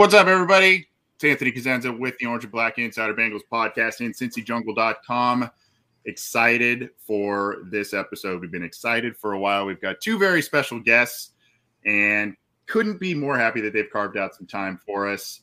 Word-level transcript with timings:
What's 0.00 0.14
up, 0.14 0.28
everybody? 0.28 0.88
It's 1.16 1.24
Anthony 1.24 1.52
Cosenza 1.52 1.92
with 1.92 2.16
the 2.16 2.24
Orange 2.24 2.44
and 2.44 2.50
Black 2.50 2.78
Insider 2.78 3.12
Bengals 3.12 3.42
podcast 3.52 4.00
and 4.00 4.14
CincyJungle.com. 4.14 5.50
Excited 6.06 6.88
for 7.06 7.58
this 7.66 7.92
episode. 7.92 8.40
We've 8.40 8.50
been 8.50 8.64
excited 8.64 9.14
for 9.14 9.34
a 9.34 9.38
while. 9.38 9.66
We've 9.66 9.78
got 9.78 10.00
two 10.00 10.18
very 10.18 10.40
special 10.40 10.80
guests 10.80 11.32
and 11.84 12.34
couldn't 12.64 12.98
be 12.98 13.12
more 13.12 13.36
happy 13.36 13.60
that 13.60 13.74
they've 13.74 13.90
carved 13.92 14.16
out 14.16 14.34
some 14.34 14.46
time 14.46 14.80
for 14.86 15.06
us. 15.06 15.42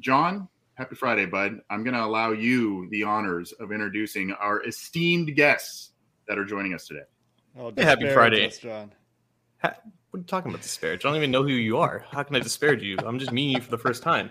John, 0.00 0.50
happy 0.74 0.94
Friday, 0.94 1.24
bud. 1.24 1.62
I'm 1.70 1.82
going 1.82 1.96
to 1.96 2.04
allow 2.04 2.32
you 2.32 2.90
the 2.90 3.04
honors 3.04 3.52
of 3.52 3.72
introducing 3.72 4.32
our 4.32 4.62
esteemed 4.66 5.34
guests 5.34 5.92
that 6.28 6.36
are 6.38 6.44
joining 6.44 6.74
us 6.74 6.86
today. 6.86 7.06
Oh, 7.58 7.72
happy 7.74 8.10
Friday, 8.12 8.50
John. 8.50 8.92
Ha- 9.62 9.76
what 10.10 10.18
are 10.18 10.20
you 10.20 10.24
talking 10.24 10.50
about 10.50 10.62
disparage? 10.62 11.04
I 11.04 11.08
don't 11.08 11.16
even 11.16 11.30
know 11.30 11.42
who 11.42 11.52
you 11.52 11.78
are. 11.78 12.04
How 12.10 12.22
can 12.22 12.36
I 12.36 12.40
disparage 12.40 12.82
you? 12.82 12.96
I'm 13.04 13.18
just 13.18 13.32
meeting 13.32 13.56
you 13.56 13.60
for 13.60 13.70
the 13.70 13.78
first 13.78 14.02
time. 14.02 14.30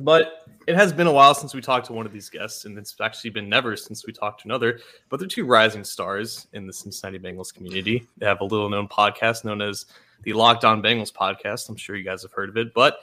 But 0.00 0.46
it 0.66 0.76
has 0.76 0.92
been 0.92 1.06
a 1.06 1.12
while 1.12 1.34
since 1.34 1.54
we 1.54 1.60
talked 1.60 1.86
to 1.86 1.92
one 1.92 2.06
of 2.06 2.12
these 2.12 2.28
guests, 2.28 2.64
and 2.64 2.78
it's 2.78 2.94
actually 3.00 3.30
been 3.30 3.48
never 3.48 3.76
since 3.76 4.06
we 4.06 4.12
talked 4.12 4.42
to 4.42 4.48
another. 4.48 4.80
But 5.08 5.18
they're 5.18 5.28
two 5.28 5.44
rising 5.44 5.84
stars 5.84 6.46
in 6.52 6.66
the 6.66 6.72
Cincinnati 6.72 7.18
Bengals 7.18 7.52
community. 7.52 8.06
They 8.18 8.26
have 8.26 8.40
a 8.40 8.44
little 8.44 8.68
known 8.68 8.86
podcast 8.88 9.44
known 9.44 9.62
as 9.62 9.86
the 10.22 10.34
Locked 10.34 10.64
On 10.64 10.82
Bengals 10.82 11.12
podcast. 11.12 11.68
I'm 11.68 11.76
sure 11.76 11.96
you 11.96 12.04
guys 12.04 12.22
have 12.22 12.32
heard 12.32 12.48
of 12.48 12.56
it. 12.56 12.74
But 12.74 12.98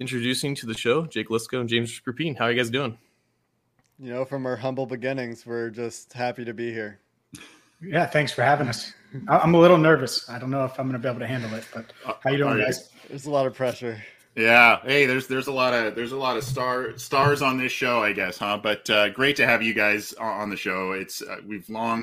introducing 0.00 0.54
to 0.56 0.66
the 0.66 0.74
show, 0.74 1.06
Jake 1.06 1.28
Liskow 1.28 1.60
and 1.60 1.68
James 1.68 2.00
Rapien. 2.06 2.36
How 2.36 2.46
are 2.46 2.52
you 2.52 2.56
guys 2.56 2.70
doing? 2.70 2.98
You 3.98 4.12
know, 4.12 4.24
from 4.24 4.46
our 4.46 4.56
humble 4.56 4.86
beginnings, 4.86 5.44
we're 5.44 5.70
just 5.70 6.12
happy 6.12 6.44
to 6.44 6.54
be 6.54 6.72
here. 6.72 7.00
Yeah, 7.82 8.06
thanks 8.06 8.32
for 8.32 8.42
having 8.42 8.68
us. 8.68 8.92
I'm 9.28 9.54
a 9.54 9.58
little 9.58 9.78
nervous. 9.78 10.28
I 10.28 10.38
don't 10.38 10.50
know 10.50 10.64
if 10.64 10.78
I'm 10.78 10.88
going 10.88 11.00
to 11.00 11.04
be 11.04 11.08
able 11.08 11.20
to 11.20 11.26
handle 11.26 11.52
it, 11.54 11.66
but 11.74 11.92
how 12.22 12.30
you 12.30 12.38
doing, 12.38 12.58
guys? 12.58 12.88
There's 13.08 13.26
a 13.26 13.30
lot 13.30 13.46
of 13.46 13.54
pressure. 13.54 14.02
Yeah. 14.36 14.80
Hey, 14.82 15.04
there's 15.04 15.26
there's 15.26 15.48
a 15.48 15.52
lot 15.52 15.74
of 15.74 15.94
there's 15.94 16.12
a 16.12 16.16
lot 16.16 16.38
of 16.38 16.44
star 16.44 16.96
stars 16.96 17.42
on 17.42 17.58
this 17.58 17.72
show, 17.72 18.02
I 18.02 18.12
guess, 18.12 18.38
huh? 18.38 18.58
But 18.62 18.88
uh, 18.88 19.10
great 19.10 19.36
to 19.36 19.46
have 19.46 19.62
you 19.62 19.74
guys 19.74 20.14
on 20.14 20.48
the 20.48 20.56
show. 20.56 20.92
It's 20.92 21.20
uh, 21.20 21.36
we've 21.46 21.68
long 21.68 22.02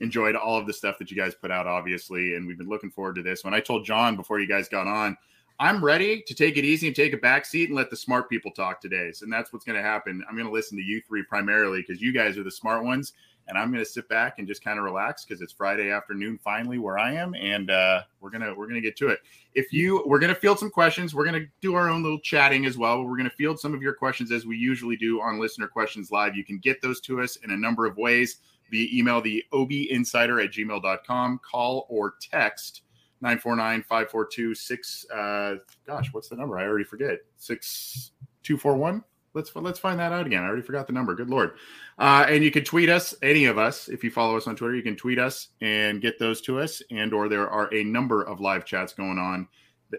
enjoyed 0.00 0.34
all 0.34 0.58
of 0.58 0.66
the 0.66 0.72
stuff 0.72 0.98
that 0.98 1.10
you 1.10 1.16
guys 1.16 1.34
put 1.34 1.50
out, 1.52 1.66
obviously, 1.66 2.34
and 2.34 2.46
we've 2.46 2.58
been 2.58 2.68
looking 2.68 2.90
forward 2.90 3.14
to 3.16 3.22
this. 3.22 3.44
When 3.44 3.54
I 3.54 3.60
told 3.60 3.84
John 3.84 4.16
before 4.16 4.40
you 4.40 4.48
guys 4.48 4.68
got 4.68 4.88
on, 4.88 5.16
I'm 5.60 5.84
ready 5.84 6.22
to 6.26 6.34
take 6.34 6.56
it 6.56 6.64
easy 6.64 6.86
and 6.86 6.96
take 6.96 7.12
a 7.12 7.18
back 7.18 7.44
seat 7.44 7.68
and 7.68 7.76
let 7.76 7.90
the 7.90 7.96
smart 7.96 8.28
people 8.30 8.50
talk 8.50 8.80
today. 8.80 9.12
And 9.20 9.32
that's 9.32 9.52
what's 9.52 9.64
going 9.64 9.76
to 9.76 9.86
happen. 9.86 10.24
I'm 10.26 10.34
going 10.34 10.46
to 10.46 10.52
listen 10.52 10.78
to 10.78 10.82
you 10.82 11.02
three 11.06 11.22
primarily 11.22 11.84
because 11.86 12.00
you 12.00 12.12
guys 12.12 12.38
are 12.38 12.42
the 12.42 12.50
smart 12.50 12.82
ones 12.82 13.12
and 13.50 13.58
I'm 13.58 13.70
going 13.72 13.84
to 13.84 13.90
sit 13.90 14.08
back 14.08 14.38
and 14.38 14.46
just 14.46 14.62
kind 14.62 14.78
of 14.78 14.84
relax 14.84 15.24
because 15.24 15.42
it's 15.42 15.52
Friday 15.52 15.90
afternoon 15.90 16.38
finally 16.42 16.78
where 16.78 16.98
I 16.98 17.12
am, 17.12 17.34
and 17.34 17.68
uh, 17.70 18.02
we're 18.20 18.30
gonna 18.30 18.54
we're 18.54 18.68
gonna 18.68 18.80
get 18.80 18.96
to 18.98 19.08
it. 19.08 19.18
If 19.54 19.72
you 19.72 20.02
we're 20.06 20.20
gonna 20.20 20.36
field 20.36 20.60
some 20.60 20.70
questions, 20.70 21.14
we're 21.14 21.24
gonna 21.24 21.46
do 21.60 21.74
our 21.74 21.90
own 21.90 22.02
little 22.02 22.20
chatting 22.20 22.64
as 22.64 22.78
well. 22.78 23.04
We're 23.04 23.16
gonna 23.16 23.28
field 23.28 23.58
some 23.58 23.74
of 23.74 23.82
your 23.82 23.92
questions 23.92 24.30
as 24.30 24.46
we 24.46 24.56
usually 24.56 24.96
do 24.96 25.20
on 25.20 25.40
Listener 25.40 25.66
Questions 25.66 26.12
Live. 26.12 26.36
You 26.36 26.44
can 26.44 26.58
get 26.58 26.80
those 26.80 27.00
to 27.02 27.20
us 27.20 27.36
in 27.36 27.50
a 27.50 27.56
number 27.56 27.86
of 27.86 27.96
ways 27.96 28.36
via 28.70 28.88
email 28.92 29.20
the 29.20 29.44
obinsider 29.52 30.42
at 30.42 30.52
gmail.com, 30.52 31.40
call 31.44 31.86
or 31.90 32.14
text 32.22 32.82
949-542-6 33.22 35.04
uh 35.14 35.56
gosh 35.86 36.08
what's 36.12 36.30
the 36.30 36.36
number 36.36 36.58
i 36.58 36.64
already 36.64 36.84
forget 36.84 37.18
6241 37.36 39.04
let's 39.34 39.54
let's 39.54 39.78
find 39.78 39.98
that 40.00 40.12
out 40.12 40.26
again. 40.26 40.42
I 40.42 40.46
already 40.46 40.62
forgot 40.62 40.86
the 40.86 40.92
number. 40.92 41.14
Good 41.14 41.30
lord! 41.30 41.52
Uh, 41.98 42.26
and 42.28 42.42
you 42.42 42.50
can 42.50 42.64
tweet 42.64 42.88
us, 42.88 43.14
any 43.22 43.44
of 43.44 43.58
us, 43.58 43.88
if 43.88 44.02
you 44.02 44.10
follow 44.10 44.36
us 44.36 44.46
on 44.46 44.56
Twitter. 44.56 44.74
You 44.74 44.82
can 44.82 44.96
tweet 44.96 45.18
us 45.18 45.48
and 45.60 46.00
get 46.00 46.18
those 46.18 46.40
to 46.42 46.58
us. 46.58 46.82
And 46.90 47.12
or 47.12 47.28
there 47.28 47.48
are 47.48 47.72
a 47.74 47.84
number 47.84 48.22
of 48.22 48.40
live 48.40 48.64
chats 48.64 48.92
going 48.92 49.18
on, 49.18 49.48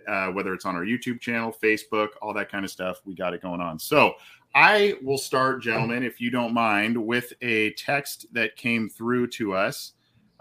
uh, 0.08 0.28
whether 0.28 0.54
it's 0.54 0.66
on 0.66 0.76
our 0.76 0.84
YouTube 0.84 1.22
channel, 1.22 1.56
Facebook, 1.64 2.10
all 2.22 2.34
that 2.34 2.52
kind 2.52 2.66
of 2.66 2.72
stuff. 2.72 3.02
We 3.06 3.16
got 3.16 3.34
it 3.34 3.42
going 3.42 3.62
on. 3.62 3.80
So 3.80 4.16
I 4.54 4.96
will 5.02 5.18
start, 5.18 5.62
gentlemen, 5.62 6.04
if 6.04 6.20
you 6.20 6.30
don't 6.30 6.54
mind, 6.54 6.98
with 6.98 7.34
a 7.42 7.72
text 7.74 8.26
that 8.34 8.56
came 8.56 8.90
through 8.90 9.28
to 9.28 9.54
us. 9.54 9.94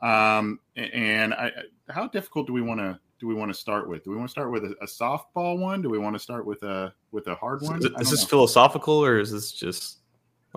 Um, 0.02 0.60
and 0.76 1.34
I, 1.34 1.52
how 1.88 2.08
difficult 2.08 2.46
do 2.46 2.52
we 2.52 2.62
want 2.62 2.80
to 2.80 2.98
do 3.20 3.26
we 3.26 3.34
want 3.34 3.52
to 3.52 3.58
start 3.58 3.88
with? 3.88 4.02
Do 4.02 4.10
we 4.10 4.16
want 4.16 4.28
to 4.28 4.32
start 4.32 4.50
with 4.50 4.64
a, 4.64 4.74
a 4.80 4.86
softball 4.86 5.58
one? 5.58 5.82
Do 5.82 5.90
we 5.90 5.98
want 5.98 6.16
to 6.16 6.18
start 6.18 6.46
with 6.46 6.62
a 6.62 6.92
with 7.12 7.26
a 7.28 7.34
hard 7.34 7.60
one? 7.62 7.78
Is, 7.78 7.84
is 7.84 8.10
this 8.10 8.22
know. 8.22 8.28
philosophical 8.28 8.94
or 8.94 9.20
is 9.20 9.30
this 9.30 9.52
just 9.52 9.98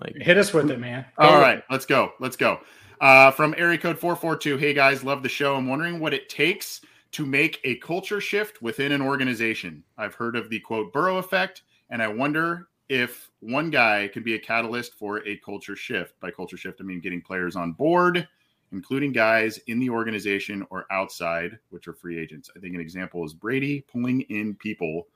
like 0.02 0.16
hit 0.16 0.38
us 0.38 0.54
with 0.54 0.72
it, 0.72 0.80
man? 0.80 1.06
Go 1.20 1.28
All 1.28 1.40
right, 1.40 1.62
let's 1.70 1.86
go. 1.86 2.14
Let's 2.20 2.38
go. 2.38 2.62
Uh, 3.02 3.32
from 3.32 3.54
area 3.58 3.78
code 3.78 4.00
four 4.00 4.16
four 4.16 4.38
two. 4.38 4.58
Hey 4.58 4.74
guys, 4.74 5.04
love 5.04 5.22
the 5.22 5.30
show. 5.30 5.56
I'm 5.56 5.68
wondering 5.68 6.00
what 6.00 6.14
it 6.14 6.30
takes 6.30 6.82
to 7.12 7.26
make 7.26 7.60
a 7.66 7.76
culture 7.76 8.22
shift 8.22 8.62
within 8.62 8.94
an 8.94 9.02
organization. 9.02 9.84
I've 9.98 10.16
heard 10.16 10.36
of 10.36 10.50
the 10.50 10.62
quote 10.62 10.94
Burrow 10.94 11.18
effect, 11.18 11.64
and 11.90 12.02
I 12.02 12.08
wonder 12.08 12.70
if 12.88 13.30
one 13.42 13.70
guy 13.70 14.08
can 14.08 14.24
be 14.24 14.36
a 14.36 14.40
catalyst 14.40 14.94
for 14.94 15.26
a 15.28 15.38
culture 15.38 15.76
shift. 15.76 16.18
By 16.22 16.32
culture 16.32 16.58
shift, 16.58 16.80
I 16.80 16.86
mean 16.86 17.02
getting 17.02 17.22
players 17.22 17.58
on 17.58 17.74
board 17.74 18.28
including 18.74 19.12
guys 19.12 19.60
in 19.68 19.80
the 19.80 19.90
organization 19.90 20.66
or 20.70 20.86
outside, 20.92 21.58
which 21.70 21.88
are 21.88 21.94
free 21.94 22.20
agents. 22.20 22.50
I 22.56 22.60
think 22.60 22.76
an 22.76 22.82
example 22.82 23.24
is 23.24 23.34
Brady 23.34 23.82
pulling 23.82 24.22
in 24.22 24.56
people 24.56 25.08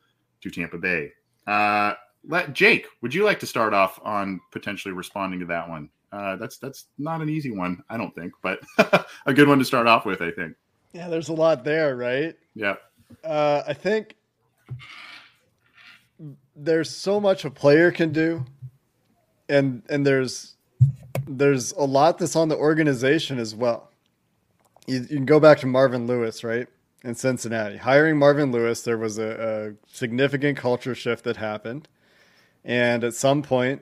to 0.41 0.49
Tampa 0.49 0.77
Bay. 0.77 1.11
Uh, 1.45 1.93
let 2.27 2.53
Jake, 2.53 2.87
would 3.01 3.13
you 3.13 3.25
like 3.25 3.39
to 3.39 3.45
start 3.45 3.73
off 3.73 3.99
on 4.03 4.39
potentially 4.51 4.93
responding 4.93 5.39
to 5.39 5.45
that 5.47 5.67
one? 5.67 5.89
Uh, 6.11 6.35
that's 6.37 6.57
that's 6.57 6.85
not 6.97 7.21
an 7.21 7.29
easy 7.29 7.51
one, 7.51 7.83
I 7.89 7.97
don't 7.97 8.13
think, 8.15 8.33
but 8.41 8.59
a 9.25 9.33
good 9.33 9.47
one 9.47 9.59
to 9.59 9.65
start 9.65 9.87
off 9.87 10.05
with, 10.05 10.21
I 10.21 10.31
think. 10.31 10.55
Yeah, 10.93 11.09
there's 11.09 11.29
a 11.29 11.33
lot 11.33 11.63
there, 11.63 11.95
right? 11.95 12.35
Yeah. 12.55 12.75
Uh, 13.23 13.63
I 13.67 13.73
think 13.73 14.15
there's 16.55 16.89
so 16.89 17.19
much 17.19 17.45
a 17.45 17.51
player 17.51 17.91
can 17.91 18.11
do, 18.11 18.45
and 19.49 19.83
and 19.89 20.05
there's 20.05 20.56
there's 21.27 21.71
a 21.73 21.83
lot 21.83 22.17
that's 22.17 22.35
on 22.35 22.49
the 22.49 22.57
organization 22.57 23.39
as 23.39 23.55
well. 23.55 23.91
You, 24.85 24.99
you, 25.01 25.07
can 25.07 25.25
go 25.25 25.39
back 25.39 25.59
to 25.59 25.67
Marvin 25.67 26.07
Lewis, 26.07 26.43
right? 26.43 26.67
In 27.03 27.15
Cincinnati. 27.15 27.77
Hiring 27.77 28.17
Marvin 28.17 28.51
Lewis, 28.51 28.81
there 28.81 28.97
was 28.97 29.17
a, 29.17 29.75
a 29.75 29.93
significant 29.93 30.57
culture 30.57 30.95
shift 30.95 31.23
that 31.25 31.37
happened. 31.37 31.87
And 32.63 33.03
at 33.03 33.13
some 33.13 33.43
point, 33.43 33.81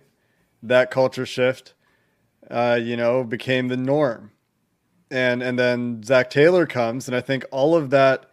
that 0.62 0.92
culture 0.92 1.26
shift, 1.26 1.74
uh, 2.50 2.80
you 2.82 2.98
know, 2.98 3.24
became 3.24 3.68
the 3.68 3.78
norm. 3.78 4.32
And, 5.12 5.42
and 5.42 5.58
then 5.58 6.04
Zac 6.04 6.30
Taylor 6.30 6.66
comes, 6.66 7.08
and 7.08 7.16
I 7.16 7.22
think 7.22 7.46
all 7.52 7.76
of 7.76 7.92
that 7.92 8.30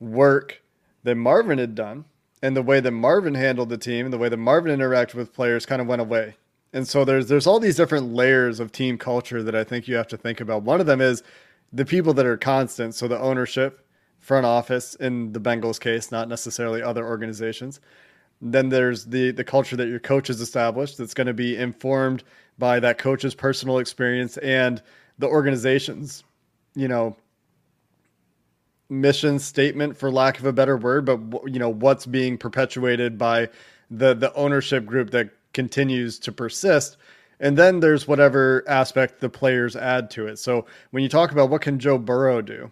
work 0.00 0.62
that 1.02 1.16
Marvin 1.16 1.58
had 1.58 1.74
done 1.74 2.04
and 2.42 2.56
the 2.56 2.62
way 2.62 2.80
that 2.80 2.90
Marvin 2.90 3.34
handled 3.34 3.68
the 3.68 3.78
team 3.78 4.06
and 4.06 4.12
the 4.12 4.18
way 4.18 4.28
that 4.28 4.36
Marvin 4.36 4.76
interacted 4.76 5.14
with 5.14 5.32
players 5.32 5.66
kind 5.66 5.80
of 5.80 5.88
went 5.88 6.02
away. 6.02 6.36
And 6.72 6.86
so 6.86 7.04
there's 7.04 7.28
there's 7.28 7.46
all 7.46 7.60
these 7.60 7.76
different 7.76 8.12
layers 8.12 8.60
of 8.60 8.72
team 8.72 8.98
culture 8.98 9.42
that 9.42 9.54
I 9.54 9.64
think 9.64 9.88
you 9.88 9.96
have 9.96 10.08
to 10.08 10.16
think 10.16 10.40
about. 10.40 10.62
One 10.62 10.80
of 10.80 10.86
them 10.86 11.00
is 11.00 11.22
the 11.72 11.84
people 11.84 12.12
that 12.14 12.26
are 12.26 12.36
constant, 12.36 12.94
so 12.94 13.08
the 13.08 13.18
ownership, 13.18 13.86
front 14.18 14.46
office 14.46 14.94
in 14.96 15.32
the 15.32 15.40
Bengals 15.40 15.80
case, 15.80 16.10
not 16.10 16.28
necessarily 16.28 16.82
other 16.82 17.06
organizations. 17.06 17.80
Then 18.42 18.68
there's 18.68 19.06
the 19.06 19.30
the 19.30 19.44
culture 19.44 19.76
that 19.76 19.88
your 19.88 20.00
coach 20.00 20.28
has 20.28 20.40
established 20.40 20.98
that's 20.98 21.14
going 21.14 21.26
to 21.26 21.34
be 21.34 21.56
informed 21.56 22.24
by 22.58 22.80
that 22.80 22.98
coach's 22.98 23.34
personal 23.34 23.78
experience 23.78 24.36
and 24.38 24.82
the 25.18 25.26
organization's 25.26 26.24
you 26.76 26.86
know, 26.86 27.16
mission 28.88 29.40
statement 29.40 29.96
for 29.96 30.12
lack 30.12 30.38
of 30.38 30.44
a 30.44 30.52
better 30.52 30.76
word, 30.76 31.04
but 31.04 31.18
you 31.52 31.58
know, 31.58 31.70
what's 31.70 32.06
being 32.06 32.38
perpetuated 32.38 33.18
by 33.18 33.48
the 33.90 34.14
the 34.14 34.32
ownership 34.34 34.84
group 34.86 35.10
that 35.10 35.30
continues 35.56 36.20
to 36.20 36.30
persist. 36.30 36.98
And 37.40 37.58
then 37.58 37.80
there's 37.80 38.06
whatever 38.06 38.62
aspect 38.68 39.20
the 39.20 39.28
players 39.28 39.74
add 39.74 40.10
to 40.12 40.26
it. 40.26 40.38
So 40.38 40.66
when 40.90 41.02
you 41.02 41.08
talk 41.08 41.32
about 41.32 41.50
what 41.50 41.62
can 41.62 41.78
Joe 41.78 41.98
Burrow 41.98 42.40
do, 42.40 42.70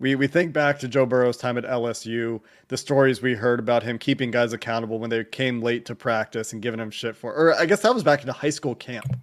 we 0.00 0.14
we 0.14 0.26
think 0.26 0.52
back 0.52 0.78
to 0.80 0.88
Joe 0.88 1.04
Burrow's 1.04 1.36
time 1.36 1.58
at 1.58 1.64
LSU, 1.64 2.40
the 2.68 2.76
stories 2.76 3.20
we 3.20 3.34
heard 3.34 3.60
about 3.60 3.82
him 3.82 3.98
keeping 3.98 4.30
guys 4.30 4.54
accountable 4.54 4.98
when 4.98 5.10
they 5.10 5.24
came 5.24 5.60
late 5.60 5.84
to 5.86 5.94
practice 5.94 6.52
and 6.52 6.62
giving 6.62 6.78
them 6.78 6.90
shit 6.90 7.16
for. 7.16 7.34
Or 7.34 7.54
I 7.54 7.66
guess 7.66 7.82
that 7.82 7.94
was 7.94 8.02
back 8.02 8.22
in 8.22 8.28
a 8.28 8.32
high 8.32 8.50
school 8.50 8.74
camp. 8.74 9.14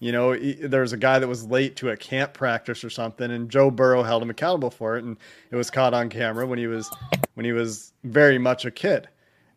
You 0.00 0.12
know, 0.12 0.32
he, 0.32 0.54
there 0.54 0.82
was 0.82 0.92
a 0.92 0.96
guy 0.96 1.20
that 1.20 1.28
was 1.28 1.46
late 1.46 1.76
to 1.76 1.90
a 1.90 1.96
camp 1.96 2.32
practice 2.34 2.84
or 2.84 2.90
something, 2.90 3.30
and 3.30 3.48
Joe 3.48 3.70
Burrow 3.70 4.02
held 4.02 4.22
him 4.22 4.30
accountable 4.30 4.70
for 4.70 4.96
it, 4.96 5.04
and 5.04 5.16
it 5.50 5.56
was 5.56 5.70
caught 5.70 5.94
on 5.94 6.08
camera 6.08 6.46
when 6.46 6.58
he 6.58 6.66
was 6.66 6.90
when 7.34 7.44
he 7.44 7.52
was 7.52 7.92
very 8.02 8.38
much 8.38 8.64
a 8.64 8.70
kid. 8.70 9.08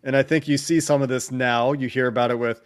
And 0.03 0.15
I 0.15 0.23
think 0.23 0.47
you 0.47 0.57
see 0.57 0.79
some 0.79 1.01
of 1.01 1.09
this 1.09 1.31
now. 1.31 1.73
You 1.73 1.87
hear 1.87 2.07
about 2.07 2.31
it 2.31 2.39
with 2.39 2.61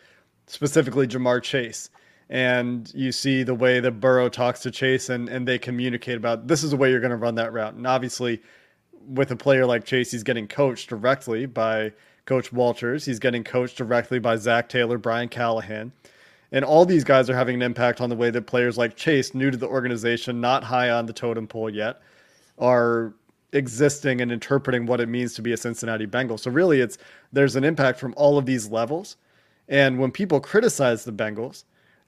specifically 0.47 1.07
Ja'Marr 1.07 1.41
Chase. 1.41 1.89
And 2.29 2.91
you 2.95 3.11
see 3.11 3.43
the 3.43 3.53
way 3.53 3.79
that 3.79 3.99
Burrow 3.99 4.29
talks 4.29 4.61
to 4.61 4.71
Chase 4.71 5.09
and, 5.09 5.29
and 5.29 5.47
they 5.47 5.59
communicate 5.59 6.17
about 6.17 6.47
this 6.47 6.63
is 6.63 6.71
the 6.71 6.77
way 6.77 6.89
you're 6.89 6.99
going 6.99 7.11
to 7.11 7.17
run 7.17 7.35
that 7.35 7.53
route. 7.53 7.75
And 7.75 7.85
obviously, 7.85 8.41
with 9.07 9.29
a 9.31 9.35
player 9.35 9.65
like 9.65 9.85
Chase, 9.85 10.11
he's 10.11 10.23
getting 10.23 10.47
coached 10.47 10.89
directly 10.89 11.45
by 11.45 11.91
Coach 12.25 12.51
Walters. 12.51 13.05
He's 13.05 13.19
getting 13.19 13.43
coached 13.43 13.77
directly 13.77 14.17
by 14.17 14.37
Zac 14.37 14.69
Taylor, 14.69 14.97
Brian 14.97 15.29
Callahan. 15.29 15.91
And 16.51 16.65
all 16.65 16.85
these 16.85 17.03
guys 17.03 17.29
are 17.29 17.35
having 17.35 17.55
an 17.55 17.61
impact 17.61 18.01
on 18.01 18.09
the 18.09 18.15
way 18.15 18.31
that 18.31 18.47
players 18.47 18.77
like 18.77 18.95
Chase, 18.95 19.35
new 19.35 19.51
to 19.51 19.57
the 19.57 19.67
organization, 19.67 20.41
not 20.41 20.63
high 20.63 20.89
on 20.89 21.05
the 21.05 21.13
totem 21.13 21.47
pole 21.47 21.69
yet, 21.69 22.01
are 22.57 23.13
existing 23.55 24.21
and 24.21 24.31
interpreting 24.31 24.85
what 24.85 24.99
it 24.99 25.09
means 25.09 25.33
to 25.35 25.41
be 25.41 25.53
a 25.53 25.57
Cincinnati 25.57 26.05
Bengal. 26.05 26.37
So 26.37 26.51
really 26.51 26.81
it's 26.81 26.97
there's 27.31 27.55
an 27.55 27.63
impact 27.63 27.99
from 27.99 28.13
all 28.17 28.37
of 28.37 28.45
these 28.45 28.69
levels. 28.69 29.17
And 29.67 29.97
when 29.97 30.11
people 30.11 30.39
criticize 30.39 31.05
the 31.05 31.11
Bengals, 31.11 31.63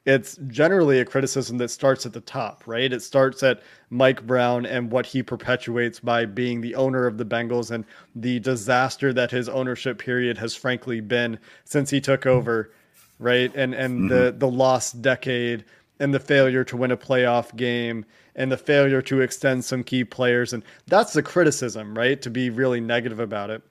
it's 0.05 0.37
generally 0.47 0.99
a 0.99 1.05
criticism 1.05 1.57
that 1.57 1.69
starts 1.69 2.05
at 2.05 2.13
the 2.13 2.21
top, 2.21 2.63
right? 2.65 2.93
It 2.93 3.01
starts 3.01 3.43
at 3.43 3.61
Mike 3.89 4.25
Brown 4.25 4.65
and 4.65 4.89
what 4.89 5.05
he 5.05 5.21
perpetuates 5.21 5.99
by 5.99 6.25
being 6.25 6.61
the 6.61 6.75
owner 6.75 7.07
of 7.07 7.17
the 7.17 7.25
Bengals 7.25 7.71
and 7.71 7.83
the 8.15 8.39
disaster 8.39 9.11
that 9.11 9.31
his 9.31 9.49
ownership 9.49 9.99
period 9.99 10.37
has 10.37 10.55
frankly 10.55 11.01
been 11.01 11.37
since 11.65 11.89
he 11.89 11.99
took 11.99 12.25
over, 12.25 12.71
right? 13.19 13.51
And 13.53 13.73
and 13.73 14.01
mm-hmm. 14.01 14.07
the 14.07 14.31
the 14.31 14.47
lost 14.47 15.01
decade 15.01 15.65
and 15.99 16.13
the 16.13 16.19
failure 16.19 16.63
to 16.63 16.77
win 16.77 16.91
a 16.91 16.97
playoff 16.97 17.53
game 17.57 18.05
and 18.37 18.51
the 18.51 18.57
failure 18.57 19.01
to 19.01 19.19
extend 19.21 19.65
some 19.65 19.83
key 19.83 20.03
players 20.03 20.53
and 20.53 20.63
that's 20.85 21.13
the 21.13 21.23
criticism, 21.23 21.97
right? 21.97 22.21
To 22.21 22.29
be 22.29 22.49
really 22.49 22.79
negative 22.79 23.19
about 23.19 23.49
it. 23.49 23.61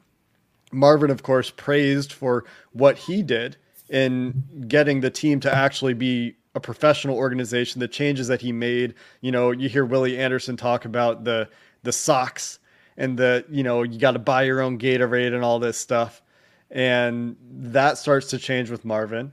Marvin 0.72 1.10
of 1.10 1.22
course 1.22 1.50
praised 1.50 2.12
for 2.12 2.44
what 2.72 2.98
he 2.98 3.22
did 3.22 3.56
in 3.88 4.44
getting 4.68 5.00
the 5.00 5.10
team 5.10 5.40
to 5.40 5.54
actually 5.54 5.94
be 5.94 6.36
a 6.54 6.60
professional 6.60 7.16
organization, 7.16 7.80
the 7.80 7.88
changes 7.88 8.28
that 8.28 8.40
he 8.40 8.50
made. 8.50 8.94
You 9.20 9.30
know, 9.30 9.50
you 9.52 9.68
hear 9.68 9.84
Willie 9.84 10.18
Anderson 10.18 10.56
talk 10.56 10.84
about 10.84 11.24
the 11.24 11.48
the 11.82 11.92
socks 11.92 12.58
and 12.96 13.18
the, 13.18 13.44
you 13.48 13.62
know, 13.62 13.82
you 13.82 13.98
got 13.98 14.12
to 14.12 14.18
buy 14.18 14.42
your 14.42 14.60
own 14.60 14.78
Gatorade 14.78 15.34
and 15.34 15.44
all 15.44 15.58
this 15.58 15.78
stuff. 15.78 16.22
And 16.70 17.36
that 17.50 17.98
starts 17.98 18.28
to 18.30 18.38
change 18.38 18.70
with 18.70 18.84
Marvin. 18.84 19.32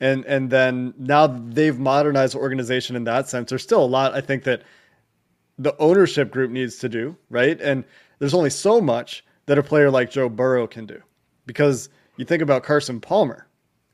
And 0.00 0.24
and 0.26 0.50
then 0.50 0.94
now 0.98 1.26
they've 1.26 1.78
modernized 1.78 2.34
the 2.34 2.38
organization 2.38 2.96
in 2.96 3.04
that 3.04 3.28
sense. 3.28 3.48
There's 3.50 3.62
still 3.62 3.82
a 3.82 3.86
lot 3.86 4.14
I 4.14 4.20
think 4.20 4.44
that 4.44 4.62
the 5.58 5.76
ownership 5.78 6.30
group 6.30 6.50
needs 6.50 6.76
to 6.78 6.88
do, 6.88 7.16
right? 7.30 7.58
And 7.60 7.84
there's 8.18 8.34
only 8.34 8.50
so 8.50 8.80
much 8.80 9.24
that 9.46 9.58
a 9.58 9.62
player 9.62 9.90
like 9.90 10.10
Joe 10.10 10.28
Burrow 10.28 10.66
can 10.66 10.86
do. 10.86 11.00
Because 11.46 11.88
you 12.16 12.24
think 12.24 12.42
about 12.42 12.62
Carson 12.62 13.00
Palmer, 13.00 13.46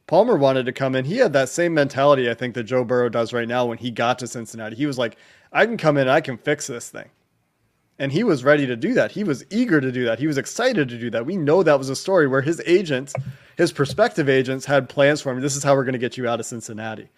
Palmer 0.07 0.37
wanted 0.37 0.67
to 0.67 0.73
come 0.73 0.95
in. 0.95 1.05
He 1.05 1.19
had 1.19 1.33
that 1.35 1.49
same 1.49 1.75
mentality, 1.75 2.29
I 2.29 2.35
think, 2.35 2.55
that 2.55 2.65
Joe 2.65 2.85
Burrow 2.85 3.09
does 3.09 3.33
right 3.33 3.49
now 3.49 3.67
when 3.67 3.79
he 3.79 3.91
got 3.91 4.19
to 4.19 4.27
Cincinnati. 4.27 4.77
He 4.77 4.87
was 4.87 4.99
like, 4.99 5.17
I 5.53 5.67
can 5.67 5.77
come 5.77 5.97
in, 5.97 6.09
I 6.09 6.21
can 6.21 6.37
fix 6.37 6.67
this 6.67 6.91
thing. 6.91 7.11
And 7.99 8.11
he 8.11 8.25
was 8.25 8.43
ready 8.43 8.67
to 8.67 8.75
do 8.75 8.95
that. 8.95 9.13
He 9.13 9.23
was 9.23 9.45
eager 9.51 9.81
to 9.81 9.93
do 9.93 10.05
that. 10.05 10.19
He 10.19 10.27
was 10.27 10.39
excited 10.39 10.89
to 10.89 10.99
do 10.99 11.11
that. 11.11 11.27
We 11.27 11.37
know 11.37 11.63
that 11.63 11.79
was 11.79 11.89
a 11.89 11.97
story 11.97 12.27
where 12.27 12.41
his 12.41 12.61
agents, 12.67 13.15
his 13.63 13.73
prospective 13.73 14.29
agents, 14.29 14.67
had 14.67 14.89
plans 14.89 15.21
for 15.21 15.33
him. 15.33 15.41
This 15.41 15.57
is 15.57 15.65
how 15.65 15.75
we're 15.75 15.85
going 15.85 15.95
to 15.95 15.99
get 15.99 16.17
you 16.17 16.29
out 16.29 16.41
of 16.41 16.47
Cincinnati. 16.47 17.09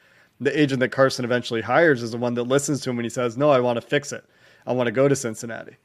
The 0.41 0.59
agent 0.59 0.81
that 0.81 0.91
Carson 0.91 1.25
eventually 1.25 1.63
hires 1.63 2.03
is 2.03 2.13
the 2.13 2.19
one 2.19 2.35
that 2.35 2.45
listens 2.45 2.81
to 2.83 2.91
him 2.91 2.97
when 2.97 3.05
he 3.05 3.11
says, 3.11 3.37
No, 3.37 3.51
I 3.51 3.61
want 3.61 3.77
to 3.77 3.81
fix 3.81 4.13
it. 4.13 4.25
I 4.67 4.73
want 4.73 4.87
to 4.87 4.93
go 4.93 5.09
to 5.09 5.17
Cincinnati. 5.17 5.77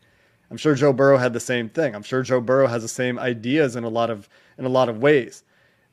I'm 0.52 0.58
sure 0.58 0.74
Joe 0.74 0.94
Burrow 0.94 1.18
had 1.18 1.34
the 1.34 1.40
same 1.40 1.70
thing. 1.70 1.94
I'm 1.96 2.04
sure 2.04 2.24
Joe 2.24 2.42
Burrow 2.42 2.68
has 2.68 2.82
the 2.82 2.88
same 2.88 3.20
ideas 3.20 3.76
in 3.76 3.84
a 3.84 3.90
lot 3.90 4.10
of 4.10 4.30
in 4.58 4.66
a 4.66 4.70
lot 4.70 4.90
of 4.90 5.02
ways 5.02 5.44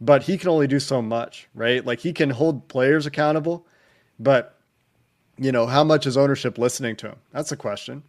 but 0.00 0.24
he 0.24 0.36
can 0.36 0.48
only 0.48 0.66
do 0.66 0.80
so 0.80 1.00
much, 1.00 1.48
right? 1.54 1.84
Like 1.84 2.00
he 2.00 2.12
can 2.12 2.30
hold 2.30 2.68
players 2.68 3.06
accountable, 3.06 3.66
but 4.18 4.58
you 5.38 5.52
know, 5.52 5.66
how 5.66 5.84
much 5.84 6.06
is 6.06 6.16
ownership 6.16 6.58
listening 6.58 6.96
to 6.96 7.08
him? 7.08 7.16
That's 7.32 7.52
a 7.52 7.56
question. 7.56 8.02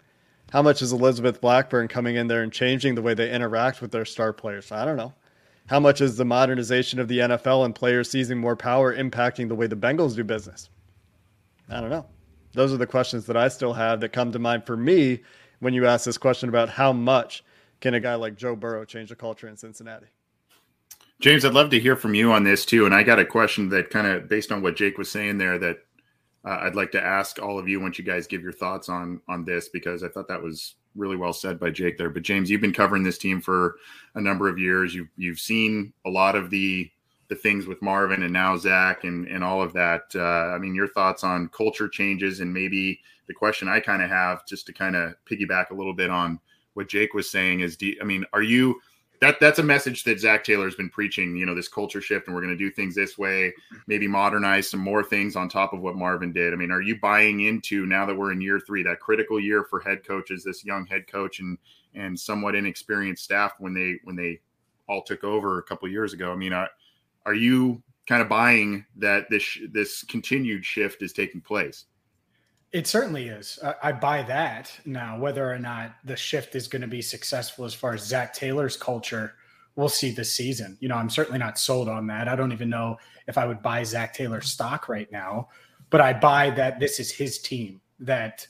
How 0.51 0.61
much 0.61 0.81
is 0.81 0.93
Elizabeth 0.93 1.41
Blackburn 1.41 1.89
coming 1.89 2.15
in 2.15 2.27
there 2.27 2.41
and 2.41 2.53
changing 2.53 2.95
the 2.95 3.01
way 3.01 3.13
they 3.13 3.31
interact 3.31 3.81
with 3.81 3.91
their 3.91 4.05
star 4.05 4.31
players? 4.31 4.71
I 4.71 4.85
don't 4.85 4.95
know. 4.95 5.13
How 5.67 5.79
much 5.81 5.99
is 5.99 6.15
the 6.15 6.25
modernization 6.25 6.99
of 6.99 7.07
the 7.07 7.19
NFL 7.19 7.65
and 7.65 7.75
players 7.75 8.09
seizing 8.09 8.37
more 8.37 8.55
power 8.55 8.95
impacting 8.95 9.49
the 9.49 9.55
way 9.55 9.67
the 9.67 9.75
Bengals 9.75 10.15
do 10.15 10.23
business? 10.23 10.69
I 11.69 11.81
don't 11.81 11.89
know. 11.89 12.05
Those 12.53 12.73
are 12.73 12.77
the 12.77 12.87
questions 12.87 13.25
that 13.25 13.35
I 13.35 13.49
still 13.49 13.73
have 13.73 13.99
that 13.99 14.13
come 14.13 14.31
to 14.31 14.39
mind 14.39 14.65
for 14.65 14.77
me 14.77 15.21
when 15.59 15.73
you 15.73 15.85
ask 15.85 16.05
this 16.05 16.17
question 16.17 16.47
about 16.47 16.69
how 16.69 16.93
much 16.93 17.43
can 17.81 17.93
a 17.93 17.99
guy 17.99 18.15
like 18.15 18.37
Joe 18.37 18.55
Burrow 18.55 18.85
change 18.85 19.09
the 19.09 19.15
culture 19.15 19.47
in 19.47 19.57
Cincinnati? 19.57 20.07
James, 21.19 21.43
I'd 21.43 21.53
love 21.53 21.69
to 21.71 21.79
hear 21.79 21.95
from 21.95 22.13
you 22.13 22.31
on 22.31 22.43
this 22.43 22.65
too. 22.65 22.85
And 22.85 22.95
I 22.95 23.03
got 23.03 23.19
a 23.19 23.25
question 23.25 23.69
that 23.69 23.89
kind 23.89 24.07
of 24.07 24.29
based 24.29 24.51
on 24.51 24.61
what 24.61 24.75
Jake 24.75 24.97
was 24.97 25.11
saying 25.11 25.37
there 25.37 25.57
that 25.57 25.79
uh, 26.45 26.59
I'd 26.61 26.75
like 26.75 26.91
to 26.91 27.03
ask 27.03 27.41
all 27.41 27.59
of 27.59 27.67
you 27.67 27.81
once 27.81 27.99
you 27.99 28.05
guys 28.05 28.27
give 28.27 28.41
your 28.41 28.53
thoughts 28.53 28.87
on 28.87 29.19
on 29.27 29.43
this 29.43 29.67
because 29.67 30.03
I 30.03 30.07
thought 30.07 30.27
that 30.29 30.41
was 30.41 30.75
really 30.95 31.15
well 31.15 31.33
said 31.33 31.59
by 31.59 31.69
Jake 31.69 31.97
there. 31.97 32.09
But 32.09 32.23
James, 32.23 32.49
you've 32.49 32.61
been 32.61 32.73
covering 32.73 33.03
this 33.03 33.17
team 33.17 33.41
for 33.41 33.75
a 34.15 34.21
number 34.21 34.49
of 34.49 34.57
years. 34.57 34.93
You've 34.93 35.09
you've 35.17 35.39
seen 35.39 35.93
a 36.05 36.09
lot 36.09 36.35
of 36.35 36.49
the 36.49 36.89
the 37.29 37.35
things 37.35 37.67
with 37.67 37.81
Marvin 37.81 38.23
and 38.23 38.33
now 38.33 38.57
Zac 38.57 39.03
and 39.03 39.27
and 39.27 39.43
all 39.43 39.61
of 39.61 39.73
that. 39.73 40.03
Uh, 40.15 40.53
I 40.53 40.57
mean, 40.57 40.75
your 40.75 40.87
thoughts 40.87 41.23
on 41.23 41.49
culture 41.49 41.87
changes 41.87 42.39
and 42.39 42.53
maybe 42.53 42.99
the 43.27 43.33
question 43.33 43.67
I 43.67 43.79
kind 43.79 44.01
of 44.01 44.09
have 44.09 44.45
just 44.45 44.65
to 44.67 44.73
kind 44.73 44.95
of 44.95 45.15
piggyback 45.29 45.69
a 45.69 45.75
little 45.75 45.93
bit 45.93 46.09
on 46.09 46.39
what 46.73 46.87
Jake 46.87 47.13
was 47.13 47.29
saying 47.29 47.61
is, 47.61 47.75
do, 47.75 47.93
I 47.99 48.05
mean, 48.05 48.23
are 48.33 48.41
you 48.41 48.79
that 49.19 49.39
that's 49.39 49.59
a 49.59 49.63
message 49.63 50.03
that 50.03 50.19
Zac 50.19 50.43
Taylor's 50.43 50.75
been 50.75 50.89
preaching. 50.89 51.35
You 51.35 51.45
know, 51.45 51.55
this 51.55 51.67
culture 51.67 52.01
shift, 52.01 52.27
and 52.27 52.35
we're 52.35 52.41
going 52.41 52.55
to 52.55 52.63
do 52.63 52.71
things 52.71 52.95
this 52.95 53.17
way. 53.17 53.53
Maybe 53.87 54.07
modernize 54.07 54.69
some 54.69 54.79
more 54.79 55.03
things 55.03 55.35
on 55.35 55.49
top 55.49 55.73
of 55.73 55.81
what 55.81 55.95
Marvin 55.95 56.31
did. 56.31 56.53
I 56.53 56.55
mean, 56.55 56.71
are 56.71 56.81
you 56.81 56.99
buying 56.99 57.41
into 57.41 57.85
now 57.85 58.05
that 58.05 58.15
we're 58.15 58.31
in 58.31 58.41
year 58.41 58.59
three, 58.59 58.83
that 58.83 58.99
critical 58.99 59.39
year 59.39 59.63
for 59.63 59.79
head 59.79 60.05
coaches, 60.05 60.43
this 60.43 60.63
young 60.63 60.85
head 60.85 61.07
coach 61.07 61.39
and 61.39 61.57
and 61.95 62.19
somewhat 62.19 62.55
inexperienced 62.55 63.23
staff 63.23 63.53
when 63.59 63.73
they 63.73 63.99
when 64.03 64.15
they 64.15 64.39
all 64.87 65.01
took 65.01 65.23
over 65.23 65.57
a 65.57 65.63
couple 65.63 65.87
years 65.89 66.13
ago? 66.13 66.31
I 66.31 66.35
mean, 66.35 66.53
are, 66.53 66.69
are 67.25 67.33
you 67.33 67.81
kind 68.07 68.21
of 68.21 68.29
buying 68.29 68.85
that 68.97 69.29
this 69.29 69.57
this 69.71 70.03
continued 70.03 70.65
shift 70.65 71.01
is 71.01 71.11
taking 71.13 71.41
place? 71.41 71.85
It 72.73 72.85
certainly 72.85 73.29
is. 73.29 73.59
I, 73.81 73.93
buy 73.93 74.23
that. 74.23 74.71
Now, 74.85 75.17
whether 75.17 75.49
or 75.49 75.57
not 75.57 75.95
the 76.03 76.17
shift 76.17 76.53
is 76.53 76.67
going 76.67 76.81
to 76.81 76.87
be 76.87 77.01
successful 77.01 77.63
as 77.63 77.73
far 77.73 77.93
as 77.93 78.03
Zac 78.03 78.33
Taylor's 78.33 78.75
culture, 78.75 79.35
we'll 79.77 79.87
see 79.87 80.11
this 80.11 80.33
season. 80.33 80.77
You 80.81 80.89
know, 80.89 80.95
I'm 80.95 81.09
certainly 81.09 81.39
not 81.39 81.57
sold 81.57 81.87
on 81.87 82.07
that. 82.07 82.27
I 82.27 82.35
don't 82.35 82.51
even 82.51 82.69
know 82.69 82.97
if 83.27 83.37
I 83.37 83.45
would 83.45 83.61
buy 83.61 83.83
Zac 83.83 84.13
Taylor 84.13 84.41
stock 84.41 84.89
right 84.89 85.09
now, 85.11 85.47
but 85.89 86.01
I 86.01 86.11
buy 86.11 86.49
that 86.51 86.79
this 86.79 86.99
is 86.99 87.09
his 87.09 87.39
team. 87.39 87.79
That 87.99 88.45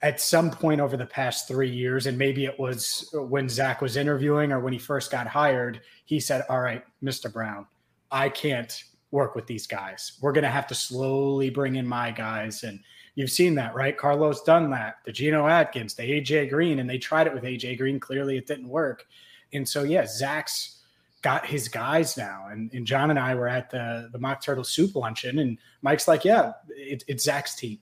at 0.00 0.20
some 0.20 0.50
point 0.50 0.80
over 0.80 0.96
the 0.96 1.06
past 1.06 1.48
three 1.48 1.70
years, 1.70 2.06
and 2.06 2.16
maybe 2.16 2.44
it 2.44 2.58
was 2.58 3.12
when 3.12 3.48
Zac 3.48 3.82
was 3.82 3.96
interviewing 3.96 4.52
or 4.52 4.60
when 4.60 4.72
he 4.72 4.78
first 4.78 5.10
got 5.10 5.26
hired, 5.26 5.80
he 6.04 6.20
said, 6.20 6.44
All 6.48 6.60
right, 6.60 6.84
Mr. 7.02 7.32
Brown, 7.32 7.66
I 8.12 8.28
can't 8.28 8.84
work 9.10 9.34
with 9.34 9.46
these 9.46 9.66
guys. 9.66 10.12
We're 10.22 10.32
going 10.32 10.44
to 10.44 10.50
have 10.50 10.68
to 10.68 10.74
slowly 10.74 11.50
bring 11.50 11.74
in 11.76 11.86
my 11.86 12.12
guys 12.12 12.62
and 12.62 12.80
You've 13.14 13.30
seen 13.30 13.54
that, 13.56 13.74
right? 13.74 13.96
Carlos 13.96 14.42
Dunlap, 14.42 15.04
the 15.04 15.12
Geno 15.12 15.46
Atkins, 15.46 15.94
the 15.94 16.02
AJ 16.02 16.50
Green, 16.50 16.78
and 16.78 16.88
they 16.88 16.98
tried 16.98 17.26
it 17.26 17.34
with 17.34 17.44
AJ 17.44 17.78
Green. 17.78 17.98
Clearly, 18.00 18.36
it 18.36 18.46
didn't 18.46 18.68
work. 18.68 19.06
And 19.52 19.68
so, 19.68 19.82
yeah, 19.82 20.06
Zac's 20.06 20.82
got 21.22 21.44
his 21.44 21.68
guys 21.68 22.16
now. 22.16 22.46
And, 22.50 22.72
and 22.72 22.86
John 22.86 23.10
and 23.10 23.18
I 23.18 23.34
were 23.34 23.48
at 23.48 23.70
the, 23.70 24.08
the 24.12 24.18
Mock 24.18 24.42
Turtle 24.42 24.64
Soup 24.64 24.94
luncheon, 24.94 25.38
and 25.40 25.58
Mike's 25.82 26.08
like, 26.08 26.24
yeah, 26.24 26.52
it, 26.68 27.04
it's 27.08 27.24
Zac's 27.24 27.54
team. 27.54 27.78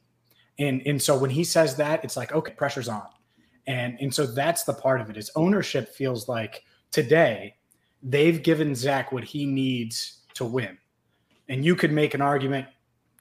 And, 0.59 0.83
and 0.87 1.01
so 1.01 1.17
when 1.17 1.31
he 1.31 1.45
says 1.45 1.77
that, 1.77 2.03
it's 2.05 2.17
like, 2.17 2.33
okay, 2.33 2.53
pressure's 2.53 2.89
on. 2.89 3.07
And, 3.67 3.99
and 4.01 4.13
so 4.13 4.27
that's 4.27 4.65
the 4.65 4.73
part 4.73 5.01
of 5.01 5.11
it 5.11 5.17
is 5.17 5.31
ownership 5.37 5.95
feels 5.95 6.29
like 6.29 6.65
today 6.91 7.55
they've 8.03 8.43
given 8.43 8.75
Zac 8.75 9.13
what 9.13 9.25
he 9.25 9.47
needs 9.47 10.21
to 10.35 10.45
win. 10.45 10.79
And 11.49 11.65
you 11.65 11.77
could 11.77 11.93
make 11.93 12.15
an 12.15 12.23
argument 12.23 12.67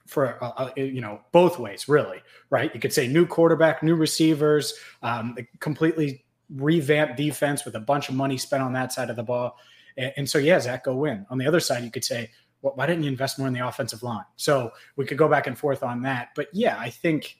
for 0.08 0.42
uh, 0.42 0.48
uh, 0.56 0.70
you 0.76 1.00
know 1.00 1.20
both 1.32 1.58
ways, 1.58 1.88
really, 1.88 2.20
right? 2.50 2.74
You 2.74 2.80
could 2.80 2.92
say 2.92 3.06
new 3.06 3.26
quarterback, 3.26 3.82
new 3.82 3.94
receivers, 3.94 4.74
um, 5.02 5.36
completely 5.60 6.24
revamped 6.54 7.16
defense 7.16 7.64
with 7.64 7.76
a 7.76 7.80
bunch 7.80 8.08
of 8.08 8.14
money 8.14 8.38
spent 8.38 8.62
on 8.62 8.72
that 8.72 8.92
side 8.92 9.10
of 9.10 9.16
the 9.16 9.22
ball, 9.22 9.56
and, 9.96 10.12
and 10.16 10.30
so 10.30 10.38
yeah, 10.38 10.58
Zac 10.58 10.84
go 10.84 10.94
win. 10.96 11.26
On 11.30 11.38
the 11.38 11.46
other 11.46 11.60
side, 11.60 11.84
you 11.84 11.90
could 11.90 12.04
say, 12.04 12.30
well, 12.62 12.72
why 12.74 12.86
didn't 12.86 13.04
you 13.04 13.10
invest 13.10 13.38
more 13.38 13.46
in 13.46 13.54
the 13.54 13.66
offensive 13.66 14.02
line? 14.02 14.24
So 14.36 14.72
we 14.96 15.04
could 15.04 15.18
go 15.18 15.28
back 15.28 15.46
and 15.46 15.56
forth 15.56 15.82
on 15.82 16.02
that, 16.02 16.30
but 16.34 16.48
yeah, 16.52 16.78
I 16.78 16.90
think 16.90 17.36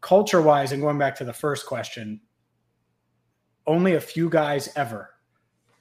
culture 0.00 0.40
wise, 0.40 0.72
and 0.72 0.80
going 0.80 0.98
back 0.98 1.16
to 1.16 1.24
the 1.24 1.32
first 1.32 1.66
question, 1.66 2.20
only 3.66 3.94
a 3.94 4.00
few 4.00 4.30
guys 4.30 4.72
ever 4.76 5.10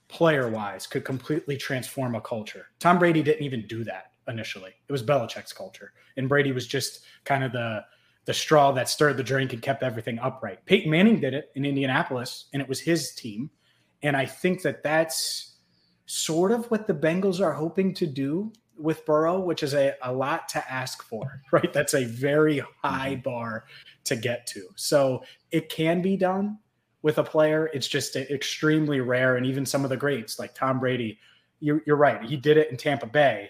player 0.08 0.50
wise 0.50 0.86
could 0.88 1.06
completely 1.06 1.56
transform 1.56 2.16
a 2.16 2.22
culture. 2.22 2.68
Tom 2.80 3.00
Brady 3.00 3.24
didn't 3.24 3.44
even 3.44 3.66
do 3.66 3.84
that 3.86 4.11
initially. 4.28 4.74
It 4.88 4.92
was 4.92 5.04
Belichick's 5.04 5.54
culture, 5.54 5.94
and 6.18 6.30
Brady 6.30 6.52
was 6.52 6.68
just 6.68 7.02
kind 7.26 7.44
of 7.44 7.52
the 7.52 7.86
the 8.26 8.34
straw 8.34 8.72
that 8.72 8.88
stirred 8.88 9.18
the 9.18 9.24
drink 9.24 9.52
and 9.54 9.62
kept 9.62 9.82
everything 9.82 10.20
upright. 10.20 10.64
Peyton 10.66 10.92
Manning 10.92 11.20
did 11.20 11.34
it 11.34 11.52
in 11.56 11.66
Indianapolis, 11.66 12.46
and 12.54 12.62
it 12.62 12.70
was 12.70 12.80
his 12.80 13.16
team. 13.16 13.50
And 14.04 14.16
I 14.16 14.26
think 14.26 14.62
that 14.62 14.84
that's 14.84 15.56
sort 16.06 16.52
of 16.52 16.70
what 16.70 16.88
the 16.88 16.94
Bengals 16.94 17.40
are 17.40 17.54
hoping 17.54 17.94
to 17.96 18.06
do 18.06 18.52
with 18.78 19.06
Burrow, 19.06 19.40
which 19.40 19.64
is 19.64 19.74
a, 19.74 19.96
a 20.04 20.12
lot 20.12 20.50
to 20.50 20.72
ask 20.72 21.04
for, 21.04 21.42
right? 21.52 21.72
That's 21.72 21.94
a 21.94 22.06
very 22.06 22.64
high 22.84 23.14
mm-hmm. 23.14 23.22
bar 23.22 23.66
to 24.06 24.16
get 24.16 24.46
to. 24.48 24.68
So 24.76 25.24
it 25.52 25.70
can 25.70 26.02
be 26.02 26.18
done 26.18 26.58
with 27.02 27.18
a 27.18 27.24
player. 27.24 27.70
It's 27.74 27.88
just 27.88 28.16
extremely 28.16 29.00
rare. 29.00 29.36
And 29.38 29.46
even 29.46 29.66
some 29.66 29.84
of 29.84 29.90
the 29.90 29.98
greats 29.98 30.40
like 30.40 30.54
Tom 30.54 30.80
Brady, 30.80 31.20
you're, 31.60 31.82
you're 31.86 31.96
right. 31.96 32.22
He 32.24 32.38
did 32.38 32.58
it 32.58 32.70
in 32.72 32.78
Tampa 32.78 33.08
Bay, 33.08 33.50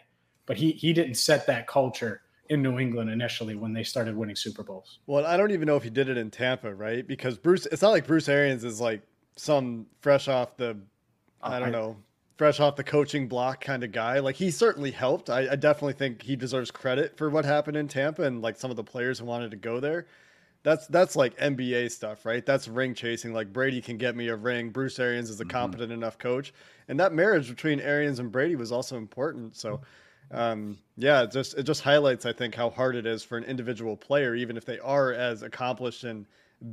but 0.52 0.58
he, 0.58 0.74
he 0.74 0.92
didn't 0.92 1.16
set 1.16 1.48
that 1.48 1.66
culture 1.66 2.24
in 2.50 2.62
New 2.62 2.78
England 2.78 3.10
initially 3.10 3.56
when 3.56 3.72
they 3.72 3.84
started 3.84 4.18
winning 4.18 4.36
Super 4.36 4.64
Bowls. 4.64 5.00
Well, 5.08 5.26
I 5.26 5.38
don't 5.38 5.52
even 5.52 5.66
know 5.66 5.78
if 5.78 5.84
he 5.84 5.90
did 5.90 6.10
it 6.10 6.18
in 6.18 6.30
Tampa, 6.30 6.76
right? 6.76 7.08
Because 7.08 7.38
Bruce, 7.38 7.66
it's 7.68 7.82
not 7.82 7.92
like 7.92 8.06
Bruce 8.06 8.28
Arians 8.28 8.66
is 8.66 8.82
like 8.82 9.02
some 9.38 9.86
fresh 10.02 10.28
off 10.28 10.58
the, 10.58 10.78
I 11.42 11.58
don't 11.58 11.72
know, 11.72 11.96
fresh 12.36 12.60
off 12.60 12.76
the 12.76 12.84
coaching 12.84 13.30
block 13.30 13.64
kind 13.64 13.82
of 13.82 13.94
guy. 13.94 14.20
Like 14.20 14.36
he 14.36 14.52
certainly 14.52 14.92
helped. 14.92 15.30
I, 15.30 15.52
I, 15.52 15.56
definitely 15.56 15.94
think 15.94 16.22
he 16.22 16.36
deserves 16.36 16.70
credit 16.70 17.16
for 17.16 17.30
what 17.30 17.46
happened 17.46 17.78
in 17.78 17.88
Tampa 17.88 18.24
and 18.24 18.42
like 18.42 18.58
some 18.58 18.72
of 18.72 18.76
the 18.76 18.84
players 18.84 19.20
who 19.20 19.26
wanted 19.26 19.52
to 19.52 19.58
go 19.58 19.80
there. 19.80 20.06
That's 20.64 20.86
that's 20.88 21.16
like 21.16 21.38
NBA 21.38 21.92
stuff, 21.92 22.26
right? 22.26 22.46
That's 22.46 22.68
ring 22.68 22.94
chasing. 22.94 23.34
Like 23.34 23.54
Brady 23.54 23.80
can 23.80 23.98
get 23.98 24.18
me 24.18 24.28
a 24.28 24.36
ring. 24.36 24.70
Bruce 24.70 25.00
Arians 25.00 25.30
is 25.30 25.40
a 25.40 25.46
mm-hmm. 25.46 25.52
competent 25.52 25.94
enough 25.94 26.18
coach, 26.18 26.54
and 26.90 27.00
that 27.00 27.14
marriage 27.14 27.48
between 27.50 27.80
Arians 27.80 28.20
and 28.20 28.34
Brady 28.34 28.58
was 28.58 28.74
also 28.74 28.98
important. 28.98 29.56
So, 29.56 29.80
um, 30.32 30.78
yeah, 30.98 31.24
it 31.24 31.32
just 31.32 31.58
it 31.58 31.64
just 31.64 31.82
highlights, 31.82 32.26
I 32.26 32.34
think, 32.34 32.56
how 32.56 32.70
hard 32.70 32.96
it 32.96 33.06
is 33.06 33.24
for 33.24 33.38
an 33.38 33.44
individual 33.44 33.98
player, 33.98 34.36
even 34.36 34.58
if 34.58 34.66
they 34.66 34.80
are 34.80 35.14
as 35.14 35.44
accomplished 35.44 36.04
and 36.04 36.26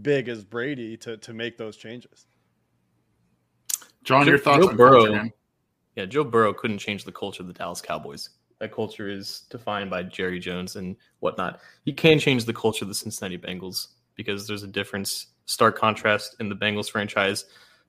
big 0.02 0.28
as 0.28 0.44
Brady, 0.44 0.96
to 0.98 1.16
to 1.16 1.32
make 1.32 1.56
those 1.56 1.76
changes. 1.76 2.26
John, 4.04 4.26
your 4.26 4.38
thoughts 4.38 4.64
Joe 4.64 4.70
on 4.70 4.76
Burrow, 4.76 5.06
culture, 5.06 5.30
Yeah, 5.96 6.06
Joe 6.06 6.24
Burrow 6.24 6.54
couldn't 6.54 6.78
change 6.78 7.04
the 7.04 7.12
culture 7.12 7.42
of 7.42 7.46
the 7.46 7.52
Dallas 7.52 7.80
Cowboys 7.80 8.30
that 8.58 8.72
culture 8.72 9.08
is 9.08 9.42
defined 9.50 9.90
by 9.90 10.02
Jerry 10.02 10.38
Jones 10.38 10.76
and 10.76 10.96
whatnot. 11.20 11.60
He 11.84 11.92
can 11.92 12.18
change 12.18 12.44
the 12.44 12.52
culture 12.52 12.84
of 12.84 12.88
the 12.88 12.94
Cincinnati 12.94 13.38
Bengals 13.38 13.88
because 14.16 14.46
there's 14.46 14.64
a 14.64 14.68
difference, 14.68 15.28
stark 15.46 15.78
contrast 15.78 16.36
in 16.40 16.48
the 16.48 16.56
Bengals 16.56 16.90
franchise 16.90 17.44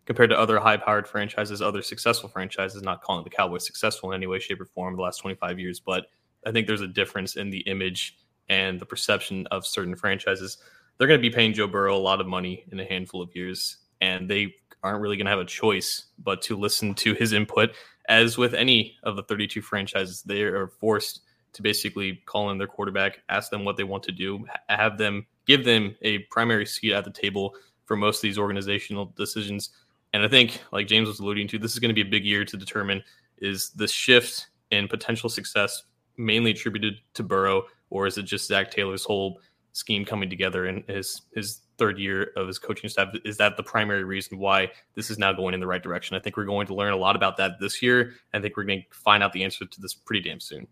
compared 0.09 0.31
to 0.31 0.39
other 0.39 0.57
high-powered 0.57 1.07
franchises, 1.07 1.61
other 1.61 1.83
successful 1.83 2.27
franchises. 2.27 2.81
Not 2.81 3.03
calling 3.03 3.23
the 3.23 3.29
Cowboys 3.29 3.63
successful 3.63 4.11
in 4.11 4.15
any 4.15 4.25
way, 4.25 4.39
shape, 4.39 4.59
or 4.59 4.65
form 4.65 4.95
the 4.95 5.03
last 5.03 5.19
25 5.19 5.59
years, 5.59 5.79
but 5.79 6.07
I 6.47 6.51
think 6.51 6.65
there's 6.65 6.81
a 6.81 6.87
difference 6.87 7.35
in 7.35 7.51
the 7.51 7.59
image 7.59 8.17
and 8.49 8.79
the 8.79 8.87
perception 8.87 9.45
of 9.51 9.67
certain 9.67 9.95
franchises. 9.95 10.57
They're 10.97 11.07
going 11.07 11.19
to 11.19 11.29
be 11.29 11.33
paying 11.33 11.53
Joe 11.53 11.67
Burrow 11.67 11.95
a 11.95 11.99
lot 11.99 12.19
of 12.19 12.25
money 12.25 12.65
in 12.71 12.79
a 12.79 12.85
handful 12.85 13.21
of 13.21 13.29
years, 13.35 13.77
and 14.01 14.27
they 14.27 14.55
aren't 14.81 14.99
really 14.99 15.15
going 15.15 15.25
to 15.25 15.31
have 15.31 15.39
a 15.39 15.45
choice 15.45 16.05
but 16.17 16.41
to 16.41 16.57
listen 16.57 16.95
to 16.95 17.13
his 17.13 17.33
input 17.33 17.75
as 18.07 18.35
with 18.35 18.55
any 18.55 18.97
of 19.03 19.15
the 19.15 19.21
32 19.21 19.61
franchises, 19.61 20.23
they 20.23 20.41
are 20.41 20.67
forced 20.67 21.21
to 21.53 21.61
basically 21.61 22.23
call 22.25 22.49
in 22.49 22.57
their 22.57 22.65
quarterback, 22.65 23.19
ask 23.29 23.51
them 23.51 23.63
what 23.63 23.77
they 23.77 23.83
want 23.83 24.01
to 24.03 24.11
do, 24.11 24.43
have 24.69 24.97
them 24.97 25.27
give 25.45 25.63
them 25.63 25.95
a 26.01 26.19
primary 26.31 26.65
seat 26.65 26.93
at 26.93 27.05
the 27.05 27.11
table 27.11 27.53
for 27.85 27.95
most 27.95 28.17
of 28.17 28.21
these 28.23 28.39
organizational 28.39 29.13
decisions. 29.15 29.69
And 30.13 30.23
I 30.23 30.27
think, 30.27 30.61
like 30.71 30.87
James 30.87 31.07
was 31.07 31.19
alluding 31.19 31.47
to, 31.49 31.59
this 31.59 31.73
is 31.73 31.79
going 31.79 31.89
to 31.89 32.03
be 32.03 32.07
a 32.07 32.11
big 32.11 32.25
year 32.25 32.43
to 32.45 32.57
determine 32.57 33.03
is 33.37 33.69
the 33.71 33.87
shift 33.87 34.47
in 34.71 34.87
potential 34.87 35.29
success 35.29 35.83
mainly 36.17 36.51
attributed 36.51 36.95
to 37.13 37.23
Burrow, 37.23 37.63
or 37.89 38.05
is 38.05 38.17
it 38.17 38.23
just 38.23 38.47
Zac 38.47 38.71
Taylor's 38.71 39.03
whole 39.03 39.39
scheme 39.73 40.03
coming 40.03 40.29
together 40.29 40.65
and 40.65 40.83
his 40.87 41.21
his 41.33 41.61
third 41.77 41.97
year 41.97 42.31
of 42.35 42.45
his 42.45 42.59
coaching 42.59 42.89
staff. 42.89 43.15
Is 43.23 43.37
that 43.37 43.57
the 43.57 43.63
primary 43.63 44.03
reason 44.03 44.37
why 44.37 44.69
this 44.95 45.09
is 45.09 45.17
now 45.17 45.31
going 45.31 45.53
in 45.53 45.59
the 45.59 45.67
right 45.67 45.81
direction? 45.81 46.15
I 46.15 46.19
think 46.19 46.37
we're 46.37 46.45
going 46.45 46.67
to 46.67 46.75
learn 46.75 46.93
a 46.93 46.97
lot 46.97 47.15
about 47.15 47.37
that 47.37 47.59
this 47.59 47.81
year. 47.81 48.13
I 48.33 48.39
think 48.39 48.57
we're 48.57 48.65
going 48.65 48.81
to 48.91 48.97
find 48.97 49.23
out 49.23 49.31
the 49.33 49.43
answer 49.43 49.65
to 49.65 49.81
this 49.81 49.93
pretty 49.93 50.29
damn 50.29 50.41
soon. 50.41 50.67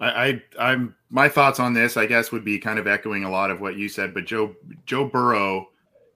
I, 0.00 0.42
I 0.58 0.72
am 0.72 0.96
my 1.08 1.28
thoughts 1.28 1.60
on 1.60 1.72
this, 1.72 1.96
I 1.96 2.06
guess, 2.06 2.32
would 2.32 2.44
be 2.44 2.58
kind 2.58 2.80
of 2.80 2.88
echoing 2.88 3.22
a 3.24 3.30
lot 3.30 3.50
of 3.50 3.60
what 3.60 3.76
you 3.76 3.88
said. 3.88 4.12
But 4.12 4.26
Joe 4.26 4.56
Joe 4.86 5.04
Burrow 5.04 5.68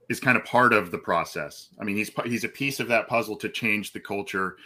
is 0.09 0.21
kind 0.21 0.37
of 0.37 0.45
part 0.45 0.73
of 0.73 0.91
the 0.91 0.99
process. 0.99 1.69
I 1.81 1.85
mean, 1.85 1.97
he's 1.97 2.11
he's 2.25 2.45
a 2.45 2.49
piece 2.49 2.81
of 2.81 2.89
that 2.89 3.09
puzzle 3.09 3.37
to 3.37 3.49
change 3.49 3.93
the 3.93 4.01
culture 4.01 4.57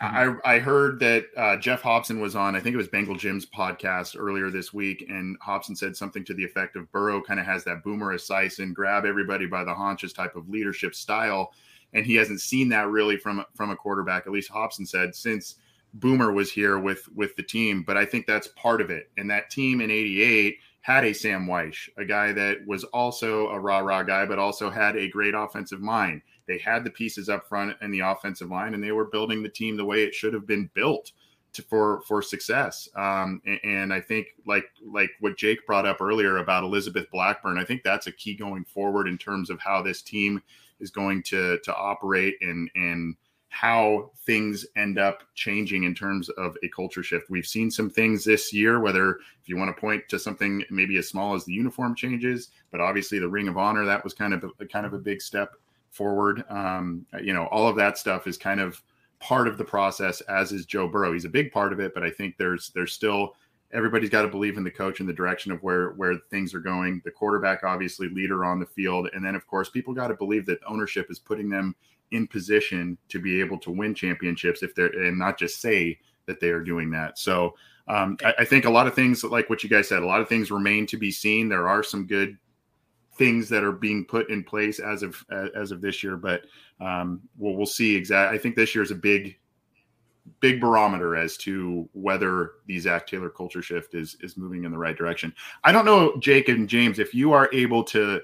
I, 0.00 0.34
I 0.44 0.58
heard 0.58 1.00
that 1.00 1.26
uh, 1.36 1.56
Geoff 1.56 1.82
Hobson 1.82 2.20
was 2.20 2.36
on, 2.36 2.54
I 2.54 2.60
think 2.60 2.74
it 2.74 2.78
was 2.78 2.88
Bengal 2.88 3.16
Jim's 3.16 3.46
podcast 3.46 4.16
earlier 4.18 4.50
this 4.50 4.72
week, 4.72 5.06
and 5.08 5.36
Hobson 5.40 5.74
said 5.74 5.96
something 5.96 6.24
to 6.24 6.34
the 6.34 6.44
effect 6.44 6.76
of 6.76 6.90
Burrow 6.92 7.20
kind 7.20 7.40
of 7.40 7.46
has 7.46 7.64
that 7.64 7.82
boomer 7.82 8.14
esiason, 8.14 8.74
grab 8.74 9.04
everybody 9.04 9.46
by 9.46 9.64
the 9.64 9.74
haunches 9.74 10.12
type 10.12 10.36
of 10.36 10.48
leadership 10.48 10.94
style, 10.94 11.52
and 11.94 12.06
he 12.06 12.14
hasn't 12.14 12.40
seen 12.40 12.68
that 12.68 12.88
really 12.88 13.16
from 13.16 13.44
from 13.54 13.70
a 13.70 13.76
quarterback. 13.76 14.26
At 14.26 14.32
least 14.32 14.50
Hobson 14.50 14.86
said 14.86 15.14
since 15.14 15.56
Boomer 15.94 16.32
was 16.32 16.52
here 16.52 16.78
with 16.78 17.08
with 17.14 17.34
the 17.36 17.42
team. 17.42 17.82
But 17.82 17.96
I 17.96 18.04
think 18.04 18.26
that's 18.26 18.48
part 18.48 18.80
of 18.80 18.90
it. 18.90 19.10
And 19.18 19.30
that 19.30 19.50
team 19.50 19.80
in 19.80 19.90
'88 19.90 20.58
had 20.82 21.04
a 21.04 21.12
Sam 21.12 21.46
Wyche, 21.46 21.88
a 21.96 22.04
guy 22.04 22.32
that 22.32 22.66
was 22.66 22.84
also 22.84 23.48
a 23.48 23.58
rah 23.58 23.78
rah 23.78 24.02
guy, 24.02 24.26
but 24.26 24.38
also 24.38 24.68
had 24.68 24.96
a 24.96 25.08
great 25.08 25.34
offensive 25.34 25.80
mind. 25.80 26.22
They 26.46 26.58
had 26.58 26.84
the 26.84 26.90
pieces 26.90 27.28
up 27.28 27.48
front 27.48 27.76
and 27.80 27.94
the 27.94 28.00
offensive 28.00 28.50
line, 28.50 28.74
and 28.74 28.82
they 28.82 28.92
were 28.92 29.06
building 29.06 29.42
the 29.42 29.48
team 29.48 29.76
the 29.76 29.84
way 29.84 30.02
it 30.02 30.14
should 30.14 30.34
have 30.34 30.46
been 30.46 30.68
built 30.74 31.12
to, 31.52 31.62
for 31.62 32.02
for 32.02 32.20
success. 32.20 32.88
Um, 32.96 33.40
and, 33.46 33.60
and, 33.62 33.94
I 33.94 34.00
think 34.00 34.28
like 34.44 34.64
like 34.84 35.10
what 35.20 35.36
Jake 35.36 35.64
brought 35.66 35.86
up 35.86 36.00
earlier 36.00 36.38
about 36.38 36.64
Elizabeth 36.64 37.06
Blackburn, 37.12 37.58
I 37.58 37.64
think 37.64 37.82
that's 37.82 38.08
a 38.08 38.12
key 38.12 38.34
going 38.34 38.64
forward 38.64 39.06
in 39.06 39.18
terms 39.18 39.50
of 39.50 39.60
how 39.60 39.82
this 39.82 40.02
team 40.02 40.42
is 40.80 40.90
going 40.90 41.22
to 41.24 41.58
to 41.60 41.74
operate 41.74 42.36
and 42.40 42.68
and 42.74 43.16
how 43.52 44.10
things 44.24 44.64
end 44.76 44.98
up 44.98 45.22
changing 45.34 45.84
in 45.84 45.94
terms 45.94 46.30
of 46.30 46.56
a 46.62 46.68
culture 46.68 47.02
shift. 47.02 47.28
We've 47.28 47.46
seen 47.46 47.70
some 47.70 47.90
things 47.90 48.24
this 48.24 48.50
year, 48.50 48.80
whether 48.80 49.16
if 49.42 49.46
you 49.46 49.58
want 49.58 49.76
to 49.76 49.78
point 49.78 50.08
to 50.08 50.18
something 50.18 50.64
maybe 50.70 50.96
as 50.96 51.08
small 51.08 51.34
as 51.34 51.44
the 51.44 51.52
uniform 51.52 51.94
changes, 51.94 52.48
but 52.70 52.80
obviously 52.80 53.18
the 53.18 53.28
Ring 53.28 53.48
of 53.48 53.58
Honor 53.58 53.84
that 53.84 54.02
was 54.02 54.14
kind 54.14 54.32
of 54.32 54.50
a, 54.58 54.64
kind 54.64 54.86
of 54.86 54.94
a 54.94 54.98
big 54.98 55.20
step 55.20 55.52
forward. 55.90 56.44
Um, 56.48 57.04
you 57.22 57.34
know, 57.34 57.44
all 57.48 57.68
of 57.68 57.76
that 57.76 57.98
stuff 57.98 58.26
is 58.26 58.38
kind 58.38 58.58
of 58.58 58.82
part 59.20 59.46
of 59.46 59.58
the 59.58 59.64
process, 59.64 60.22
as 60.22 60.50
is 60.50 60.64
Joe 60.64 60.88
Burrow. 60.88 61.12
He's 61.12 61.26
a 61.26 61.28
big 61.28 61.52
part 61.52 61.74
of 61.74 61.78
it, 61.78 61.92
but 61.92 62.02
I 62.02 62.10
think 62.10 62.38
there's 62.38 62.70
there's 62.70 62.94
still 62.94 63.34
everybody's 63.72 64.10
got 64.10 64.22
to 64.22 64.28
believe 64.28 64.56
in 64.56 64.64
the 64.64 64.70
coach 64.70 65.00
and 65.00 65.08
the 65.08 65.12
direction 65.12 65.52
of 65.52 65.62
where 65.62 65.90
where 65.92 66.16
things 66.30 66.54
are 66.54 66.60
going. 66.60 67.00
The 67.04 67.10
quarterback, 67.10 67.64
obviously, 67.64 68.08
leader 68.08 68.44
on 68.44 68.60
the 68.60 68.66
field, 68.66 69.08
and 69.14 69.24
then 69.24 69.34
of 69.34 69.46
course, 69.46 69.68
people 69.68 69.94
got 69.94 70.08
to 70.08 70.14
believe 70.14 70.46
that 70.46 70.60
ownership 70.66 71.10
is 71.10 71.18
putting 71.18 71.48
them 71.48 71.74
in 72.10 72.26
position 72.26 72.98
to 73.08 73.18
be 73.18 73.40
able 73.40 73.58
to 73.58 73.70
win 73.70 73.94
championships 73.94 74.62
if 74.62 74.74
they're 74.74 74.86
and 74.86 75.18
not 75.18 75.38
just 75.38 75.60
say 75.60 75.98
that 76.26 76.40
they 76.40 76.50
are 76.50 76.62
doing 76.62 76.90
that. 76.90 77.18
So. 77.18 77.54
Um, 77.88 78.16
I, 78.24 78.32
I 78.38 78.44
think 78.44 78.64
a 78.64 78.70
lot 78.70 78.86
of 78.86 78.94
things, 78.94 79.24
like 79.24 79.50
what 79.50 79.64
you 79.64 79.68
guys 79.68 79.88
said, 79.88 80.04
a 80.04 80.06
lot 80.06 80.20
of 80.20 80.28
things 80.28 80.52
remain 80.52 80.86
to 80.86 80.96
be 80.96 81.10
seen. 81.10 81.48
There 81.48 81.66
are 81.66 81.82
some 81.82 82.06
good 82.06 82.38
things 83.16 83.48
that 83.48 83.64
are 83.64 83.72
being 83.72 84.04
put 84.04 84.30
in 84.30 84.42
place 84.42 84.78
as 84.78 85.02
of 85.02 85.24
as 85.54 85.70
of 85.70 85.80
this 85.80 86.02
year. 86.02 86.16
But 86.16 86.42
um, 86.80 87.20
we'll 87.36 87.56
we'll 87.56 87.66
see 87.66 87.94
exactly. 87.94 88.38
I 88.38 88.40
think 88.40 88.56
this 88.56 88.74
year 88.74 88.82
is 88.82 88.90
a 88.90 88.96
big 88.96 89.36
big 90.40 90.60
barometer 90.60 91.16
as 91.16 91.36
to 91.36 91.88
whether 91.92 92.52
the 92.66 92.78
Zac 92.78 93.06
Taylor 93.06 93.30
culture 93.30 93.62
shift 93.62 93.94
is 93.94 94.16
is 94.20 94.36
moving 94.36 94.64
in 94.64 94.70
the 94.70 94.78
right 94.78 94.96
direction. 94.96 95.32
I 95.64 95.72
don't 95.72 95.84
know, 95.84 96.16
Jake 96.18 96.48
and 96.48 96.68
James, 96.68 96.98
if 96.98 97.14
you 97.14 97.32
are 97.32 97.48
able 97.52 97.84
to 97.84 98.20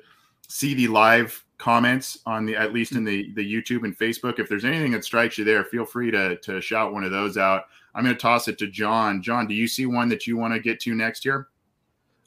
see 0.48 0.74
the 0.74 0.88
live 0.88 1.44
comments 1.58 2.20
on 2.24 2.46
the 2.46 2.56
at 2.56 2.72
least 2.72 2.92
in 2.92 3.04
the 3.04 3.32
the 3.34 3.42
YouTube 3.44 3.84
and 3.84 3.96
Facebook. 3.96 4.38
If 4.38 4.48
there's 4.48 4.64
anything 4.64 4.92
that 4.92 5.04
strikes 5.04 5.36
you 5.36 5.44
there, 5.44 5.64
feel 5.64 5.84
free 5.84 6.10
to 6.10 6.36
to 6.38 6.60
shout 6.60 6.92
one 6.92 7.04
of 7.04 7.10
those 7.10 7.36
out. 7.36 7.64
I'm 7.94 8.04
going 8.04 8.14
to 8.14 8.20
toss 8.20 8.48
it 8.48 8.58
to 8.58 8.68
John. 8.68 9.22
John, 9.22 9.46
do 9.46 9.54
you 9.54 9.66
see 9.66 9.86
one 9.86 10.08
that 10.08 10.26
you 10.26 10.36
want 10.36 10.54
to 10.54 10.60
get 10.60 10.78
to 10.80 10.94
next 10.94 11.24
year? 11.24 11.48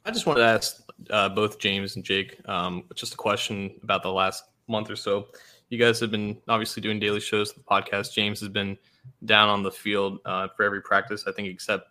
I 0.06 0.12
just 0.12 0.26
wanted 0.26 0.42
to 0.42 0.48
ask 0.48 0.82
uh, 1.10 1.30
both 1.30 1.60
James 1.60 1.96
and 1.96 2.04
Jake 2.04 2.38
um, 2.50 2.84
just 2.94 3.14
a 3.14 3.18
question 3.18 3.80
about 3.84 4.04
the 4.04 4.12
last 4.12 4.44
month 4.68 4.90
or 4.90 4.96
so. 4.96 5.28
You 5.70 5.78
guys 5.78 6.00
have 6.02 6.12
been 6.12 6.42
obviously 6.50 6.82
doing 6.82 7.00
daily 7.00 7.22
shows, 7.22 7.54
the 7.54 7.62
podcast. 7.62 8.14
James 8.14 8.42
has 8.42 8.50
been 8.50 8.78
down 9.24 9.50
on 9.50 9.64
the 9.64 9.72
field 9.72 10.20
uh, 10.26 10.48
for 10.56 10.64
every 10.64 10.82
practice, 10.82 11.26
I 11.28 11.32
think, 11.32 11.48
except 11.48 11.88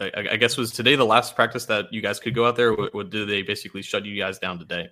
I, 0.00 0.10
I, 0.32 0.36
guess 0.36 0.56
was 0.56 0.72
today 0.72 0.96
the 0.96 1.04
last 1.04 1.34
practice 1.34 1.66
that 1.66 1.92
you 1.92 2.00
guys 2.00 2.20
could 2.20 2.34
go 2.34 2.46
out 2.46 2.56
there. 2.56 2.72
What, 2.72 2.94
or 2.94 3.04
did 3.04 3.28
they 3.28 3.42
basically 3.42 3.82
shut 3.82 4.04
you 4.04 4.16
guys 4.20 4.38
down 4.38 4.58
today? 4.58 4.90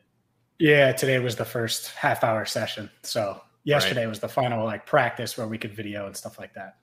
Yeah, 0.59 0.93
today 0.93 1.19
was 1.19 1.37
the 1.37 1.45
first 1.45 1.89
half 1.91 2.25
hour 2.25 2.45
session. 2.45 2.91
So 3.03 3.41
yesterday 3.65 4.03
right. 4.03 4.09
was 4.09 4.21
the 4.21 4.29
final 4.29 4.65
like 4.65 4.87
practice 4.87 5.37
where 5.37 5.47
we 5.47 5.59
could 5.59 5.75
video 5.75 6.07
and 6.07 6.17
stuff 6.17 6.39
like 6.39 6.55
that. 6.55 6.77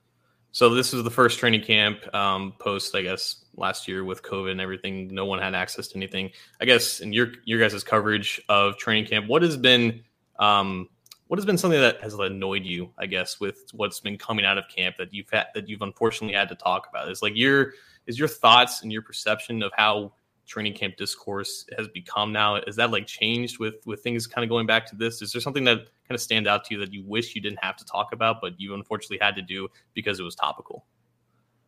So 0.51 0.69
this 0.75 0.93
is 0.93 1.03
the 1.03 1.09
first 1.09 1.39
training 1.39 1.63
camp 1.63 2.13
um, 2.13 2.53
post, 2.59 2.93
I 2.93 3.01
guess, 3.01 3.43
last 3.55 3.87
year 3.87 4.03
with 4.03 4.21
COVID 4.21 4.51
and 4.51 4.61
everything. 4.61 5.07
No 5.11 5.25
one 5.25 5.39
had 5.39 5.55
access 5.55 5.87
to 5.89 5.95
anything. 5.95 6.29
I 6.61 6.65
guess 6.65 6.99
in 6.99 7.11
your 7.11 7.31
your 7.43 7.59
guys' 7.59 7.83
coverage 7.83 8.39
of 8.47 8.77
training 8.77 9.05
camp, 9.05 9.27
what 9.27 9.41
has 9.41 9.57
been 9.57 10.03
um, 10.37 10.89
what 11.33 11.39
has 11.39 11.47
been 11.47 11.57
something 11.57 11.81
that 11.81 11.99
has 11.99 12.13
annoyed 12.13 12.63
you? 12.63 12.91
I 12.99 13.07
guess 13.07 13.39
with 13.39 13.63
what's 13.73 13.99
been 13.99 14.19
coming 14.19 14.45
out 14.45 14.59
of 14.59 14.67
camp 14.67 14.97
that 14.97 15.11
you've 15.11 15.31
had 15.31 15.47
that 15.55 15.67
you've 15.67 15.81
unfortunately 15.81 16.35
had 16.35 16.47
to 16.49 16.53
talk 16.53 16.87
about. 16.87 17.09
Is 17.09 17.23
like 17.23 17.35
your 17.35 17.73
is 18.05 18.19
your 18.19 18.27
thoughts 18.27 18.83
and 18.83 18.91
your 18.91 19.01
perception 19.01 19.63
of 19.63 19.71
how 19.75 20.13
training 20.45 20.75
camp 20.75 20.95
discourse 20.95 21.65
has 21.75 21.87
become 21.87 22.31
now 22.31 22.57
is 22.57 22.75
that 22.75 22.91
like 22.91 23.07
changed 23.07 23.57
with 23.57 23.77
with 23.87 24.03
things 24.03 24.27
kind 24.27 24.43
of 24.43 24.49
going 24.49 24.67
back 24.67 24.85
to 24.85 24.95
this 24.95 25.23
is 25.23 25.31
there 25.31 25.41
something 25.41 25.63
that 25.63 25.77
kind 25.77 26.11
of 26.11 26.21
stand 26.21 26.47
out 26.47 26.65
to 26.65 26.75
you 26.75 26.79
that 26.79 26.93
you 26.93 27.03
wish 27.03 27.33
you 27.33 27.41
didn't 27.41 27.63
have 27.63 27.77
to 27.77 27.85
talk 27.85 28.13
about 28.13 28.39
but 28.39 28.53
you 28.59 28.75
unfortunately 28.75 29.17
had 29.19 29.35
to 29.35 29.41
do 29.41 29.67
because 29.95 30.19
it 30.19 30.23
was 30.23 30.35
topical 30.35 30.85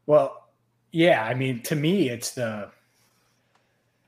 well 0.07 0.49
yeah 0.91 1.23
i 1.23 1.33
mean 1.33 1.63
to 1.63 1.73
me 1.73 2.09
it's 2.09 2.31
the 2.31 2.69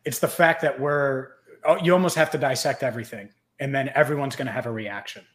it's 0.03 0.19
the 0.19 0.27
fact 0.27 0.61
that 0.61 0.77
we're 0.77 1.29
oh, 1.63 1.77
you 1.77 1.93
almost 1.93 2.17
have 2.17 2.29
to 2.29 2.37
dissect 2.37 2.83
everything 2.83 3.29
and 3.61 3.73
then 3.73 3.89
everyone's 3.95 4.35
going 4.35 4.47
to 4.47 4.51
have 4.51 4.65
a 4.65 4.71
reaction 4.71 5.25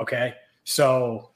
okay 0.00 0.34
so 0.64 1.30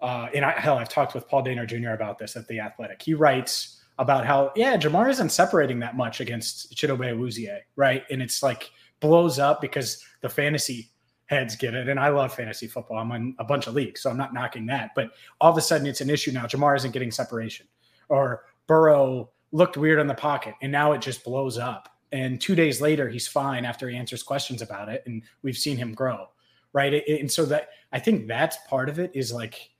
uh 0.00 0.28
and 0.34 0.44
I, 0.44 0.52
hell 0.52 0.78
i've 0.78 0.88
talked 0.88 1.14
with 1.14 1.28
paul 1.28 1.42
dehner 1.42 1.66
jr 1.66 1.90
about 1.90 2.18
this 2.18 2.36
at 2.36 2.46
the 2.48 2.60
athletic 2.60 3.02
he 3.02 3.14
writes 3.14 3.82
about 3.98 4.26
how 4.26 4.52
yeah 4.56 4.76
Ja'Marr 4.76 5.10
isn't 5.10 5.30
separating 5.30 5.78
that 5.80 5.96
much 5.96 6.20
against 6.20 6.74
Chidobe 6.74 7.14
Awuzie, 7.14 7.60
right? 7.76 8.04
And 8.10 8.22
it's 8.22 8.42
like 8.42 8.70
blows 9.00 9.38
up 9.38 9.60
because 9.60 10.04
the 10.20 10.28
fantasy 10.28 10.90
heads 11.26 11.56
get 11.56 11.74
it, 11.74 11.88
and 11.88 11.98
I 11.98 12.08
love 12.08 12.34
fantasy 12.34 12.66
football. 12.66 12.98
I'm 12.98 13.12
in 13.12 13.34
a 13.38 13.44
bunch 13.44 13.66
of 13.66 13.74
leagues, 13.74 14.02
so 14.02 14.10
I'm 14.10 14.16
not 14.16 14.34
knocking 14.34 14.66
that. 14.66 14.90
But 14.94 15.10
all 15.40 15.50
of 15.50 15.58
a 15.58 15.60
sudden, 15.60 15.86
it's 15.86 16.00
an 16.00 16.10
issue 16.10 16.32
now. 16.32 16.46
Ja'Marr 16.46 16.76
isn't 16.76 16.92
getting 16.92 17.10
separation, 17.10 17.66
or 18.08 18.44
Burrow 18.66 19.30
looked 19.52 19.76
weird 19.76 20.00
in 20.00 20.06
the 20.06 20.14
pocket, 20.14 20.54
and 20.62 20.72
now 20.72 20.92
it 20.92 21.00
just 21.00 21.24
blows 21.24 21.58
up. 21.58 21.88
And 22.12 22.40
two 22.40 22.54
days 22.54 22.80
later, 22.80 23.08
he's 23.08 23.26
fine 23.26 23.64
after 23.64 23.88
he 23.88 23.96
answers 23.96 24.22
questions 24.22 24.62
about 24.62 24.88
it, 24.88 25.02
and 25.06 25.22
we've 25.42 25.56
seen 25.56 25.76
him 25.76 25.94
grow, 25.94 26.28
right? 26.72 27.02
And 27.06 27.30
so 27.30 27.44
that 27.46 27.68
I 27.92 27.98
think 27.98 28.26
that's 28.26 28.56
part 28.68 28.88
of 28.88 28.98
it 28.98 29.10
is 29.14 29.32
like 29.32 29.70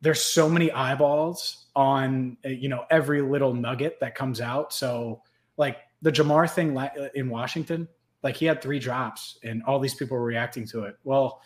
there's 0.00 0.20
so 0.20 0.48
many 0.48 0.70
eyeballs 0.72 1.66
on 1.74 2.36
uh, 2.44 2.48
you 2.48 2.68
know 2.68 2.84
every 2.90 3.22
little 3.22 3.54
nugget 3.54 3.98
that 4.00 4.14
comes 4.14 4.40
out. 4.40 4.72
So 4.72 5.22
like 5.56 5.78
the 6.02 6.12
Ja'Marr 6.12 6.50
thing 6.50 6.76
uh, 6.76 6.90
in 7.14 7.30
Washington, 7.30 7.88
like 8.22 8.36
he 8.36 8.46
had 8.46 8.62
three 8.62 8.78
drops 8.78 9.38
and 9.42 9.62
all 9.64 9.78
these 9.78 9.94
people 9.94 10.16
were 10.16 10.24
reacting 10.24 10.66
to 10.68 10.84
it. 10.84 10.96
Well, 11.04 11.40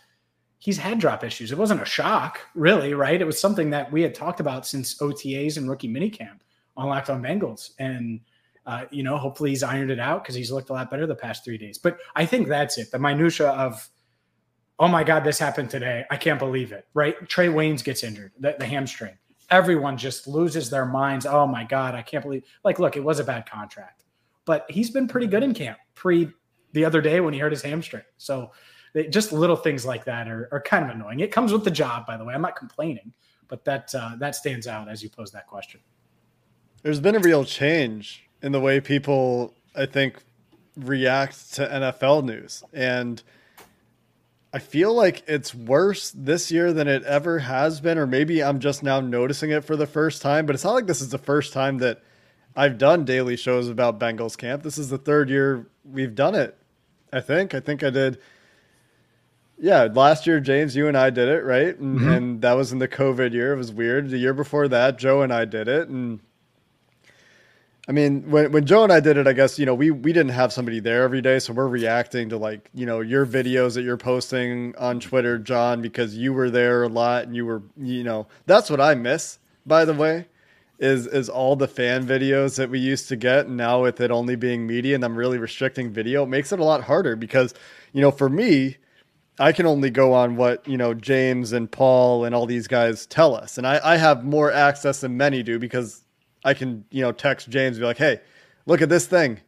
he's 0.59 0.79
had 0.79 0.99
drop 0.99 1.25
issues. 1.25 1.53
It 1.53 1.59
wasn't 1.59 1.83
a 1.83 1.87
shock, 1.87 2.41
really, 2.55 2.95
right? 2.95 3.21
It 3.21 3.25
was 3.25 3.41
something 3.41 3.71
that 3.71 3.91
we 3.91 4.03
had 4.03 4.15
talked 4.15 4.41
about 4.41 4.67
since 4.67 4.97
OTAs 4.99 5.57
and 5.57 5.69
rookie 5.69 5.89
minicamp 5.89 6.41
on 6.77 6.89
Locked 6.89 7.11
On 7.11 7.23
Bengals, 7.23 7.71
and 7.79 8.21
uh, 8.67 8.85
you 8.91 9.03
know, 9.03 9.17
hopefully 9.17 9.51
he's 9.51 9.63
ironed 9.63 9.91
it 9.91 9.99
out 9.99 10.23
because 10.23 10.35
he's 10.35 10.53
looked 10.53 10.71
a 10.71 10.73
lot 10.73 10.91
better 10.91 11.07
the 11.07 11.15
past 11.15 11.45
three 11.45 11.59
days. 11.59 11.79
But 11.79 11.99
I 12.15 12.27
think 12.27 12.47
that's 12.47 12.79
it. 12.79 12.91
The 12.91 12.99
minutia 12.99 13.49
of 13.49 13.89
oh 14.81 14.89
my 14.89 15.05
God, 15.05 15.23
this 15.23 15.39
happened 15.39 15.69
today. 15.69 16.05
I 16.11 16.17
can't 16.17 16.39
believe 16.39 16.73
it, 16.73 16.89
right? 16.95 17.15
Trae 17.29 17.53
Waynes 17.53 17.85
gets 17.85 18.03
injured, 18.03 18.33
the, 18.41 18.57
the, 18.59 18.65
hamstring. 18.65 19.17
Everyone 19.51 19.99
just 19.99 20.27
loses 20.27 20.71
their 20.71 20.87
minds. 20.87 21.27
Oh 21.27 21.47
my 21.47 21.65
God, 21.65 21.95
I 21.95 22.01
can't 22.01 22.25
believe. 22.25 22.45
Like, 22.65 22.79
look, 22.79 22.97
it 22.97 23.05
was 23.05 23.21
a 23.21 23.25
bad 23.25 23.49
contract, 23.49 24.05
but 24.47 24.65
he's 24.71 24.91
been 24.91 25.07
pretty 25.07 25.27
good 25.27 25.43
in 25.43 25.53
camp 25.53 25.79
pre 25.95 26.31
the 26.73 26.85
other 26.85 27.03
day 27.03 27.21
when 27.21 27.35
he 27.35 27.41
hurt 27.41 27.53
his 27.53 27.61
hamstring. 27.61 28.05
So 28.17 28.53
they, 28.95 29.07
just 29.07 29.33
little 29.33 29.57
things 29.57 29.85
like 29.85 30.05
that 30.07 30.29
are, 30.29 30.49
are 30.51 30.63
kind 30.63 30.85
of 30.85 30.97
annoying. 30.97 31.21
It 31.21 31.31
comes 31.31 31.53
with 31.53 31.63
the 31.63 31.71
job, 31.71 32.07
by 32.07 32.17
the 32.17 32.25
way. 32.25 32.33
I'm 32.33 32.43
not 32.43 32.57
complaining, 32.57 33.13
but 33.49 33.65
that 33.67 33.95
uh, 33.95 34.13
that 34.19 34.35
stands 34.35 34.67
out 34.67 34.89
as 34.89 35.03
you 35.03 35.11
pose 35.11 35.31
that 35.33 35.47
question. 35.47 35.81
There's 36.83 37.01
been 37.01 37.17
a 37.17 37.21
real 37.21 37.45
change 37.45 38.27
in 38.41 38.53
the 38.53 38.61
way 38.61 38.81
people, 38.81 39.53
I 39.77 39.85
think, 39.85 40.23
react 40.75 41.53
to 41.55 41.69
NFL 41.69 42.25
news 42.25 42.65
and– 42.73 43.23
I 44.53 44.59
feel 44.59 44.93
like 44.93 45.23
it's 45.29 45.55
worse 45.55 46.11
this 46.11 46.51
year 46.51 46.73
than 46.73 46.89
it 46.89 47.05
ever 47.05 47.39
has 47.39 47.81
been, 47.81 47.99
or 47.99 48.07
maybe 48.07 48.43
I'm 48.43 48.59
just 48.59 48.83
now 48.83 49.01
noticing 49.01 49.51
it 49.51 49.65
for 49.65 49.77
the 49.77 49.87
first 49.87 50.23
time. 50.23 50.45
But 50.45 50.55
it's 50.55 50.65
not 50.65 50.75
like 50.75 50.87
this 50.87 51.01
is 51.01 51.11
the 51.11 51.19
first 51.19 51.53
time 51.53 51.79
that 51.79 52.03
I've 52.57 52.77
done 52.77 53.05
daily 53.05 53.37
shows 53.37 53.69
about 53.69 54.01
Bengals 54.01 54.37
camp. 54.37 54.65
This 54.65 54.77
is 54.77 54.89
the 54.89 54.99
third 54.99 55.31
year 55.31 55.69
we've 55.85 56.15
done 56.15 56.35
it. 56.35 56.57
I 57.13 57.21
think. 57.21 57.55
I 57.55 57.61
think 57.61 57.83
I 57.83 57.91
did. 57.91 58.19
Yeah, 59.59 59.89
last 59.93 60.27
year, 60.27 60.41
James, 60.41 60.75
you 60.75 60.89
and 60.89 60.97
I 60.97 61.11
did 61.11 61.29
it, 61.29 61.45
right? 61.45 61.79
And, 61.79 61.99
mm-hmm. 61.99 62.09
and 62.09 62.43
that 62.43 62.55
was 62.55 62.73
in 62.73 62.79
the 62.79 62.89
COVID 62.89 63.33
year. 63.33 63.53
It 63.53 63.57
was 63.57 63.73
weird. 63.73 64.09
The 64.09 64.19
year 64.19 64.33
before 64.33 64.69
that, 64.69 64.99
Joe 64.99 65.23
and 65.23 65.33
I 65.33 65.45
did 65.45 65.69
it. 65.69 65.89
And 65.89 66.21
I 67.91 67.93
mean, 67.93 68.31
when 68.31 68.53
when 68.53 68.67
Joe 68.67 68.85
and 68.85 68.93
I 68.93 69.01
did 69.01 69.17
it, 69.17 69.27
I 69.27 69.33
guess 69.33 69.59
you 69.59 69.67
know 69.67 69.75
we 69.75 69.91
we 69.91 70.13
didn't 70.13 70.31
have 70.31 70.53
somebody 70.53 70.79
there 70.79 71.03
every 71.03 71.21
day, 71.21 71.41
so 71.41 71.53
we're 71.53 71.67
reacting 71.67 72.29
to 72.29 72.37
like 72.37 72.71
you 72.73 72.87
know 72.87 73.01
your 73.01 73.27
videos 73.27 73.75
that 73.75 73.83
you're 73.83 73.97
posting 73.97 74.77
on 74.79 75.01
Twitter, 75.01 75.39
John, 75.41 75.83
because 75.83 76.17
you 76.17 76.33
were 76.33 76.51
there 76.51 76.85
a 76.85 76.89
lot 76.89 77.25
and 77.25 77.35
you 77.35 77.45
were 77.45 77.65
you 77.77 78.05
know 78.05 78.29
that's 78.47 78.71
what 78.71 78.81
I 78.81 78.95
miss. 78.95 79.41
By 79.67 79.85
the 79.85 79.93
way, 79.93 80.29
is 80.79 81.09
is 81.09 81.29
all 81.29 81.57
the 81.57 81.67
fan 81.67 82.07
videos 82.07 82.57
that 82.59 82.71
we 82.71 82.79
used 82.79 83.09
to 83.09 83.17
get, 83.17 83.47
and 83.47 83.57
now 83.57 83.83
with 83.83 84.01
it 84.01 84.13
only 84.13 84.37
being 84.37 84.69
media 84.69 84.95
and 84.95 85.05
I'm 85.05 85.17
really 85.17 85.39
restricting 85.39 85.91
video, 85.91 86.23
it 86.23 86.29
makes 86.29 86.53
it 86.53 86.61
a 86.61 86.65
lot 86.65 86.85
harder 86.85 87.17
because 87.17 87.55
you 87.93 88.01
know 88.01 88.13
for 88.13 88.29
me. 88.29 88.77
I 89.39 89.53
can 89.53 89.65
only 89.65 89.89
go 89.89 90.13
on 90.13 90.37
what 90.37 90.69
you 90.69 90.77
know 90.77 90.93
James 90.93 91.53
and 91.53 91.71
Paul 91.71 92.27
and 92.27 92.35
all 92.35 92.45
these 92.45 92.69
guys 92.69 93.07
tell 93.07 93.35
us, 93.35 93.57
and 93.57 93.67
I, 93.67 93.81
I 93.83 93.97
have 93.97 94.23
more 94.23 94.53
access 94.53 95.01
than 95.01 95.17
many 95.17 95.43
do 95.43 95.59
because 95.59 96.05
I 96.45 96.55
can, 96.55 96.85
you 96.91 97.03
know, 97.03 97.13
text 97.13 97.49
James 97.49 97.79
be 97.79 97.85
like, 97.85 97.99
"Hey, 97.99 98.21
look 98.67 98.83
at 98.83 98.89
this 98.89 99.07
thing," 99.07 99.41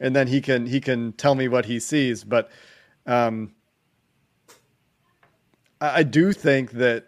and 0.00 0.14
then 0.14 0.26
he 0.26 0.40
can 0.40 0.66
he 0.66 0.80
can 0.80 1.12
tell 1.12 1.34
me 1.34 1.48
what 1.48 1.66
he 1.66 1.78
sees. 1.80 2.24
But 2.24 2.50
um, 3.06 3.52
I, 5.80 6.00
I 6.00 6.02
do 6.02 6.32
think 6.32 6.72
that 6.72 7.06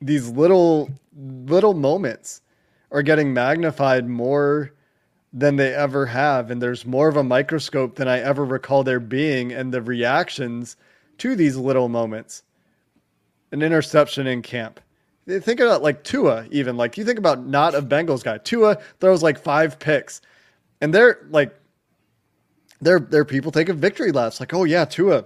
these 0.00 0.28
little 0.28 0.90
little 1.16 1.74
moments 1.74 2.42
are 2.90 3.02
getting 3.02 3.32
magnified 3.32 4.06
more 4.08 4.72
than 5.32 5.56
they 5.56 5.74
ever 5.74 6.06
have, 6.06 6.50
and 6.50 6.62
there's 6.62 6.86
more 6.86 7.08
of 7.08 7.16
a 7.16 7.22
microscope 7.22 7.96
than 7.96 8.08
I 8.08 8.18
ever 8.20 8.44
recall 8.44 8.82
there 8.82 9.00
being, 9.00 9.52
and 9.52 9.72
the 9.72 9.82
reactions 9.82 10.76
to 11.18 11.36
these 11.36 11.56
little 11.56 11.88
moments. 11.88 12.42
An 13.50 13.62
interception 13.62 14.26
in 14.26 14.42
camp 14.42 14.80
Think 15.28 15.60
about 15.60 15.82
like 15.82 16.04
Tua, 16.04 16.46
even 16.50 16.78
like 16.78 16.96
you 16.96 17.04
think 17.04 17.18
about 17.18 17.44
not 17.44 17.74
a 17.74 17.82
Bengals 17.82 18.24
guy. 18.24 18.38
Tua 18.38 18.78
throws 18.98 19.22
like 19.22 19.38
five 19.38 19.78
picks, 19.78 20.22
and 20.80 20.94
they're 20.94 21.26
like, 21.28 21.54
they're 22.80 22.98
they're 22.98 23.26
people 23.26 23.52
taking 23.52 23.76
victory 23.76 24.10
laps. 24.10 24.40
Like, 24.40 24.54
oh 24.54 24.64
yeah, 24.64 24.86
Tua, 24.86 25.24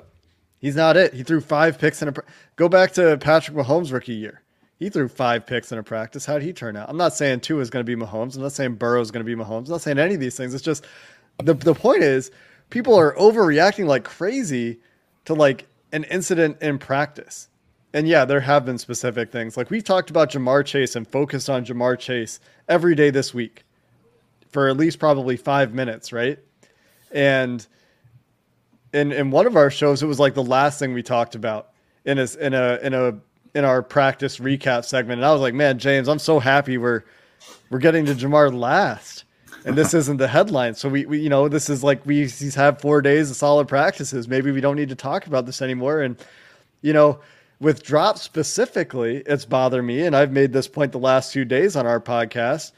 he's 0.58 0.74
not 0.74 0.96
it. 0.96 1.14
He 1.14 1.22
threw 1.22 1.40
five 1.40 1.78
picks 1.78 2.02
in 2.02 2.08
a. 2.08 2.14
Go 2.56 2.68
back 2.68 2.90
to 2.94 3.16
Patrick 3.18 3.56
Mahomes' 3.56 3.92
rookie 3.92 4.14
year. 4.14 4.42
He 4.76 4.90
threw 4.90 5.06
five 5.06 5.46
picks 5.46 5.70
in 5.70 5.78
a 5.78 5.84
practice. 5.84 6.26
How 6.26 6.34
did 6.34 6.42
he 6.42 6.52
turn 6.52 6.76
out? 6.76 6.90
I'm 6.90 6.96
not 6.96 7.14
saying 7.14 7.38
Tua 7.38 7.60
is 7.60 7.70
going 7.70 7.86
to 7.86 7.96
be 7.96 8.00
Mahomes. 8.04 8.34
I'm 8.34 8.42
not 8.42 8.50
saying 8.50 8.74
Burrow 8.74 9.00
is 9.00 9.12
going 9.12 9.24
to 9.24 9.36
be 9.36 9.40
Mahomes. 9.40 9.66
I'm 9.66 9.72
not 9.72 9.82
saying 9.82 10.00
any 10.00 10.14
of 10.14 10.20
these 10.20 10.36
things. 10.36 10.52
It's 10.52 10.64
just 10.64 10.84
the 11.38 11.54
the 11.54 11.74
point 11.74 12.02
is 12.02 12.32
people 12.70 12.96
are 12.96 13.14
overreacting 13.14 13.86
like 13.86 14.02
crazy 14.02 14.80
to 15.26 15.34
like 15.34 15.68
an 15.92 16.02
incident 16.04 16.60
in 16.60 16.80
practice 16.80 17.48
and 17.94 18.08
yeah, 18.08 18.24
there 18.24 18.40
have 18.40 18.64
been 18.64 18.78
specific 18.78 19.30
things. 19.30 19.56
Like 19.56 19.70
we 19.70 19.82
talked 19.82 20.10
about 20.10 20.30
Ja'Marr 20.30 20.64
Chase 20.64 20.96
and 20.96 21.06
focused 21.06 21.50
on 21.50 21.64
Ja'Marr 21.64 21.98
Chase 21.98 22.40
every 22.68 22.94
day 22.94 23.10
this 23.10 23.34
week 23.34 23.64
for 24.50 24.68
at 24.68 24.76
least 24.76 24.98
probably 24.98 25.36
five 25.36 25.74
minutes, 25.74 26.12
right? 26.12 26.38
And 27.10 27.66
in 28.92 29.12
in 29.12 29.30
one 29.30 29.46
of 29.46 29.56
our 29.56 29.70
shows, 29.70 30.02
it 30.02 30.06
was 30.06 30.20
like 30.20 30.34
the 30.34 30.42
last 30.42 30.78
thing 30.78 30.94
we 30.94 31.02
talked 31.02 31.34
about 31.34 31.70
in 32.04 32.18
a 32.18 32.26
in 32.40 32.54
a 32.54 32.78
in 32.82 32.94
a 32.94 33.18
in 33.54 33.64
our 33.64 33.82
practice 33.82 34.38
recap 34.38 34.84
segment. 34.84 35.18
And 35.18 35.26
I 35.26 35.32
was 35.32 35.40
like, 35.40 35.54
man, 35.54 35.78
James, 35.78 36.08
I'm 36.08 36.18
so 36.18 36.38
happy 36.38 36.78
we're 36.78 37.04
we're 37.70 37.78
getting 37.78 38.06
to 38.06 38.14
Ja'Marr 38.14 38.58
last. 38.58 39.24
And 39.64 39.76
this 39.76 39.94
isn't 39.94 40.16
the 40.16 40.26
headline. 40.26 40.74
So 40.74 40.88
we, 40.88 41.06
we 41.06 41.20
you 41.20 41.28
know, 41.28 41.48
this 41.48 41.70
is 41.70 41.84
like 41.84 42.04
we 42.04 42.28
had 42.54 42.80
four 42.80 43.00
days 43.00 43.30
of 43.30 43.36
solid 43.36 43.68
practices. 43.68 44.26
Maybe 44.26 44.50
we 44.50 44.60
don't 44.60 44.76
need 44.76 44.88
to 44.88 44.96
talk 44.96 45.26
about 45.26 45.46
this 45.46 45.62
anymore. 45.62 46.00
And, 46.00 46.16
you 46.80 46.92
know, 46.92 47.20
with 47.62 47.84
drops 47.84 48.20
specifically, 48.22 49.22
it's 49.24 49.44
bothered 49.44 49.84
me, 49.84 50.02
and 50.02 50.16
I've 50.16 50.32
made 50.32 50.52
this 50.52 50.66
point 50.66 50.90
the 50.90 50.98
last 50.98 51.32
few 51.32 51.44
days 51.44 51.76
on 51.76 51.86
our 51.86 52.00
podcast, 52.00 52.72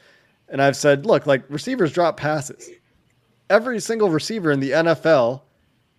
and 0.47 0.61
I've 0.61 0.77
said, 0.77 1.07
look, 1.07 1.25
like 1.25 1.43
receivers 1.49 1.91
drop 1.91 2.17
passes. 2.17 2.69
Every 3.49 3.79
single 3.79 4.11
receiver 4.11 4.51
in 4.51 4.59
the 4.59 4.71
NFL, 4.71 5.41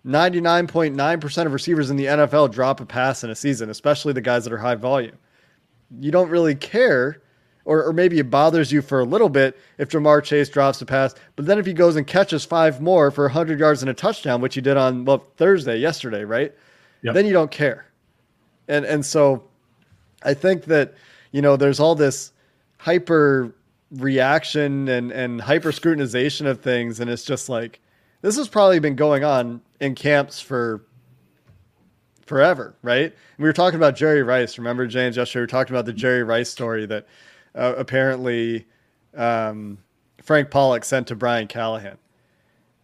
99.9% 0.05 1.45
of 1.45 1.51
receivers 1.51 1.89
in 1.89 1.97
the 1.97 2.05
NFL 2.05 2.53
drop 2.53 2.79
a 2.79 2.85
pass 2.85 3.25
in 3.25 3.29
a 3.29 3.35
season, 3.35 3.69
especially 3.69 4.13
the 4.13 4.21
guys 4.21 4.45
that 4.45 4.53
are 4.53 4.57
high 4.57 4.75
volume. 4.75 5.17
You 5.99 6.11
don't 6.11 6.29
really 6.29 6.55
care, 6.55 7.21
or, 7.65 7.83
or 7.83 7.91
maybe 7.91 8.19
it 8.19 8.29
bothers 8.29 8.71
you 8.71 8.81
for 8.81 9.01
a 9.01 9.05
little 9.05 9.29
bit 9.29 9.59
if 9.77 9.89
Ja'Marr 9.89 10.23
Chase 10.23 10.47
drops 10.47 10.81
a 10.81 10.85
pass. 10.85 11.13
But 11.35 11.45
then 11.45 11.59
if 11.59 11.65
he 11.65 11.73
goes 11.73 11.97
and 11.97 12.07
catches 12.07 12.45
five 12.45 12.79
more 12.79 13.11
for 13.11 13.25
100 13.25 13.59
yards 13.59 13.81
and 13.81 13.89
a 13.89 13.93
touchdown, 13.93 14.39
which 14.39 14.55
he 14.55 14.61
did 14.61 14.77
on 14.77 15.03
well 15.03 15.25
Thursday, 15.35 15.77
yesterday, 15.77 16.23
right? 16.23 16.53
Yep. 17.01 17.13
Then 17.13 17.25
you 17.25 17.33
don't 17.33 17.51
care. 17.51 17.87
And 18.67 18.85
and 18.85 19.05
so 19.05 19.43
I 20.23 20.33
think 20.33 20.65
that 20.65 20.93
you 21.31 21.41
know 21.41 21.55
there's 21.55 21.79
all 21.79 21.95
this 21.95 22.31
hyper 22.77 23.55
reaction 23.91 24.87
and 24.87 25.11
and 25.11 25.41
hyper 25.41 25.71
scrutinization 25.71 26.45
of 26.45 26.61
things, 26.61 26.99
and 26.99 27.09
it's 27.09 27.23
just 27.23 27.49
like 27.49 27.79
this 28.21 28.37
has 28.37 28.47
probably 28.47 28.79
been 28.79 28.95
going 28.95 29.23
on 29.23 29.61
in 29.79 29.95
camps 29.95 30.39
for 30.41 30.83
forever, 32.25 32.75
right? 32.81 33.15
we 33.37 33.45
were 33.45 33.53
talking 33.53 33.77
about 33.77 33.95
Jerry 33.95 34.21
Rice. 34.21 34.57
Remember, 34.57 34.85
James, 34.85 35.15
yesterday 35.15 35.39
we 35.39 35.43
were 35.43 35.47
talking 35.47 35.73
about 35.73 35.85
the 35.85 35.93
Jerry 35.93 36.23
Rice 36.23 36.49
story 36.49 36.85
that 36.85 37.05
uh, 37.55 37.73
apparently 37.77 38.65
um, 39.15 39.77
Frank 40.21 40.49
Pollack 40.49 40.83
sent 40.83 41.07
to 41.07 41.15
Brian 41.15 41.47
Callahan, 41.47 41.97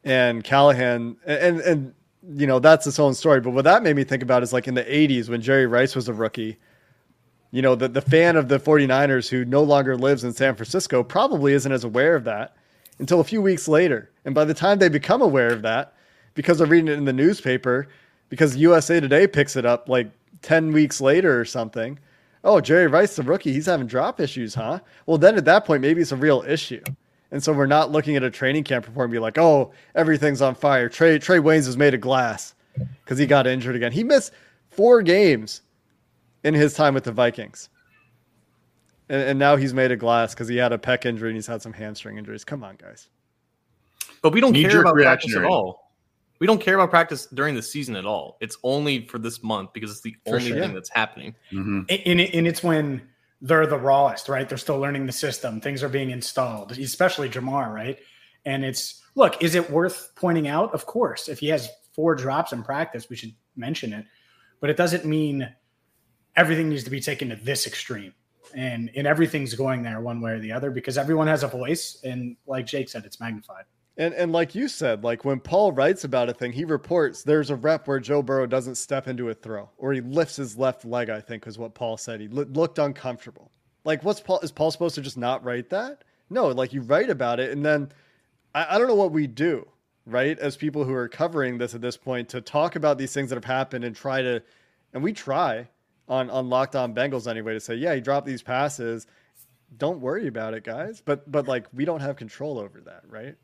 and 0.04 0.44
Callahan 0.44 1.18
and 1.26 1.60
and 1.60 1.94
you 2.30 2.48
know 2.48 2.60
that's 2.60 2.88
its 2.88 3.00
own 3.00 3.14
story. 3.14 3.42
But 3.42 3.52
what 3.52 3.66
that 3.66 3.84
made 3.84 3.96
me 3.96 4.04
think 4.04 4.24
about 4.24 4.44
is 4.44 4.54
like 4.54 4.68
in 4.68 4.74
the 4.74 4.84
'80s 4.84 5.30
when 5.30 5.42
Jerry 5.42 5.66
Rice 5.66 5.96
was 5.96 6.08
a 6.08 6.14
rookie. 6.14 6.58
You 7.52 7.62
know, 7.62 7.76
the, 7.76 7.88
the 7.88 8.02
fan 8.02 8.36
of 8.36 8.48
the 8.48 8.60
49ers 8.60 9.30
who 9.30 9.46
no 9.46 9.62
longer 9.62 9.96
lives 9.96 10.24
in 10.24 10.34
San 10.34 10.56
Francisco 10.56 11.04
probably 11.04 11.54
isn't 11.54 11.72
as 11.72 11.84
aware 11.84 12.16
of 12.16 12.24
that 12.24 12.56
until 12.98 13.20
a 13.20 13.24
few 13.24 13.44
weeks 13.44 13.68
later. 13.68 14.10
And 14.26 14.34
by 14.34 14.44
the 14.44 14.56
time 14.56 14.80
they 14.80 14.90
become 14.90 15.22
aware 15.22 15.54
of 15.54 15.62
that, 15.62 15.94
because 16.34 16.58
they're 16.58 16.66
reading 16.66 16.88
it 16.88 16.98
in 16.98 17.06
the 17.06 17.14
newspaper, 17.14 17.88
because 18.30 18.56
USA 18.56 19.00
Today 19.00 19.28
picks 19.28 19.56
it 19.56 19.68
up 19.68 19.88
like 19.88 20.10
10 20.42 20.72
weeks 20.72 21.00
later 21.00 21.40
or 21.40 21.46
something. 21.46 22.00
Oh, 22.44 22.60
Jerry 22.60 22.88
Rice, 22.88 23.16
the 23.16 23.24
rookie, 23.24 23.54
he's 23.54 23.68
having 23.68 23.86
drop 23.86 24.20
issues, 24.20 24.56
huh? 24.56 24.80
Well, 25.06 25.20
then 25.20 25.38
at 25.38 25.46
that 25.46 25.66
point, 25.66 25.82
maybe 25.82 26.02
it's 26.02 26.12
a 26.12 26.18
real 26.18 26.44
issue. 26.48 26.84
And 27.34 27.44
so 27.44 27.52
we're 27.52 27.66
not 27.66 27.92
looking 27.92 28.16
at 28.16 28.22
a 28.22 28.30
training 28.30 28.64
camp 28.64 28.86
report 28.86 29.06
and 29.06 29.12
be 29.12 29.18
like, 29.18 29.40
oh, 29.40 29.72
everything's 29.96 30.40
on 30.40 30.54
fire. 30.54 30.88
Trey, 30.88 31.18
Trae 31.18 31.42
Waynes 31.42 31.68
is 31.68 31.76
made 31.76 31.96
of 31.96 32.00
glass 32.00 32.54
because 33.04 33.18
he 33.18 33.26
got 33.26 33.48
injured 33.48 33.76
again. 33.76 33.92
He 33.92 34.04
missed 34.04 34.34
four 34.70 35.02
games 35.02 35.64
in 36.44 36.54
his 36.54 36.76
time 36.76 36.94
with 36.94 37.06
the 37.06 37.12
Vikings. 37.12 37.70
And, 39.10 39.24
and 39.24 39.40
now 39.40 39.56
he's 39.56 39.74
made 39.74 39.92
of 39.92 39.98
glass 39.98 40.36
because 40.36 40.48
he 40.48 40.58
had 40.58 40.74
a 40.74 40.78
pec 40.78 41.08
injury 41.08 41.30
and 41.30 41.36
he's 41.36 41.48
had 41.48 41.64
some 41.64 41.74
hamstring 41.74 42.20
injuries. 42.20 42.46
Come 42.46 42.64
on, 42.64 42.76
guys. 42.76 43.10
But 44.22 44.32
we 44.32 44.40
don't 44.40 44.54
care 44.54 44.82
about 44.82 44.94
practice 44.94 45.36
at 45.36 45.44
all. 45.44 45.92
We 46.38 46.46
don't 46.46 46.62
care 46.62 46.76
about 46.76 46.92
practice 46.92 47.26
during 47.34 47.56
the 47.56 47.64
season 47.64 47.96
at 47.96 48.06
all. 48.06 48.38
It's 48.42 48.58
only 48.62 49.08
for 49.08 49.18
this 49.18 49.42
month 49.42 49.74
because 49.74 49.90
it's 49.90 50.02
the 50.02 50.16
for 50.24 50.36
only 50.36 50.50
sure. 50.50 50.60
thing 50.60 50.76
that's 50.76 50.90
happening. 50.92 51.34
Mm-hmm. 51.52 51.82
And, 51.90 52.20
and 52.22 52.48
it's 52.48 52.62
when 52.62 53.02
they're 53.44 53.68
the 53.68 53.78
rawest, 53.78 54.30
right? 54.30 54.48
They're 54.48 54.58
still 54.58 54.80
learning 54.80 55.06
the 55.06 55.12
system. 55.12 55.60
Things 55.60 55.84
are 55.84 55.90
being 55.90 56.12
installed, 56.12 56.72
especially 56.72 57.30
Ja'Marr, 57.30 57.72
right? 57.72 58.00
And 58.46 58.64
it's 58.64 59.04
look, 59.16 59.44
is 59.44 59.54
it 59.54 59.70
worth 59.70 60.14
pointing 60.16 60.48
out? 60.48 60.74
Of 60.74 60.86
course. 60.86 61.28
If 61.28 61.40
he 61.40 61.50
has 61.50 61.70
four 61.92 62.16
drops 62.16 62.54
in 62.54 62.64
practice, 62.64 63.10
we 63.10 63.18
should 63.18 63.34
mention 63.58 63.92
it. 63.92 64.06
But 64.62 64.70
it 64.70 64.78
doesn't 64.78 65.04
mean 65.04 65.54
everything 66.38 66.70
needs 66.70 66.86
to 66.86 66.90
be 66.90 67.02
taken 67.02 67.30
to 67.30 67.36
this 67.36 67.68
extreme. 67.68 68.14
And 68.56 68.90
and 68.96 69.06
everything's 69.06 69.56
going 69.56 69.84
there 69.84 70.00
one 70.00 70.22
way 70.22 70.32
or 70.32 70.40
the 70.40 70.54
other 70.54 70.72
because 70.72 70.98
everyone 70.98 71.28
has 71.28 71.44
a 71.44 71.48
voice. 71.48 72.00
And 72.06 72.38
like 72.48 72.66
Jake 72.66 72.88
said, 72.88 73.04
it's 73.04 73.20
magnified. 73.20 73.66
And 73.96 74.14
and 74.16 74.32
like 74.32 74.56
you 74.56 74.68
said, 74.68 75.04
like 75.04 75.24
when 75.24 75.40
Paul 75.40 75.72
writes 75.72 76.04
about 76.04 76.30
a 76.30 76.34
thing, 76.34 76.52
he 76.52 76.66
reports 76.66 77.24
there's 77.24 77.52
a 77.52 77.56
rep 77.56 77.88
where 77.88 78.00
Joe 78.00 78.24
Burrow 78.24 78.48
doesn't 78.48 78.76
step 78.76 79.08
into 79.08 79.30
a 79.30 79.34
throw, 79.34 79.70
or 79.78 79.94
he 79.94 80.02
lifts 80.02 80.38
his 80.38 80.58
left 80.58 80.84
leg. 80.84 81.10
I 81.10 81.22
think 81.22 81.46
is 81.46 81.60
what 81.60 81.76
Paul 81.76 81.98
said. 81.98 82.20
He 82.20 82.28
looked 82.28 82.80
uncomfortable. 82.80 83.52
Like, 83.86 84.04
what's 84.04 84.20
Paul? 84.20 84.40
Is 84.40 84.52
Paul 84.52 84.72
supposed 84.72 84.96
to 84.96 85.02
just 85.02 85.18
not 85.18 85.44
write 85.44 85.70
that? 85.70 86.04
No, 86.30 86.48
like 86.48 86.74
you 86.74 86.82
write 86.82 87.10
about 87.12 87.40
it, 87.40 87.52
and 87.52 87.64
then 87.64 87.92
I, 88.56 88.76
I 88.76 88.78
don't 88.80 88.88
know 88.88 88.96
what 88.96 89.12
we 89.12 89.28
do, 89.28 89.68
right? 90.08 90.40
As 90.40 90.58
people 90.58 90.84
who 90.84 90.94
are 90.94 91.08
covering 91.08 91.60
this 91.60 91.76
at 91.76 91.82
this 91.82 91.98
point, 91.98 92.30
to 92.30 92.42
talk 92.42 92.76
about 92.76 92.98
these 92.98 93.14
things 93.14 93.30
that 93.30 93.36
have 93.36 93.46
happened 93.46 93.86
and 93.86 93.96
try 93.96 94.24
to, 94.24 94.42
and 94.94 95.04
we 95.04 95.14
try 95.14 95.68
on 96.08 96.32
on 96.32 96.50
Locked 96.50 96.76
On 96.76 96.96
Bengals 96.96 97.28
anyway 97.30 97.54
to 97.54 97.60
say, 97.60 97.76
yeah, 97.76 97.94
he 97.94 98.02
dropped 98.02 98.26
these 98.26 98.42
passes. 98.42 99.06
Don't 99.78 100.00
worry 100.00 100.28
about 100.28 100.56
it, 100.56 100.64
guys. 100.64 101.02
But 101.06 101.32
but 101.32 101.48
like 101.48 101.68
we 101.74 101.86
don't 101.86 102.02
have 102.02 102.16
control 102.16 102.58
over 102.58 102.82
that, 102.82 103.04
right? 103.08 103.36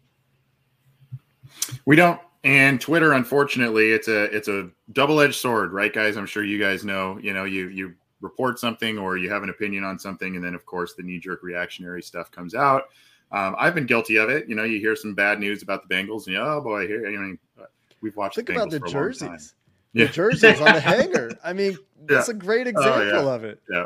We 1.85 1.95
don't. 1.95 2.19
And 2.43 2.79
Twitter, 2.79 3.13
unfortunately, 3.13 3.91
it's 3.91 4.07
a 4.07 4.23
it's 4.35 4.47
a 4.47 4.69
double 4.93 5.19
edged 5.19 5.35
sword, 5.35 5.73
right, 5.73 5.93
guys? 5.93 6.15
I'm 6.15 6.25
sure 6.25 6.43
you 6.43 6.59
guys 6.59 6.85
know. 6.85 7.19
You 7.21 7.33
know, 7.33 7.43
you 7.43 7.67
you 7.67 7.95
report 8.21 8.59
something 8.59 8.97
or 8.97 9.17
you 9.17 9.29
have 9.29 9.43
an 9.43 9.49
opinion 9.49 9.83
on 9.83 9.99
something, 9.99 10.35
and 10.35 10.43
then 10.43 10.55
of 10.55 10.65
course 10.65 10.93
the 10.93 11.03
knee 11.03 11.19
jerk 11.19 11.43
reactionary 11.43 12.01
stuff 12.01 12.31
comes 12.31 12.55
out. 12.55 12.83
Um, 13.31 13.55
I've 13.59 13.75
been 13.75 13.85
guilty 13.85 14.15
of 14.15 14.29
it. 14.29 14.49
You 14.49 14.55
know, 14.55 14.63
you 14.63 14.79
hear 14.79 14.95
some 14.95 15.13
bad 15.13 15.39
news 15.39 15.61
about 15.61 15.87
the 15.87 15.93
Bengals, 15.93 16.25
and 16.25 16.35
you, 16.35 16.41
oh 16.41 16.61
boy, 16.61 16.87
here 16.87 17.09
you 17.09 17.19
know 17.19 17.65
we've 18.01 18.15
watched. 18.15 18.35
Think 18.35 18.47
the 18.47 18.55
about 18.55 18.69
the 18.71 18.79
jerseys. 18.79 19.55
The 19.93 20.07
jerseys 20.07 20.61
on 20.61 20.73
the 20.73 20.79
hanger. 20.79 21.31
I 21.43 21.53
mean, 21.53 21.77
that's 22.05 22.27
yeah. 22.27 22.35
a 22.35 22.37
great 22.37 22.67
example 22.67 23.01
oh, 23.01 23.25
yeah. 23.25 23.33
of 23.33 23.43
it. 23.43 23.61
Yeah, 23.69 23.85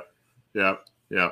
yeah, 0.54 0.76
yeah. 1.10 1.32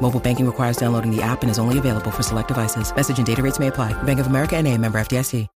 Mobile 0.00 0.20
banking 0.20 0.46
requires 0.46 0.76
downloading 0.76 1.14
the 1.14 1.22
app 1.22 1.42
and 1.42 1.50
is 1.50 1.58
only 1.58 1.78
available 1.78 2.10
for 2.10 2.22
select 2.22 2.48
devices. 2.48 2.94
Message 2.94 3.18
and 3.18 3.26
data 3.26 3.42
rates 3.42 3.58
may 3.58 3.66
apply. 3.66 3.92
Bank 4.02 4.20
of 4.20 4.26
America 4.26 4.56
and 4.56 4.66
a 4.66 4.76
member 4.76 5.00
FDIC. 5.00 5.48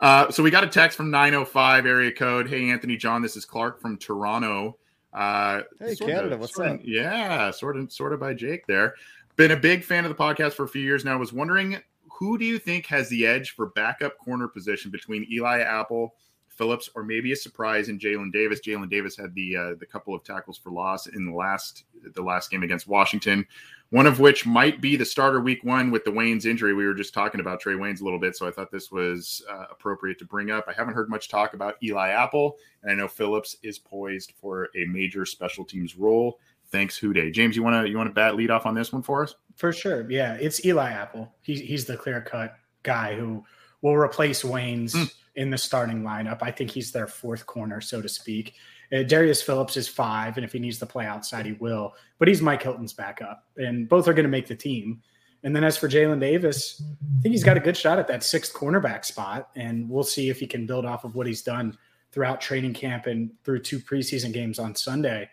Uh, 0.00 0.28
so 0.32 0.42
we 0.42 0.50
got 0.50 0.64
a 0.64 0.68
text 0.68 0.96
from 0.96 1.10
905 1.12 1.86
area 1.86 2.10
code. 2.10 2.48
Hey, 2.48 2.70
Anthony 2.70 2.96
John, 2.96 3.22
this 3.22 3.36
is 3.36 3.44
Clark 3.44 3.80
from 3.80 3.96
Toronto. 3.96 4.76
Uh, 5.12 5.62
hey, 5.78 5.94
Canada, 5.94 6.34
of, 6.34 6.40
what's 6.40 6.58
up? 6.58 6.80
yeah, 6.82 7.52
sort 7.52 7.76
of, 7.76 7.92
sort 7.92 8.12
of 8.12 8.18
by 8.18 8.34
Jake 8.34 8.66
there. 8.66 8.94
Been 9.36 9.52
a 9.52 9.56
big 9.56 9.84
fan 9.84 10.04
of 10.04 10.08
the 10.08 10.16
podcast 10.16 10.54
for 10.54 10.64
a 10.64 10.68
few 10.68 10.82
years 10.82 11.04
now. 11.04 11.12
I 11.12 11.16
was 11.16 11.32
wondering 11.32 11.78
who 12.22 12.38
do 12.38 12.44
you 12.44 12.58
think 12.58 12.86
has 12.86 13.08
the 13.08 13.26
edge 13.26 13.52
for 13.52 13.66
backup 13.66 14.18
corner 14.18 14.48
position 14.48 14.90
between 14.90 15.26
Eli 15.30 15.60
Apple, 15.60 16.14
Phillips, 16.48 16.90
or 16.94 17.02
maybe 17.02 17.32
a 17.32 17.36
surprise 17.36 17.88
in 17.88 17.98
Jalen 17.98 18.32
Davis? 18.32 18.60
Jalen 18.60 18.90
Davis 18.90 19.16
had 19.16 19.34
the 19.34 19.56
uh, 19.56 19.74
the 19.78 19.86
couple 19.86 20.14
of 20.14 20.22
tackles 20.22 20.58
for 20.58 20.70
loss 20.70 21.06
in 21.06 21.26
the 21.26 21.32
last 21.32 21.84
the 22.14 22.22
last 22.22 22.50
game 22.50 22.62
against 22.62 22.86
Washington. 22.86 23.46
One 23.92 24.06
of 24.06 24.20
which 24.20 24.46
might 24.46 24.80
be 24.80 24.96
the 24.96 25.04
starter 25.04 25.42
week 25.42 25.64
one 25.64 25.90
with 25.90 26.02
the 26.06 26.10
Waynes 26.10 26.46
injury. 26.46 26.72
We 26.72 26.86
were 26.86 26.94
just 26.94 27.12
talking 27.12 27.42
about 27.42 27.62
Trae 27.62 27.76
Waynes 27.76 28.00
a 28.00 28.04
little 28.04 28.18
bit, 28.18 28.34
so 28.34 28.48
I 28.48 28.50
thought 28.50 28.70
this 28.70 28.90
was 28.90 29.44
uh, 29.50 29.66
appropriate 29.70 30.18
to 30.20 30.24
bring 30.24 30.50
up. 30.50 30.64
I 30.66 30.72
haven't 30.72 30.94
heard 30.94 31.10
much 31.10 31.28
talk 31.28 31.52
about 31.52 31.74
Eli 31.82 32.08
Apple, 32.08 32.56
and 32.82 32.90
I 32.90 32.94
know 32.94 33.06
Phillips 33.06 33.58
is 33.62 33.78
poised 33.78 34.32
for 34.40 34.70
a 34.74 34.86
major 34.86 35.26
special 35.26 35.62
teams 35.62 35.94
role. 35.94 36.40
Thanks, 36.70 36.98
Day. 36.98 37.30
James, 37.30 37.54
you 37.54 37.62
want 37.62 37.84
to 37.84 37.90
you 37.90 37.98
want 37.98 38.08
to 38.08 38.14
bat 38.14 38.34
lead 38.34 38.50
off 38.50 38.64
on 38.64 38.74
this 38.74 38.94
one 38.94 39.02
for 39.02 39.24
us? 39.24 39.34
For 39.56 39.74
sure, 39.74 40.10
yeah. 40.10 40.38
It's 40.40 40.64
Eli 40.64 40.90
Apple. 40.90 41.30
He's 41.42 41.60
he's 41.60 41.84
the 41.84 41.98
clear 41.98 42.22
cut 42.22 42.56
guy 42.84 43.14
who 43.14 43.44
will 43.82 43.96
replace 43.96 44.42
Waynes 44.42 44.94
mm. 44.94 45.12
in 45.36 45.50
the 45.50 45.58
starting 45.58 46.00
lineup. 46.00 46.38
I 46.40 46.50
think 46.50 46.70
he's 46.70 46.92
their 46.92 47.06
fourth 47.06 47.44
corner, 47.44 47.82
so 47.82 48.00
to 48.00 48.08
speak. 48.08 48.54
Uh, 48.92 49.02
Darius 49.02 49.40
Phillips 49.40 49.76
is 49.76 49.88
five, 49.88 50.36
and 50.36 50.44
if 50.44 50.52
he 50.52 50.58
needs 50.58 50.78
to 50.78 50.86
play 50.86 51.06
outside, 51.06 51.46
he 51.46 51.52
will. 51.52 51.94
But 52.18 52.28
he's 52.28 52.42
Mike 52.42 52.62
Hilton's 52.62 52.92
backup, 52.92 53.46
and 53.56 53.88
both 53.88 54.06
are 54.06 54.12
going 54.12 54.24
to 54.24 54.30
make 54.30 54.46
the 54.46 54.56
team. 54.56 55.02
And 55.44 55.56
then 55.56 55.64
as 55.64 55.76
for 55.76 55.88
Jalen 55.88 56.20
Davis, 56.20 56.82
I 57.18 57.22
think 57.22 57.32
he's 57.32 57.42
got 57.42 57.56
a 57.56 57.60
good 57.60 57.76
shot 57.76 57.98
at 57.98 58.06
that 58.08 58.22
sixth 58.22 58.54
cornerback 58.54 59.04
spot, 59.04 59.50
and 59.56 59.88
we'll 59.88 60.04
see 60.04 60.28
if 60.28 60.38
he 60.38 60.46
can 60.46 60.66
build 60.66 60.84
off 60.84 61.04
of 61.04 61.14
what 61.14 61.26
he's 61.26 61.42
done 61.42 61.76
throughout 62.12 62.40
training 62.40 62.74
camp 62.74 63.06
and 63.06 63.30
through 63.42 63.60
two 63.60 63.80
preseason 63.80 64.32
games 64.32 64.58
on 64.58 64.74
Sunday. 64.74 65.28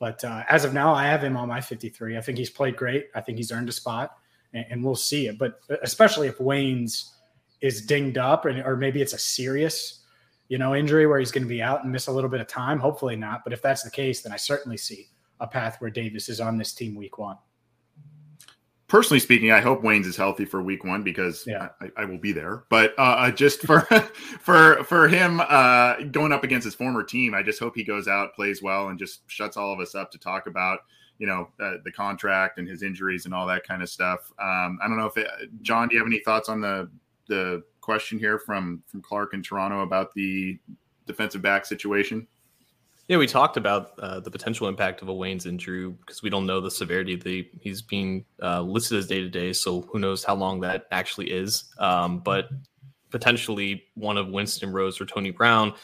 But 0.00 0.22
uh, 0.24 0.42
as 0.50 0.64
of 0.64 0.74
now, 0.74 0.92
I 0.92 1.04
have 1.06 1.22
him 1.22 1.36
on 1.36 1.48
my 1.48 1.60
53. 1.60 2.18
I 2.18 2.20
think 2.20 2.36
he's 2.36 2.50
played 2.50 2.76
great. 2.76 3.06
I 3.14 3.20
think 3.20 3.38
he's 3.38 3.52
earned 3.52 3.68
a 3.68 3.72
spot, 3.72 4.16
and, 4.52 4.66
and 4.68 4.84
we'll 4.84 4.96
see 4.96 5.28
it. 5.28 5.38
But 5.38 5.60
especially 5.82 6.26
if 6.26 6.38
Waynes 6.38 7.10
is 7.60 7.86
dinged 7.86 8.18
up, 8.18 8.44
or, 8.44 8.62
or 8.66 8.76
maybe 8.76 9.00
it's 9.00 9.14
a 9.14 9.18
serious 9.18 10.03
you 10.48 10.58
know, 10.58 10.74
injury 10.74 11.06
where 11.06 11.18
he's 11.18 11.30
going 11.30 11.44
to 11.44 11.48
be 11.48 11.62
out 11.62 11.84
and 11.84 11.92
miss 11.92 12.06
a 12.06 12.12
little 12.12 12.30
bit 12.30 12.40
of 12.40 12.46
time. 12.46 12.78
Hopefully 12.78 13.16
not. 13.16 13.44
But 13.44 13.52
if 13.52 13.62
that's 13.62 13.82
the 13.82 13.90
case, 13.90 14.22
then 14.22 14.32
I 14.32 14.36
certainly 14.36 14.76
see 14.76 15.08
a 15.40 15.46
path 15.46 15.76
where 15.80 15.90
Davis 15.90 16.28
is 16.28 16.40
on 16.40 16.58
this 16.58 16.72
team 16.72 16.94
week 16.94 17.18
one. 17.18 17.38
Personally 18.86 19.18
speaking, 19.18 19.50
I 19.50 19.60
hope 19.60 19.82
Waynes 19.82 20.04
is 20.04 20.16
healthy 20.16 20.44
for 20.44 20.62
week 20.62 20.84
one 20.84 21.02
because 21.02 21.44
yeah. 21.46 21.70
I, 21.80 22.02
I 22.02 22.04
will 22.04 22.18
be 22.18 22.32
there. 22.32 22.64
But 22.68 22.94
uh, 22.98 23.16
uh 23.18 23.30
just 23.30 23.62
for 23.62 23.80
for 24.40 24.84
for 24.84 25.08
him 25.08 25.40
uh, 25.40 25.96
going 26.12 26.32
up 26.32 26.44
against 26.44 26.66
his 26.66 26.74
former 26.74 27.02
team, 27.02 27.34
I 27.34 27.42
just 27.42 27.58
hope 27.58 27.74
he 27.74 27.82
goes 27.82 28.06
out, 28.06 28.34
plays 28.34 28.62
well, 28.62 28.88
and 28.88 28.98
just 28.98 29.22
shuts 29.26 29.56
all 29.56 29.72
of 29.72 29.80
us 29.80 29.94
up 29.94 30.12
to 30.12 30.18
talk 30.18 30.46
about 30.46 30.80
you 31.18 31.26
know 31.26 31.48
uh, 31.60 31.78
the 31.84 31.90
contract 31.90 32.58
and 32.58 32.68
his 32.68 32.82
injuries 32.82 33.24
and 33.24 33.34
all 33.34 33.46
that 33.46 33.66
kind 33.66 33.82
of 33.82 33.88
stuff. 33.88 34.30
Um, 34.38 34.78
I 34.82 34.86
don't 34.86 34.98
know 34.98 35.06
if 35.06 35.16
it, 35.16 35.28
John, 35.62 35.88
do 35.88 35.94
you 35.94 36.00
have 36.00 36.06
any 36.06 36.20
thoughts 36.20 36.48
on 36.48 36.60
the 36.60 36.90
the 37.26 37.62
question 37.80 38.18
here 38.18 38.38
from 38.38 38.82
from 38.86 39.02
Clark 39.02 39.34
in 39.34 39.42
Toronto 39.42 39.80
about 39.80 40.12
the 40.14 40.58
defensive 41.06 41.42
back 41.42 41.66
situation? 41.66 42.26
Yeah, 43.08 43.18
we 43.18 43.26
talked 43.26 43.58
about 43.58 43.98
uh, 43.98 44.20
the 44.20 44.30
potential 44.30 44.66
impact 44.66 45.02
of 45.02 45.08
a 45.08 45.14
Wayne's 45.14 45.44
injury 45.44 45.90
because 45.90 46.22
we 46.22 46.30
don't 46.30 46.46
know 46.46 46.60
the 46.60 46.70
severity. 46.70 47.16
The 47.16 47.48
he's 47.60 47.82
being 47.82 48.24
uh, 48.42 48.62
listed 48.62 48.98
as 48.98 49.06
day 49.06 49.20
to 49.20 49.28
day, 49.28 49.52
so 49.52 49.82
who 49.82 49.98
knows 49.98 50.24
how 50.24 50.34
long 50.34 50.60
that 50.60 50.86
actually 50.90 51.30
is. 51.30 51.64
Um, 51.78 52.20
but 52.20 52.48
potentially 53.10 53.84
one 53.94 54.16
of 54.16 54.28
Winston 54.28 54.72
Rose 54.72 55.00
or 55.00 55.06
Tony 55.06 55.30
Brown 55.30 55.74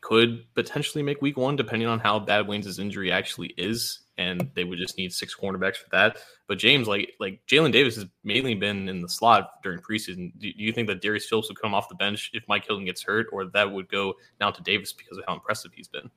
could 0.00 0.44
potentially 0.54 1.02
make 1.02 1.22
Week 1.22 1.36
One, 1.36 1.56
depending 1.56 1.88
on 1.88 2.00
how 2.00 2.18
bad 2.18 2.48
Wayne's 2.48 2.78
injury 2.78 3.12
actually 3.12 3.54
is 3.56 4.00
and 4.16 4.50
they 4.54 4.64
would 4.64 4.78
just 4.78 4.96
need 4.96 5.12
six 5.12 5.34
cornerbacks 5.34 5.76
for 5.76 5.88
that. 5.92 6.18
But 6.46 6.58
James, 6.58 6.86
like 6.86 7.12
like 7.20 7.40
Jalen 7.48 7.72
Davis 7.72 7.96
has 7.96 8.06
mainly 8.22 8.54
been 8.54 8.88
in 8.88 9.02
the 9.02 9.08
slot 9.08 9.62
during 9.62 9.80
preseason. 9.80 10.32
Do, 10.38 10.52
do, 10.52 10.62
you 10.62 10.72
think 10.72 10.88
that 10.88 11.02
Darius 11.02 11.26
Phillips 11.26 11.48
would 11.48 11.60
come 11.60 11.74
off 11.74 11.88
the 11.88 11.94
bench 11.94 12.30
if 12.32 12.44
Mike 12.48 12.66
Hilton 12.66 12.84
gets 12.84 13.02
hurt, 13.02 13.26
or 13.32 13.46
that 13.46 13.70
would 13.70 13.88
go 13.88 14.14
down 14.40 14.52
to 14.52 14.62
Davis 14.62 14.92
because 14.92 15.18
of 15.18 15.24
how 15.26 15.34
impressive 15.34 15.72
he's 15.74 15.88
been? 15.88 16.10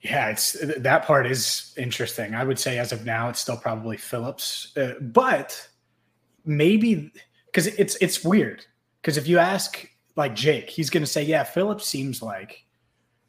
Yeah, 0.00 0.28
it's 0.28 0.56
that 0.78 1.04
part 1.04 1.26
is 1.26 1.74
interesting. 1.76 2.34
I 2.34 2.44
would 2.44 2.58
say 2.58 2.78
as 2.78 2.92
of 2.92 3.04
now, 3.04 3.28
it's 3.28 3.40
still 3.40 3.56
probably 3.56 3.96
Phillips, 3.96 4.76
uh, 4.76 4.94
but 5.00 5.68
maybe 6.44 7.12
because 7.46 7.66
it's 7.66 7.96
it's 8.00 8.22
weird. 8.22 8.64
Because 9.00 9.16
if 9.16 9.26
you 9.26 9.38
ask 9.38 9.88
like 10.16 10.34
Jake, 10.34 10.68
he's 10.68 10.90
going 10.90 11.02
to 11.02 11.10
say, 11.10 11.22
"Yeah, 11.22 11.44
Phillips 11.44 11.86
seems 11.86 12.22
like." 12.22 12.65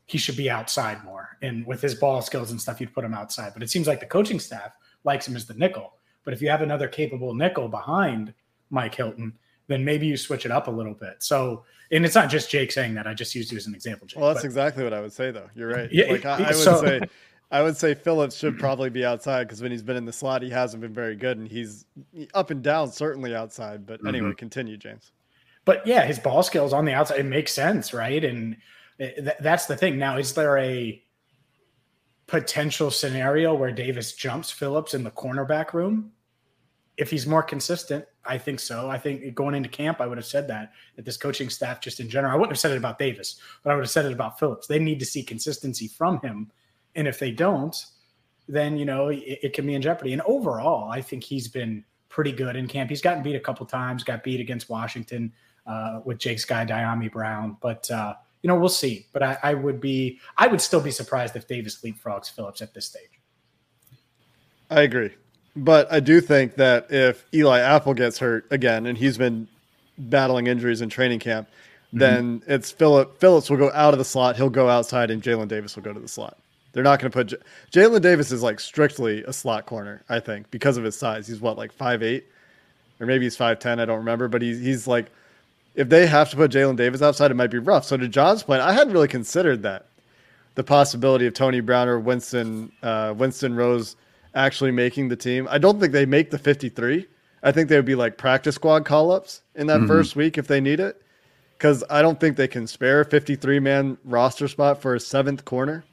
He 0.07 0.17
should 0.17 0.37
be 0.37 0.49
outside 0.49 1.03
more. 1.03 1.37
And 1.41 1.65
with 1.65 1.81
his 1.81 1.93
ball 1.93 2.21
skills 2.21 2.51
and 2.51 2.59
stuff, 2.59 2.81
you'd 2.81 2.93
put 2.93 3.03
him 3.03 3.13
outside. 3.13 3.53
But 3.53 3.61
it 3.61 3.69
seems 3.69 3.87
like 3.87 3.99
the 3.99 4.05
coaching 4.05 4.39
staff 4.39 4.71
likes 5.03 5.27
him 5.27 5.35
as 5.35 5.45
the 5.45 5.53
nickel. 5.53 5.93
But 6.23 6.33
if 6.33 6.41
you 6.41 6.49
have 6.49 6.61
another 6.61 6.87
capable 6.87 7.33
nickel 7.33 7.67
behind 7.67 8.33
Mike 8.69 8.95
Hilton, 8.95 9.33
then 9.67 9.83
maybe 9.83 10.07
you 10.07 10.15
switch 10.15 10.45
it 10.45 10.51
up 10.51 10.67
a 10.67 10.71
little 10.71 10.93
bit. 10.93 11.17
So, 11.19 11.63
and 11.91 12.05
it's 12.05 12.15
not 12.15 12.29
just 12.29 12.49
Jake 12.49 12.71
saying 12.71 12.95
that. 12.95 13.05
I 13.05 13.13
just 13.13 13.35
used 13.35 13.51
you 13.51 13.57
as 13.57 13.67
an 13.67 13.75
example. 13.75 14.07
Jake, 14.07 14.19
well, 14.19 14.29
that's 14.29 14.41
but, 14.41 14.45
exactly 14.45 14.83
what 14.83 14.93
I 14.93 15.01
would 15.01 15.11
say, 15.11 15.31
though. 15.31 15.49
You're 15.55 15.69
right. 15.69 15.91
Yeah, 15.91 16.11
like 16.11 16.25
I, 16.25 16.35
I 16.35 16.47
would 16.47 16.55
so, 16.55 16.81
say, 16.81 17.01
I 17.51 17.61
would 17.61 17.75
say 17.75 17.93
Phillips 17.93 18.37
should 18.37 18.57
probably 18.57 18.89
be 18.89 19.05
outside 19.05 19.43
because 19.43 19.61
when 19.61 19.71
he's 19.71 19.83
been 19.83 19.97
in 19.97 20.05
the 20.05 20.13
slot, 20.13 20.41
he 20.41 20.49
hasn't 20.49 20.81
been 20.81 20.93
very 20.93 21.17
good, 21.17 21.37
and 21.37 21.47
he's 21.47 21.85
up 22.33 22.49
and 22.49 22.63
down 22.63 22.91
certainly 22.91 23.35
outside. 23.35 23.85
But 23.85 23.99
mm-hmm. 23.99 24.07
anyway, 24.07 24.33
continue, 24.35 24.77
James. 24.77 25.11
But 25.65 25.85
yeah, 25.85 26.05
his 26.05 26.17
ball 26.17 26.43
skills 26.43 26.71
on 26.71 26.85
the 26.85 26.93
outside 26.93 27.19
it 27.19 27.25
makes 27.25 27.51
sense, 27.51 27.93
right? 27.93 28.23
And 28.23 28.55
that's 29.39 29.65
the 29.65 29.75
thing. 29.75 29.97
Now, 29.97 30.17
is 30.17 30.33
there 30.33 30.57
a 30.57 31.03
potential 32.25 32.91
scenario 32.91 33.53
where 33.53 33.71
Davis 33.71 34.13
jumps 34.13 34.51
Phillips 34.51 34.93
in 34.93 35.03
the 35.03 35.11
cornerback 35.11 35.73
room? 35.73 36.11
If 36.97 37.11
he's 37.11 37.27
more 37.27 37.43
consistent, 37.43 38.05
I 38.25 38.37
think 38.37 38.59
so. 38.59 38.89
I 38.89 38.97
think 38.97 39.35
going 39.35 39.53
into 39.53 39.69
camp, 39.69 40.01
I 40.01 40.07
would 40.07 40.17
have 40.17 40.25
said 40.25 40.47
that 40.47 40.73
that 40.95 41.05
this 41.05 41.15
coaching 41.15 41.49
staff, 41.49 41.79
just 41.79 41.99
in 41.99 42.09
general, 42.09 42.33
I 42.33 42.35
wouldn't 42.35 42.53
have 42.53 42.59
said 42.59 42.71
it 42.71 42.77
about 42.77 42.97
Davis, 42.97 43.39
but 43.63 43.71
I 43.71 43.75
would 43.75 43.83
have 43.83 43.91
said 43.91 44.05
it 44.05 44.11
about 44.11 44.39
Phillips. 44.39 44.67
They 44.67 44.79
need 44.79 44.99
to 44.99 45.05
see 45.05 45.23
consistency 45.23 45.87
from 45.87 46.19
him, 46.21 46.51
and 46.95 47.07
if 47.07 47.19
they 47.19 47.31
don't, 47.31 47.75
then 48.47 48.77
you 48.77 48.85
know 48.85 49.09
it, 49.09 49.19
it 49.19 49.53
can 49.53 49.67
be 49.67 49.75
in 49.75 49.81
jeopardy. 49.81 50.13
And 50.13 50.23
overall, 50.23 50.89
I 50.89 51.01
think 51.01 51.23
he's 51.23 51.47
been 51.47 51.83
pretty 52.09 52.31
good 52.31 52.55
in 52.55 52.67
camp. 52.67 52.89
He's 52.89 53.01
gotten 53.01 53.21
beat 53.21 53.35
a 53.35 53.39
couple 53.39 53.65
times, 53.67 54.03
got 54.03 54.23
beat 54.23 54.39
against 54.39 54.69
Washington 54.69 55.31
uh, 55.67 55.99
with 56.03 56.17
Jake's 56.17 56.45
guy 56.45 56.65
Dyami 56.65 57.11
Brown, 57.11 57.57
but 57.61 57.89
uh, 57.91 58.15
you 58.47 58.53
know, 58.53 58.59
we'll 58.59 58.69
see. 58.69 59.05
But 59.11 59.23
I, 59.23 59.37
I 59.43 59.53
would 59.55 59.81
be, 59.81 60.21
I 60.37 60.47
would 60.47 60.61
still 60.61 60.79
be 60.79 60.89
surprised 60.89 61.35
if 61.35 61.49
Davis 61.49 61.81
leapfrogs 61.81 62.31
Phillips 62.31 62.61
at 62.61 62.73
this 62.73 62.85
stage. 62.85 63.19
I 64.69 64.83
agree. 64.83 65.13
But 65.57 65.91
I 65.91 65.99
do 65.99 66.21
think 66.21 66.55
that 66.55 66.87
if 66.89 67.25
Eli 67.33 67.59
Apple 67.59 67.93
gets 67.93 68.17
hurt 68.17 68.45
again, 68.49 68.85
and 68.85 68.97
he's 68.97 69.17
been 69.17 69.49
battling 69.97 70.47
injuries 70.47 70.79
in 70.79 70.87
training 70.87 71.19
camp, 71.19 71.49
mm-hmm. 71.49 71.99
then 71.99 72.43
it's 72.47 72.71
Philip 72.71 73.19
Phillips 73.19 73.49
will 73.49 73.57
go 73.57 73.69
out 73.73 73.93
of 73.93 73.97
the 73.97 74.05
slot. 74.05 74.37
He'll 74.37 74.49
go 74.49 74.69
outside, 74.69 75.11
and 75.11 75.21
Jalen 75.21 75.49
Davis 75.49 75.75
will 75.75 75.83
go 75.83 75.91
to 75.91 75.99
the 75.99 76.07
slot. 76.07 76.37
They're 76.71 76.83
not 76.83 77.01
going 77.01 77.11
to 77.11 77.17
put 77.17 77.27
J- 77.27 77.37
Jalen 77.73 78.01
Davis 78.01 78.31
is 78.31 78.43
like 78.43 78.61
strictly 78.61 79.23
a 79.23 79.33
slot 79.33 79.65
corner, 79.65 80.03
I 80.07 80.21
think, 80.21 80.49
because 80.51 80.77
of 80.77 80.85
his 80.85 80.97
size. 80.97 81.27
He's 81.27 81.41
what 81.41 81.57
like 81.57 81.73
five 81.73 82.01
eight, 82.01 82.27
or 83.01 83.07
maybe 83.07 83.25
he's 83.25 83.35
five 83.35 83.59
ten. 83.59 83.81
I 83.81 83.85
don't 83.85 83.97
remember, 83.97 84.29
but 84.29 84.41
he's 84.41 84.59
he's 84.59 84.87
like 84.87 85.11
if 85.77 85.89
they 85.89 86.07
have 86.07 86.31
to 86.31 86.35
put 86.35 86.51
Jalen 86.51 86.75
Davis 86.75 87.03
outside, 87.03 87.29
it 87.29 87.35
might 87.35 87.51
be 87.51 87.59
rough. 87.59 87.85
So 87.85 87.95
to 87.95 88.07
John's 88.07 88.41
point, 88.41 88.61
I 88.61 88.73
hadn't 88.73 88.93
really 88.93 89.07
considered 89.07 89.61
that 89.61 89.85
the 90.55 90.63
possibility 90.63 91.27
of 91.27 91.35
Tony 91.35 91.59
Brown 91.59 91.87
or 91.87 91.99
Winston 91.99 92.71
uh, 92.81 93.13
Winston 93.15 93.55
Rose 93.55 93.95
actually 94.33 94.71
making 94.71 95.07
the 95.07 95.15
team. 95.15 95.47
I 95.49 95.59
don't 95.59 95.79
think 95.79 95.93
they 95.93 96.07
make 96.07 96.31
the 96.31 96.39
53. 96.39 97.05
I 97.43 97.51
think 97.51 97.69
they 97.69 97.75
would 97.75 97.85
be 97.85 97.95
like 97.95 98.17
practice 98.17 98.55
squad 98.55 98.85
call 98.85 99.11
ups 99.11 99.43
in 99.53 99.67
that 99.67 99.77
mm-hmm. 99.77 99.87
first 99.87 100.15
week 100.15 100.39
if 100.39 100.47
they 100.47 100.59
need 100.59 100.79
it. 100.79 101.01
Because 101.53 101.83
I 101.89 102.01
don't 102.01 102.19
think 102.19 102.37
they 102.37 102.47
can 102.47 102.65
spare 102.65 103.01
a 103.01 103.05
53 103.05 103.59
man 103.59 103.97
roster 104.03 104.47
spot 104.47 104.81
for 104.81 104.95
a 104.95 104.99
seventh 104.99 105.45
corner. 105.45 105.85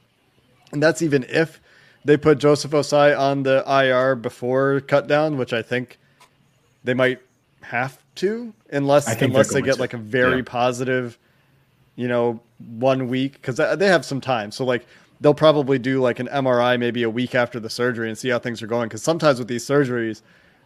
And 0.72 0.82
that's 0.82 1.02
even 1.02 1.26
if 1.28 1.60
they 2.06 2.16
put 2.16 2.38
Joseph 2.38 2.70
Ossai 2.70 3.18
on 3.18 3.42
the 3.42 3.62
IR 3.66 4.16
before 4.16 4.80
cut 4.80 5.06
down, 5.06 5.36
which 5.36 5.52
I 5.52 5.60
think 5.60 5.98
they 6.82 6.94
might 6.94 7.20
have 7.62 8.03
to 8.16 8.52
unless 8.70 9.08
unless 9.20 9.52
they 9.52 9.62
get 9.62 9.74
to. 9.74 9.80
like 9.80 9.94
a 9.94 9.98
very 9.98 10.38
yeah. 10.38 10.42
positive, 10.44 11.18
you 11.96 12.08
know, 12.08 12.40
one 12.78 13.08
week 13.08 13.34
because 13.34 13.56
they 13.56 13.86
have 13.86 14.04
some 14.04 14.20
time. 14.20 14.50
So 14.50 14.64
like 14.64 14.86
they'll 15.20 15.34
probably 15.34 15.78
do 15.78 16.00
like 16.00 16.18
an 16.18 16.28
MRI 16.28 16.78
maybe 16.78 17.02
a 17.02 17.10
week 17.10 17.34
after 17.34 17.60
the 17.60 17.70
surgery 17.70 18.08
and 18.08 18.16
see 18.16 18.28
how 18.28 18.38
things 18.38 18.62
are 18.62 18.66
going. 18.66 18.88
Because 18.88 19.02
sometimes 19.02 19.38
with 19.38 19.48
these 19.48 19.64
surgeries, 19.64 20.22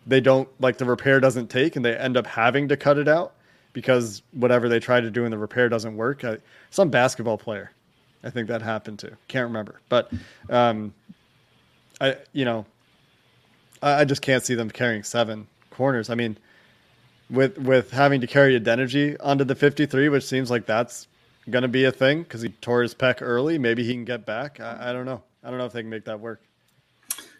they 0.06 0.20
don't 0.20 0.48
like 0.60 0.78
the 0.78 0.84
repair 0.84 1.20
doesn't 1.20 1.48
take 1.48 1.76
and 1.76 1.84
they 1.84 1.96
end 1.96 2.16
up 2.16 2.26
having 2.26 2.68
to 2.68 2.76
cut 2.76 2.98
it 2.98 3.08
out 3.08 3.34
because 3.72 4.22
whatever 4.32 4.68
they 4.68 4.80
try 4.80 5.00
to 5.00 5.10
do 5.10 5.24
in 5.24 5.30
the 5.30 5.38
repair 5.38 5.68
doesn't 5.68 5.96
work. 5.96 6.24
I, 6.24 6.38
some 6.70 6.90
basketball 6.90 7.38
player, 7.38 7.70
I 8.24 8.30
think 8.30 8.48
that 8.48 8.62
happened 8.62 8.98
to. 9.00 9.16
Can't 9.28 9.46
remember, 9.46 9.80
but 9.88 10.10
um, 10.50 10.94
I 12.00 12.16
you 12.32 12.44
know, 12.44 12.66
I, 13.82 14.00
I 14.00 14.04
just 14.04 14.22
can't 14.22 14.44
see 14.44 14.54
them 14.54 14.70
carrying 14.70 15.02
seven 15.02 15.46
corners. 15.70 16.10
I 16.10 16.14
mean 16.14 16.36
with 17.30 17.58
with 17.58 17.90
having 17.90 18.20
to 18.20 18.26
carry 18.26 18.58
Adeniji 18.58 19.16
onto 19.20 19.44
the 19.44 19.54
53, 19.54 20.08
which 20.08 20.24
seems 20.24 20.50
like 20.50 20.66
that's 20.66 21.06
going 21.50 21.62
to 21.62 21.68
be 21.68 21.84
a 21.84 21.92
thing 21.92 22.22
because 22.22 22.42
he 22.42 22.50
tore 22.50 22.82
his 22.82 22.94
pec 22.94 23.18
early. 23.20 23.58
Maybe 23.58 23.84
he 23.84 23.92
can 23.92 24.04
get 24.04 24.26
back. 24.26 24.60
I, 24.60 24.90
I, 24.90 24.92
don't 24.92 25.06
know. 25.06 25.22
I 25.42 25.50
don't 25.50 25.58
know 25.58 25.66
if 25.66 25.72
they 25.72 25.80
can 25.80 25.90
make 25.90 26.04
that 26.04 26.20
work. 26.20 26.42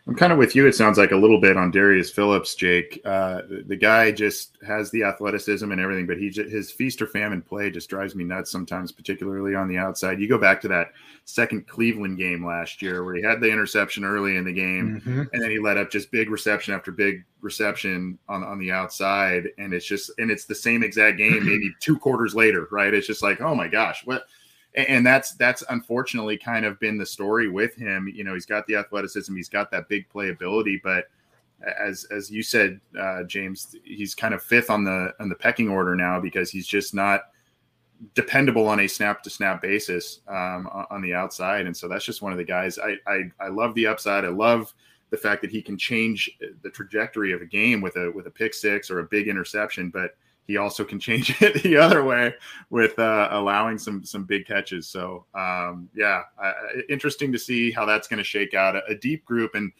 I'm 0.08 0.14
kind 0.14 0.32
of 0.32 0.38
with 0.38 0.56
you. 0.56 0.66
It 0.66 0.74
sounds 0.74 0.96
like 0.96 1.12
a 1.12 1.16
little 1.16 1.38
bit 1.38 1.58
on 1.58 1.70
Darius 1.70 2.10
Phillips, 2.10 2.54
Jake. 2.54 2.98
Uh, 3.04 3.42
the, 3.66 3.76
guy 3.76 4.10
just 4.10 4.56
has 4.66 4.90
the 4.90 5.02
athleticism 5.02 5.70
and 5.70 5.78
everything, 5.78 6.06
but 6.06 6.16
he 6.16 6.30
just, 6.30 6.48
his 6.48 6.70
feast 6.70 7.02
or 7.02 7.06
famine 7.06 7.42
play 7.42 7.70
just 7.70 7.90
drives 7.90 8.14
me 8.14 8.24
nuts 8.24 8.50
sometimes, 8.50 8.90
particularly 8.90 9.54
on 9.54 9.68
the 9.68 9.76
outside. 9.76 10.18
You 10.18 10.26
go 10.26 10.38
back 10.38 10.62
to 10.62 10.68
that 10.68 10.92
second 11.26 11.68
Cleveland 11.68 12.16
game 12.16 12.44
last 12.44 12.80
year 12.80 13.04
where 13.04 13.16
he 13.16 13.22
had 13.22 13.42
the 13.42 13.50
interception 13.50 14.02
early 14.02 14.36
in 14.36 14.46
the 14.46 14.52
game, 14.52 15.02
mm-hmm. 15.04 15.24
and 15.30 15.42
then 15.42 15.50
he 15.50 15.58
let 15.58 15.76
up 15.76 15.90
just 15.90 16.10
big 16.10 16.30
reception 16.30 16.72
after 16.72 16.90
big 16.90 17.22
reception 17.42 18.18
on 18.30 18.42
on 18.42 18.58
the 18.58 18.72
outside, 18.72 19.48
and 19.58 19.74
it's 19.74 19.86
just 19.86 20.10
and 20.16 20.30
it's 20.30 20.46
the 20.46 20.54
same 20.54 20.82
exact 20.82 21.18
game, 21.18 21.44
maybe 21.44 21.70
two 21.80 21.98
quarters 21.98 22.34
later, 22.34 22.66
right? 22.70 22.94
It's 22.94 23.06
just 23.06 23.22
like, 23.22 23.42
oh 23.42 23.54
my 23.54 23.68
gosh, 23.68 24.06
what 24.06 24.24
and 24.74 25.06
that's 25.06 25.32
that's 25.32 25.64
unfortunately 25.70 26.36
kind 26.36 26.64
of 26.64 26.78
been 26.80 26.98
the 26.98 27.06
story 27.06 27.48
with 27.48 27.74
him. 27.74 28.10
You 28.12 28.24
know, 28.24 28.34
he's 28.34 28.46
got 28.46 28.66
the 28.66 28.76
athleticism, 28.76 29.34
he's 29.34 29.48
got 29.48 29.70
that 29.70 29.88
big 29.88 30.08
playability, 30.08 30.80
but 30.82 31.06
as 31.78 32.04
as 32.10 32.30
you 32.30 32.42
said, 32.42 32.80
uh, 32.98 33.24
James, 33.24 33.74
he's 33.84 34.14
kind 34.14 34.34
of 34.34 34.42
fifth 34.42 34.70
on 34.70 34.84
the 34.84 35.12
on 35.20 35.28
the 35.28 35.34
pecking 35.34 35.68
order 35.68 35.96
now 35.96 36.20
because 36.20 36.50
he's 36.50 36.66
just 36.66 36.94
not 36.94 37.22
dependable 38.14 38.68
on 38.68 38.80
a 38.80 38.86
snap 38.86 39.22
to 39.24 39.30
snap 39.30 39.60
basis 39.60 40.20
um, 40.28 40.68
on 40.90 41.02
the 41.02 41.14
outside, 41.14 41.66
and 41.66 41.76
so 41.76 41.88
that's 41.88 42.04
just 42.04 42.22
one 42.22 42.32
of 42.32 42.38
the 42.38 42.44
guys. 42.44 42.78
I, 42.78 42.96
I 43.06 43.22
I 43.40 43.48
love 43.48 43.74
the 43.74 43.86
upside. 43.86 44.24
I 44.24 44.28
love 44.28 44.72
the 45.10 45.16
fact 45.16 45.40
that 45.42 45.50
he 45.50 45.62
can 45.62 45.76
change 45.76 46.30
the 46.62 46.70
trajectory 46.70 47.32
of 47.32 47.42
a 47.42 47.46
game 47.46 47.80
with 47.80 47.96
a 47.96 48.10
with 48.12 48.26
a 48.26 48.30
pick 48.30 48.54
six 48.54 48.90
or 48.90 49.00
a 49.00 49.04
big 49.04 49.26
interception, 49.26 49.90
but 49.90 50.12
he 50.48 50.56
also 50.56 50.82
can 50.82 50.98
change 50.98 51.30
it 51.42 51.62
the 51.62 51.76
other 51.76 52.02
way 52.02 52.34
with 52.70 52.98
uh, 52.98 53.28
allowing 53.30 53.78
some 53.78 54.04
some 54.04 54.24
big 54.24 54.46
catches. 54.46 54.88
So 54.88 55.26
um, 55.34 55.88
yeah, 55.94 56.22
uh, 56.42 56.52
interesting 56.88 57.30
to 57.32 57.38
see 57.38 57.70
how 57.70 57.84
that's 57.84 58.08
going 58.08 58.18
to 58.18 58.24
shake 58.24 58.54
out. 58.54 58.74
A, 58.74 58.82
a, 58.88 58.94
deep 58.96 59.24
group, 59.24 59.54
and 59.54 59.70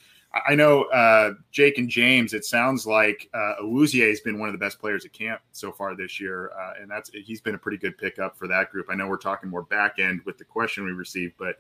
I 0.47 0.55
know 0.55 0.83
uh, 0.85 1.33
Jake 1.51 1.79
and 1.79 1.89
James. 1.89 2.35
It 2.35 2.45
sounds 2.45 2.87
like 2.87 3.29
uh, 3.35 3.55
has 3.63 4.21
been 4.21 4.39
one 4.39 4.49
of 4.49 4.53
the 4.53 4.59
best 4.59 4.79
players 4.79 5.05
at 5.05 5.13
camp 5.13 5.41
so 5.53 5.73
far 5.73 5.97
this 5.97 6.21
year, 6.21 6.53
uh, 6.53 6.75
and 6.81 6.89
that's 6.89 7.11
he's 7.11 7.41
been 7.41 7.55
a 7.55 7.59
pretty 7.59 7.79
good 7.79 7.97
pickup 7.97 8.39
for 8.39 8.47
that 8.47 8.71
group. 8.71 8.87
I 8.91 8.95
know 8.95 9.09
we're 9.09 9.17
talking 9.17 9.51
more 9.51 9.63
back 9.63 9.99
end 9.99 10.21
with 10.27 10.37
the 10.37 10.45
question 10.45 10.85
we 10.85 10.93
received, 10.93 11.35
but 11.39 11.57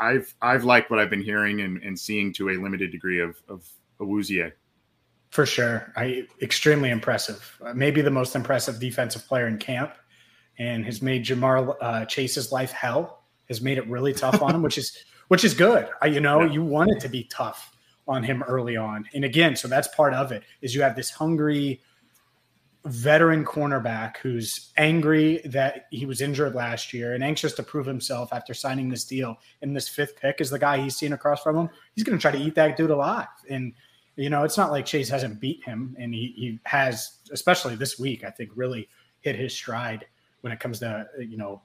I've 0.00 0.34
I've 0.40 0.64
liked 0.64 0.90
what 0.90 0.98
I've 0.98 1.10
been 1.10 1.22
hearing 1.22 1.60
and, 1.60 1.82
and 1.82 1.98
seeing 1.98 2.32
to 2.34 2.48
a 2.48 2.56
limited 2.56 2.90
degree 2.90 3.20
of 3.20 3.36
of 3.46 3.68
Awuzie. 4.00 4.52
For 5.30 5.46
sure. 5.46 5.92
I 5.96 6.26
extremely 6.40 6.90
impressive. 6.90 7.58
Uh, 7.64 7.74
maybe 7.74 8.00
the 8.00 8.10
most 8.10 8.34
impressive 8.34 8.80
defensive 8.80 9.26
player 9.26 9.46
in 9.46 9.58
camp 9.58 9.94
and 10.58 10.84
has 10.84 11.02
made 11.02 11.24
Ja'Marr 11.24 11.76
uh, 11.80 12.04
Chase's 12.06 12.52
life 12.52 12.72
hell. 12.72 13.22
Has 13.48 13.60
made 13.60 13.78
it 13.78 13.86
really 13.88 14.12
tough 14.12 14.42
on 14.42 14.54
him, 14.54 14.62
which 14.62 14.78
is 14.78 14.96
which 15.28 15.44
is 15.44 15.54
good. 15.54 15.88
I, 16.02 16.06
you 16.06 16.20
know, 16.20 16.42
yeah. 16.42 16.52
you 16.52 16.62
want 16.62 16.90
it 16.90 17.00
to 17.00 17.08
be 17.08 17.24
tough 17.24 17.76
on 18.08 18.22
him 18.22 18.42
early 18.44 18.76
on. 18.76 19.04
And 19.14 19.24
again, 19.24 19.56
so 19.56 19.68
that's 19.68 19.88
part 19.88 20.14
of 20.14 20.32
it 20.32 20.44
is 20.62 20.74
you 20.74 20.82
have 20.82 20.96
this 20.96 21.10
hungry 21.10 21.80
veteran 22.84 23.44
cornerback 23.44 24.18
who's 24.18 24.70
angry 24.76 25.40
that 25.44 25.86
he 25.90 26.06
was 26.06 26.20
injured 26.20 26.54
last 26.54 26.92
year 26.92 27.14
and 27.14 27.24
anxious 27.24 27.52
to 27.54 27.62
prove 27.62 27.84
himself 27.84 28.32
after 28.32 28.54
signing 28.54 28.88
this 28.88 29.04
deal. 29.04 29.36
And 29.60 29.74
this 29.74 29.88
fifth 29.88 30.16
pick 30.16 30.40
is 30.40 30.50
the 30.50 30.58
guy 30.58 30.78
he's 30.78 30.96
seen 30.96 31.12
across 31.12 31.42
from 31.42 31.56
him. 31.56 31.68
He's 31.94 32.04
going 32.04 32.16
to 32.16 32.22
try 32.22 32.30
to 32.30 32.38
eat 32.38 32.54
that 32.54 32.76
dude 32.76 32.90
alive. 32.90 33.26
And 33.50 33.72
you 34.16 34.30
know, 34.30 34.44
it's 34.44 34.56
not 34.56 34.70
like 34.70 34.86
Chase 34.86 35.08
hasn't 35.08 35.40
beat 35.40 35.62
him, 35.64 35.94
and 35.98 36.12
he, 36.14 36.32
he 36.36 36.60
has, 36.64 37.18
especially 37.30 37.74
this 37.74 37.98
week, 37.98 38.24
I 38.24 38.30
think, 38.30 38.50
really 38.54 38.88
hit 39.20 39.36
his 39.36 39.52
stride 39.52 40.06
when 40.40 40.52
it 40.52 40.60
comes 40.60 40.78
to 40.80 41.06
you 41.18 41.36
know 41.36 41.60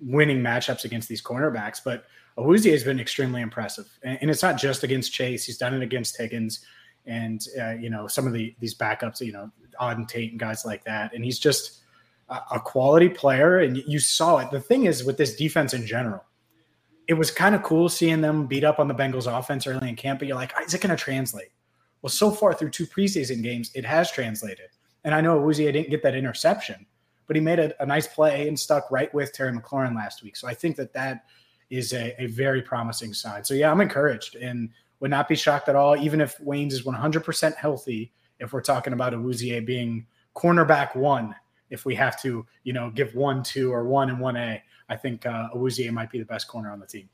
winning 0.00 0.38
matchups 0.38 0.84
against 0.84 1.08
these 1.08 1.22
cornerbacks. 1.22 1.80
But 1.84 2.04
Awuzie 2.38 2.70
has 2.70 2.84
been 2.84 3.00
extremely 3.00 3.42
impressive, 3.42 3.86
and, 4.02 4.18
and, 4.20 4.30
it's 4.30 4.42
not 4.42 4.56
just 4.56 4.84
against 4.84 5.12
Chase; 5.12 5.44
he's 5.44 5.58
done 5.58 5.74
it 5.74 5.82
against 5.82 6.16
Higgins, 6.16 6.64
and 7.06 7.44
uh, 7.60 7.72
you 7.72 7.90
know 7.90 8.06
some 8.06 8.26
of 8.26 8.32
the 8.32 8.54
these 8.60 8.74
backups, 8.74 9.20
you 9.20 9.32
know, 9.32 9.50
Auden 9.80 10.06
Tate 10.06 10.30
and 10.30 10.40
guys 10.40 10.64
like 10.64 10.84
that. 10.84 11.12
And 11.12 11.24
he's 11.24 11.40
just 11.40 11.80
a, 12.28 12.38
a 12.52 12.60
quality 12.60 13.08
player, 13.08 13.58
and 13.58 13.76
you 13.76 13.98
saw 13.98 14.38
it. 14.38 14.52
The 14.52 14.60
thing 14.60 14.84
is 14.84 15.02
with 15.02 15.16
this 15.16 15.34
defense 15.34 15.74
in 15.74 15.84
general, 15.84 16.24
it 17.08 17.14
was 17.14 17.32
kind 17.32 17.56
of 17.56 17.64
cool 17.64 17.88
seeing 17.88 18.20
them 18.20 18.46
beat 18.46 18.62
up 18.62 18.78
on 18.78 18.86
the 18.86 18.94
Bengals 18.94 19.26
offense 19.26 19.66
early 19.66 19.88
in 19.88 19.96
camp, 19.96 20.20
but 20.20 20.28
you're 20.28 20.36
like, 20.36 20.52
is 20.64 20.74
it 20.74 20.80
going 20.80 20.96
to 20.96 21.02
translate? 21.02 21.48
Well, 22.06 22.12
so 22.12 22.30
far 22.30 22.54
through 22.54 22.70
two 22.70 22.86
preseason 22.86 23.42
games, 23.42 23.72
it 23.74 23.84
has 23.84 24.12
translated. 24.12 24.68
And 25.02 25.12
I 25.12 25.20
know 25.20 25.40
Awuzie 25.40 25.72
didn't 25.72 25.90
get 25.90 26.04
that 26.04 26.14
interception, 26.14 26.86
but 27.26 27.34
he 27.34 27.42
made 27.42 27.58
a, 27.58 27.82
a, 27.82 27.84
nice 27.84 28.06
play 28.06 28.46
and 28.46 28.56
stuck 28.56 28.92
right 28.92 29.12
with 29.12 29.32
Terry 29.32 29.52
McLaurin 29.52 29.96
last 29.96 30.22
week. 30.22 30.36
So 30.36 30.46
I 30.46 30.54
think 30.54 30.76
that 30.76 30.92
that 30.92 31.24
is 31.68 31.92
a, 31.92 32.14
a 32.22 32.26
very 32.26 32.62
promising 32.62 33.12
sign. 33.12 33.42
So 33.42 33.54
yeah, 33.54 33.72
I'm 33.72 33.80
encouraged 33.80 34.36
and 34.36 34.70
would 35.00 35.10
not 35.10 35.26
be 35.26 35.34
shocked 35.34 35.68
at 35.68 35.74
all, 35.74 35.96
even 35.96 36.20
if 36.20 36.38
Waynes 36.38 36.74
is 36.74 36.84
100% 36.84 37.56
healthy. 37.56 38.12
If 38.38 38.52
we're 38.52 38.60
talking 38.60 38.92
about 38.92 39.12
Awuzie 39.12 39.66
being 39.66 40.06
cornerback 40.36 40.94
one, 40.94 41.34
if 41.70 41.84
we 41.84 41.96
have 41.96 42.22
to, 42.22 42.46
you 42.62 42.72
know, 42.72 42.88
give 42.90 43.16
one, 43.16 43.42
two, 43.42 43.72
or 43.72 43.84
one 43.84 44.10
and 44.10 44.20
one 44.20 44.36
A, 44.36 44.62
I 44.88 44.94
think 44.94 45.26
uh, 45.26 45.48
Awuzie 45.56 45.90
might 45.90 46.12
be 46.12 46.20
the 46.20 46.24
best 46.24 46.46
corner 46.46 46.70
on 46.70 46.78
the 46.78 46.86
team. 46.86 47.08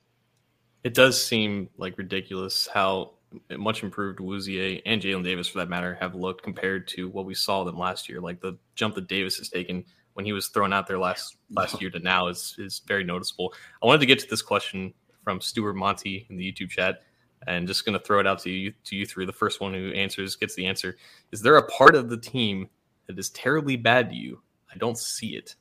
It 0.84 0.92
does 0.92 1.18
seem 1.24 1.70
like 1.78 1.96
ridiculous 1.96 2.68
how 2.70 3.12
much 3.50 3.82
improved 3.82 4.18
Awuzie 4.18 4.82
and 4.86 5.00
Jalen 5.00 5.24
Davis, 5.24 5.48
for 5.48 5.58
that 5.58 5.68
matter, 5.68 5.96
have 6.00 6.14
looked 6.14 6.42
compared 6.42 6.88
to 6.88 7.08
what 7.08 7.26
we 7.26 7.34
saw 7.34 7.64
them 7.64 7.78
last 7.78 8.08
year. 8.08 8.20
Like 8.20 8.40
the 8.40 8.58
jump 8.74 8.94
that 8.94 9.08
Davis 9.08 9.36
has 9.38 9.48
taken 9.48 9.84
when 10.14 10.24
he 10.24 10.32
was 10.32 10.48
thrown 10.48 10.72
out 10.72 10.86
there 10.86 10.98
last 10.98 11.36
last 11.50 11.80
year 11.80 11.90
to 11.90 11.98
now 11.98 12.28
is 12.28 12.54
is 12.58 12.82
very 12.86 13.04
noticeable. 13.04 13.54
I 13.82 13.86
wanted 13.86 14.00
to 14.00 14.06
get 14.06 14.18
to 14.20 14.28
this 14.28 14.42
question 14.42 14.92
from 15.24 15.40
Stuart 15.40 15.74
Monty 15.74 16.26
in 16.28 16.36
the 16.36 16.52
YouTube 16.52 16.70
chat, 16.70 17.02
and 17.46 17.66
just 17.66 17.84
going 17.84 17.98
to 17.98 18.04
throw 18.04 18.20
it 18.20 18.26
out 18.26 18.40
to 18.40 18.50
you 18.50 18.72
to 18.84 18.96
you 18.96 19.06
three. 19.06 19.26
The 19.26 19.32
first 19.32 19.60
one 19.60 19.74
who 19.74 19.92
answers 19.92 20.36
gets 20.36 20.54
the 20.54 20.66
answer. 20.66 20.96
Is 21.30 21.42
there 21.42 21.56
a 21.56 21.66
part 21.68 21.94
of 21.94 22.08
the 22.08 22.18
team 22.18 22.68
that 23.06 23.18
is 23.18 23.30
terribly 23.30 23.76
bad 23.76 24.10
to 24.10 24.16
you? 24.16 24.42
I 24.72 24.78
don't 24.78 24.98
see 24.98 25.36
it 25.36 25.54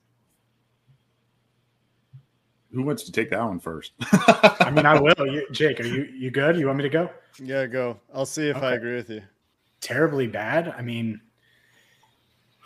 who 2.73 2.84
wants 2.84 3.03
to 3.03 3.12
take 3.12 3.29
that 3.31 3.43
one 3.43 3.60
first? 3.60 3.93
I 4.12 4.71
mean, 4.73 4.86
I 4.86 4.99
will. 4.99 5.27
You, 5.27 5.45
Jake, 5.51 5.79
are 5.79 5.86
you 5.86 6.03
you 6.03 6.31
good? 6.31 6.57
You 6.57 6.67
want 6.67 6.77
me 6.77 6.84
to 6.84 6.89
go? 6.89 7.10
Yeah, 7.41 7.65
go. 7.65 7.99
I'll 8.13 8.25
see 8.25 8.49
if 8.49 8.57
okay. 8.57 8.67
I 8.67 8.73
agree 8.73 8.95
with 8.95 9.10
you. 9.10 9.21
Terribly 9.81 10.27
bad. 10.27 10.73
I 10.77 10.81
mean, 10.81 11.19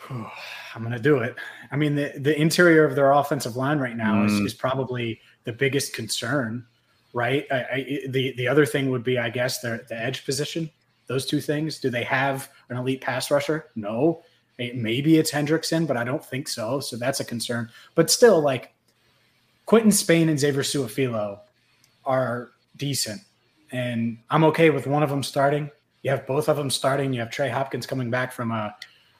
whew, 0.08 0.28
I'm 0.76 0.82
going 0.82 0.94
to 0.94 1.00
do 1.00 1.18
it. 1.20 1.36
I 1.72 1.76
mean, 1.76 1.96
the 1.96 2.13
the 2.18 2.39
interior 2.39 2.86
of 2.86 2.96
their 2.96 3.12
offensive 3.12 3.56
line 3.56 3.80
right 3.80 3.98
now 3.98 4.15
mm. 4.15 4.26
is, 4.26 4.34
is 4.39 4.54
probably 4.54 5.20
the 5.44 5.54
biggest 5.54 5.94
concern, 5.94 6.65
right? 7.13 7.46
I, 7.52 7.56
I, 7.56 8.00
the 8.10 8.34
the 8.38 8.48
other 8.48 8.65
thing 8.65 8.91
would 8.91 9.04
be, 9.04 9.18
I 9.18 9.30
guess, 9.30 9.60
the 9.60 9.86
the 9.89 10.00
edge 10.00 10.26
position. 10.26 10.70
Those 11.08 11.26
two 11.26 11.39
things. 11.39 11.80
Do 11.80 11.89
they 11.89 12.04
have 12.04 12.50
an 12.70 12.78
elite 12.78 13.02
pass 13.02 13.30
rusher? 13.30 13.68
No. 13.76 14.24
Maybe 14.58 15.18
it's 15.18 15.32
Hendrickson, 15.32 15.86
but 15.86 15.98
I 15.98 16.06
don't 16.06 16.24
think 16.24 16.48
so. 16.48 16.80
So 16.80 16.96
that's 16.96 17.20
a 17.20 17.26
concern. 17.26 17.70
But 17.94 18.10
still, 18.10 18.39
like 18.41 18.75
Quinton 19.65 19.91
Spain 19.91 20.30
and 20.30 20.39
Xavier 20.39 20.62
Su'a-Filo 20.62 21.39
are 22.06 22.49
decent, 22.78 23.21
and 23.71 24.17
I'm 24.30 24.43
okay 24.45 24.69
with 24.69 24.88
one 24.88 25.04
of 25.04 25.10
them 25.10 25.23
starting. 25.23 25.71
You 26.04 26.12
have 26.12 26.28
both 26.28 26.49
of 26.49 26.58
them 26.58 26.69
starting. 26.69 27.13
You 27.13 27.21
have 27.21 27.32
Trey 27.32 27.49
Hopkins 27.49 27.88
coming 27.88 28.12
back 28.12 28.32
from 28.32 28.51
a, 28.51 28.75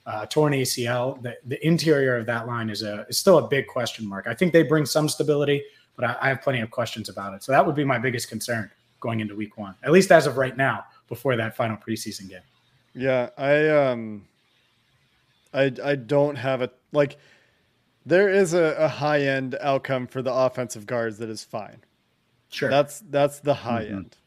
a 0.05 0.27
torn 0.27 0.53
ACL. 0.53 1.21
The, 1.21 1.36
the, 1.45 1.65
interior 1.65 2.17
of 2.17 2.27
that 2.27 2.45
line 2.45 2.69
is 2.69 2.84
a 2.84 3.08
is 3.10 3.17
still 3.17 3.39
a 3.39 3.47
big 3.47 3.65
question 3.65 4.08
mark. 4.08 4.27
I 4.27 4.36
think 4.36 4.53
they 4.53 4.62
bring 4.62 4.86
some 4.86 5.10
stability, 5.10 5.63
but 5.95 6.05
I, 6.05 6.15
I 6.21 6.27
have 6.29 6.43
plenty 6.43 6.62
of 6.62 6.69
questions 6.69 7.10
about 7.10 7.34
it. 7.34 7.43
So 7.43 7.51
that 7.51 7.65
would 7.65 7.75
be 7.75 7.84
my 7.84 7.97
biggest 7.97 8.29
concern 8.29 8.69
going 8.99 9.19
into 9.19 9.36
Week 9.36 9.58
One, 9.58 9.73
at 9.84 9.91
least 9.91 10.12
as 10.12 10.27
of 10.27 10.38
right 10.38 10.55
now, 10.55 10.86
before 11.08 11.36
that 11.36 11.55
final 11.55 11.77
preseason 11.77 12.29
game. 12.29 12.41
Yeah, 12.93 13.29
I 13.36 13.67
um, 13.69 14.27
I 15.55 15.71
I 15.84 15.95
don't 15.95 16.36
have 16.36 16.62
a 16.62 16.69
like 16.91 17.17
there 18.06 18.30
is 18.30 18.54
a, 18.54 18.76
a 18.78 18.88
high 18.88 19.22
end 19.22 19.58
outcome 19.62 20.08
for 20.08 20.22
the 20.22 20.34
offensive 20.34 20.86
guards 20.86 21.18
that 21.18 21.30
is 21.30 21.44
fine. 21.44 21.84
Sure. 22.50 22.70
That's 22.70 23.00
that's 23.10 23.39
the 23.39 23.54
high 23.54 23.86
mm-hmm. 23.86 23.98
end. 23.98 24.18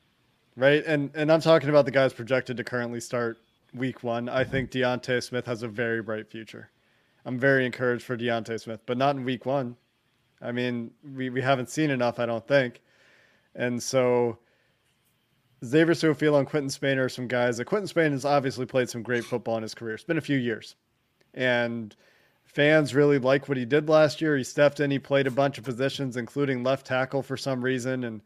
Right? 0.56 0.84
And 0.86 1.10
and 1.14 1.30
I'm 1.30 1.40
talking 1.40 1.68
about 1.68 1.84
the 1.84 1.90
guys 1.90 2.12
projected 2.12 2.56
to 2.56 2.64
currently 2.64 3.00
start 3.00 3.38
week 3.74 4.02
one. 4.02 4.28
I 4.28 4.44
think 4.44 4.70
D'Ante 4.70 5.20
Smith 5.20 5.46
has 5.46 5.62
a 5.62 5.68
very 5.68 6.02
bright 6.02 6.28
future. 6.28 6.70
I'm 7.24 7.38
very 7.38 7.66
encouraged 7.66 8.04
for 8.04 8.16
D'Ante 8.16 8.56
Smith, 8.58 8.80
but 8.86 8.96
not 8.96 9.16
in 9.16 9.24
week 9.24 9.44
one. 9.44 9.76
I 10.40 10.52
mean, 10.52 10.92
we, 11.04 11.30
we 11.30 11.42
haven't 11.42 11.68
seen 11.68 11.90
enough, 11.90 12.18
I 12.18 12.26
don't 12.26 12.46
think. 12.46 12.80
And 13.54 13.82
so 13.82 14.38
Xavier 15.64 15.94
Su'a-Filo 15.94 16.38
and 16.38 16.46
Quinton 16.48 16.70
Spain 16.70 16.98
are 16.98 17.08
some 17.08 17.26
guys 17.26 17.56
that 17.56 17.64
Quinton 17.64 17.88
Spain 17.88 18.12
has 18.12 18.24
obviously 18.24 18.66
played 18.66 18.88
some 18.88 19.02
great 19.02 19.24
football 19.24 19.56
in 19.56 19.62
his 19.62 19.74
career. 19.74 19.94
It's 19.94 20.04
been 20.04 20.16
a 20.16 20.22
few 20.22 20.38
years. 20.38 20.76
And 21.34 21.94
fans 22.58 22.92
really 22.92 23.20
like 23.20 23.48
what 23.48 23.56
he 23.56 23.64
did 23.64 23.88
last 23.88 24.20
year. 24.20 24.36
He 24.36 24.42
stepped 24.42 24.80
in, 24.80 24.90
he 24.90 24.98
played 24.98 25.28
a 25.28 25.30
bunch 25.30 25.58
of 25.58 25.64
positions, 25.64 26.16
including 26.16 26.64
left 26.64 26.84
tackle 26.84 27.22
for 27.22 27.36
some 27.36 27.62
reason. 27.62 28.02
And 28.02 28.20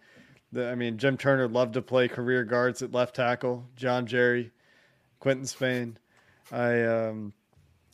the, 0.52 0.70
I 0.70 0.74
mean, 0.74 0.96
Jim 0.96 1.18
Turner 1.18 1.46
loved 1.46 1.74
to 1.74 1.82
play 1.82 2.08
career 2.08 2.42
guards 2.42 2.80
at 2.80 2.92
left 2.92 3.14
tackle. 3.14 3.68
John 3.76 4.06
Jerry, 4.06 4.50
Quinton 5.20 5.44
Spain. 5.44 5.98
I 6.50 6.82
um, 6.82 7.34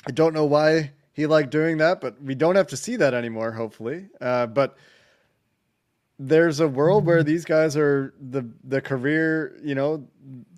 I 0.06 0.12
don't 0.12 0.32
know 0.32 0.44
why 0.44 0.92
he 1.12 1.26
liked 1.26 1.50
doing 1.50 1.78
that, 1.78 2.00
but 2.00 2.22
we 2.22 2.36
don't 2.36 2.54
have 2.54 2.68
to 2.68 2.76
see 2.76 2.94
that 2.94 3.14
anymore. 3.14 3.50
Hopefully, 3.50 4.06
uh, 4.20 4.46
but 4.46 4.76
there's 6.20 6.60
a 6.60 6.68
world 6.68 7.04
where 7.04 7.24
these 7.24 7.44
guys 7.44 7.76
are 7.76 8.14
the 8.20 8.48
the 8.62 8.80
career, 8.80 9.58
you 9.64 9.74
know, 9.74 10.06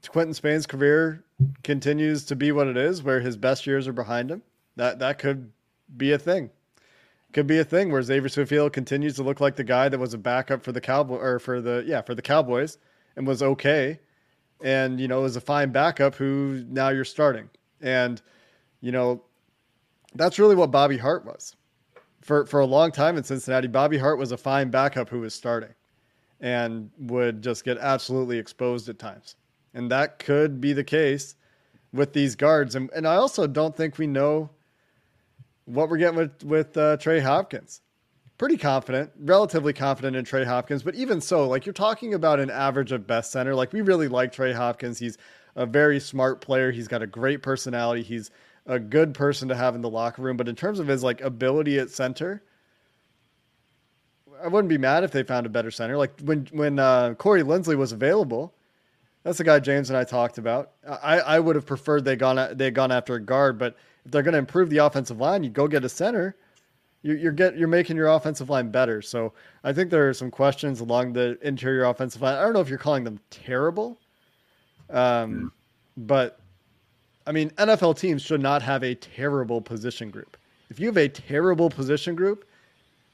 Quinton 0.06 0.34
Spain's 0.34 0.66
career 0.66 1.24
continues 1.62 2.26
to 2.26 2.36
be 2.36 2.52
what 2.52 2.66
it 2.66 2.76
is, 2.76 3.02
where 3.02 3.20
his 3.20 3.38
best 3.38 3.66
years 3.66 3.88
are 3.88 3.94
behind 3.94 4.30
him. 4.30 4.42
That 4.76 4.98
that 4.98 5.18
could 5.18 5.50
be 5.96 6.12
a 6.12 6.18
thing. 6.18 6.50
Could 7.32 7.46
be 7.46 7.58
a 7.58 7.64
thing 7.64 7.92
where 7.92 8.02
Xavier 8.02 8.28
Su'a-Filo 8.28 8.70
continues 8.70 9.14
to 9.14 9.22
look 9.22 9.40
like 9.40 9.54
the 9.54 9.64
guy 9.64 9.88
that 9.88 9.98
was 9.98 10.14
a 10.14 10.18
backup 10.18 10.64
for 10.64 10.72
the 10.72 10.80
Cowboy 10.80 11.16
or 11.16 11.38
for 11.38 11.60
the 11.60 11.84
yeah 11.86 12.02
for 12.02 12.14
the 12.14 12.22
Cowboys 12.22 12.78
and 13.16 13.26
was 13.26 13.42
okay, 13.42 14.00
and 14.60 15.00
you 15.00 15.06
know 15.06 15.24
is 15.24 15.36
a 15.36 15.40
fine 15.40 15.70
backup 15.70 16.16
who 16.16 16.64
now 16.68 16.88
you're 16.88 17.04
starting, 17.04 17.48
and 17.80 18.20
you 18.80 18.90
know 18.90 19.22
that's 20.14 20.40
really 20.40 20.56
what 20.56 20.72
Bobby 20.72 20.98
Hart 20.98 21.24
was 21.24 21.54
for 22.20 22.46
for 22.46 22.60
a 22.60 22.66
long 22.66 22.90
time 22.90 23.16
in 23.16 23.22
Cincinnati. 23.22 23.68
Bobby 23.68 23.98
Hart 23.98 24.18
was 24.18 24.32
a 24.32 24.36
fine 24.36 24.70
backup 24.70 25.08
who 25.08 25.20
was 25.20 25.32
starting 25.32 25.74
and 26.40 26.90
would 26.98 27.42
just 27.42 27.64
get 27.64 27.78
absolutely 27.78 28.38
exposed 28.38 28.88
at 28.88 28.98
times. 28.98 29.36
And 29.74 29.90
that 29.90 30.18
could 30.18 30.60
be 30.60 30.72
the 30.72 30.84
case 30.84 31.36
with 31.92 32.12
these 32.12 32.34
guards. 32.34 32.74
And, 32.74 32.90
and 32.94 33.06
I 33.06 33.16
also 33.16 33.46
don't 33.46 33.76
think 33.76 33.98
we 33.98 34.06
know 34.06 34.50
what 35.74 35.88
we're 35.88 35.98
getting 35.98 36.16
with, 36.16 36.44
with 36.44 36.76
uh, 36.76 36.96
Trey 36.96 37.20
Hopkins. 37.20 37.80
Pretty 38.38 38.56
confident, 38.56 39.10
relatively 39.18 39.72
confident 39.72 40.16
in 40.16 40.24
Trey 40.24 40.44
Hopkins. 40.44 40.82
But 40.82 40.94
even 40.94 41.20
so, 41.20 41.46
like 41.46 41.66
you're 41.66 41.72
talking 41.74 42.14
about 42.14 42.40
an 42.40 42.50
average 42.50 42.90
of 42.90 43.06
best 43.06 43.32
center. 43.32 43.54
Like 43.54 43.72
we 43.72 43.82
really 43.82 44.08
like 44.08 44.32
Trey 44.32 44.52
Hopkins. 44.52 44.98
He's 44.98 45.18
a 45.56 45.66
very 45.66 46.00
smart 46.00 46.40
player. 46.40 46.70
He's 46.70 46.88
got 46.88 47.02
a 47.02 47.06
great 47.06 47.42
personality. 47.42 48.02
He's 48.02 48.30
a 48.66 48.78
good 48.78 49.12
person 49.14 49.48
to 49.48 49.56
have 49.56 49.74
in 49.74 49.82
the 49.82 49.90
locker 49.90 50.22
room. 50.22 50.36
But 50.38 50.48
in 50.48 50.56
terms 50.56 50.78
of 50.78 50.86
his 50.86 51.02
like 51.02 51.20
ability 51.20 51.78
at 51.78 51.90
center, 51.90 52.42
I 54.42 54.48
wouldn't 54.48 54.70
be 54.70 54.78
mad 54.78 55.04
if 55.04 55.10
they 55.10 55.22
found 55.22 55.44
a 55.44 55.50
better 55.50 55.70
center. 55.70 55.96
Like 55.96 56.18
when 56.20 56.48
when 56.52 56.78
uh, 56.78 57.14
Corey 57.14 57.42
Linsley 57.42 57.76
was 57.76 57.92
available, 57.92 58.54
that's 59.22 59.38
the 59.38 59.44
guy 59.44 59.60
James 59.60 59.90
and 59.90 59.96
I 59.96 60.04
talked 60.04 60.38
about. 60.38 60.72
I, 60.88 61.20
I 61.20 61.40
would 61.40 61.56
have 61.56 61.66
preferred 61.66 62.04
they 62.04 62.16
gone 62.16 62.56
they 62.56 62.70
gone 62.70 62.92
after 62.92 63.14
a 63.14 63.20
guard, 63.20 63.58
but 63.58 63.76
if 64.04 64.12
they're 64.12 64.22
going 64.22 64.32
to 64.32 64.38
improve 64.38 64.70
the 64.70 64.78
offensive 64.78 65.18
line, 65.20 65.42
you 65.42 65.50
go 65.50 65.68
get 65.68 65.84
a 65.84 65.88
center. 65.88 66.36
You're, 67.02 67.16
you're 67.16 67.32
get 67.32 67.56
you're 67.56 67.68
making 67.68 67.96
your 67.96 68.08
offensive 68.08 68.50
line 68.50 68.70
better. 68.70 69.00
So 69.00 69.32
I 69.64 69.72
think 69.72 69.90
there 69.90 70.08
are 70.08 70.14
some 70.14 70.30
questions 70.30 70.80
along 70.80 71.14
the 71.14 71.38
interior 71.42 71.84
offensive 71.84 72.20
line. 72.20 72.36
I 72.36 72.42
don't 72.42 72.52
know 72.52 72.60
if 72.60 72.68
you're 72.68 72.78
calling 72.78 73.04
them 73.04 73.18
terrible, 73.30 73.98
um, 74.90 75.50
but 75.96 76.40
I 77.26 77.32
mean 77.32 77.50
NFL 77.50 77.98
teams 77.98 78.20
should 78.20 78.42
not 78.42 78.60
have 78.62 78.82
a 78.82 78.94
terrible 78.94 79.62
position 79.62 80.10
group. 80.10 80.36
If 80.68 80.78
you 80.78 80.86
have 80.86 80.98
a 80.98 81.08
terrible 81.08 81.70
position 81.70 82.14
group, 82.14 82.46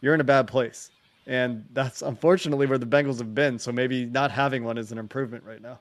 you're 0.01 0.15
in 0.15 0.21
a 0.21 0.25
bad 0.25 0.49
place. 0.49 0.91
And 1.27 1.65
that's 1.73 2.03
unfortunately 2.03 2.67
where 2.67 2.79
the 2.79 2.87
Bengals 2.87 3.19
have 3.19 3.35
been. 3.35 3.59
So 3.59 3.73
maybe 3.73 4.05
not 4.05 4.31
having 4.31 4.63
one 4.63 4.79
is 4.79 4.93
an 4.93 4.99
improvement 4.99 5.45
right 5.45 5.61
now. 5.61 5.81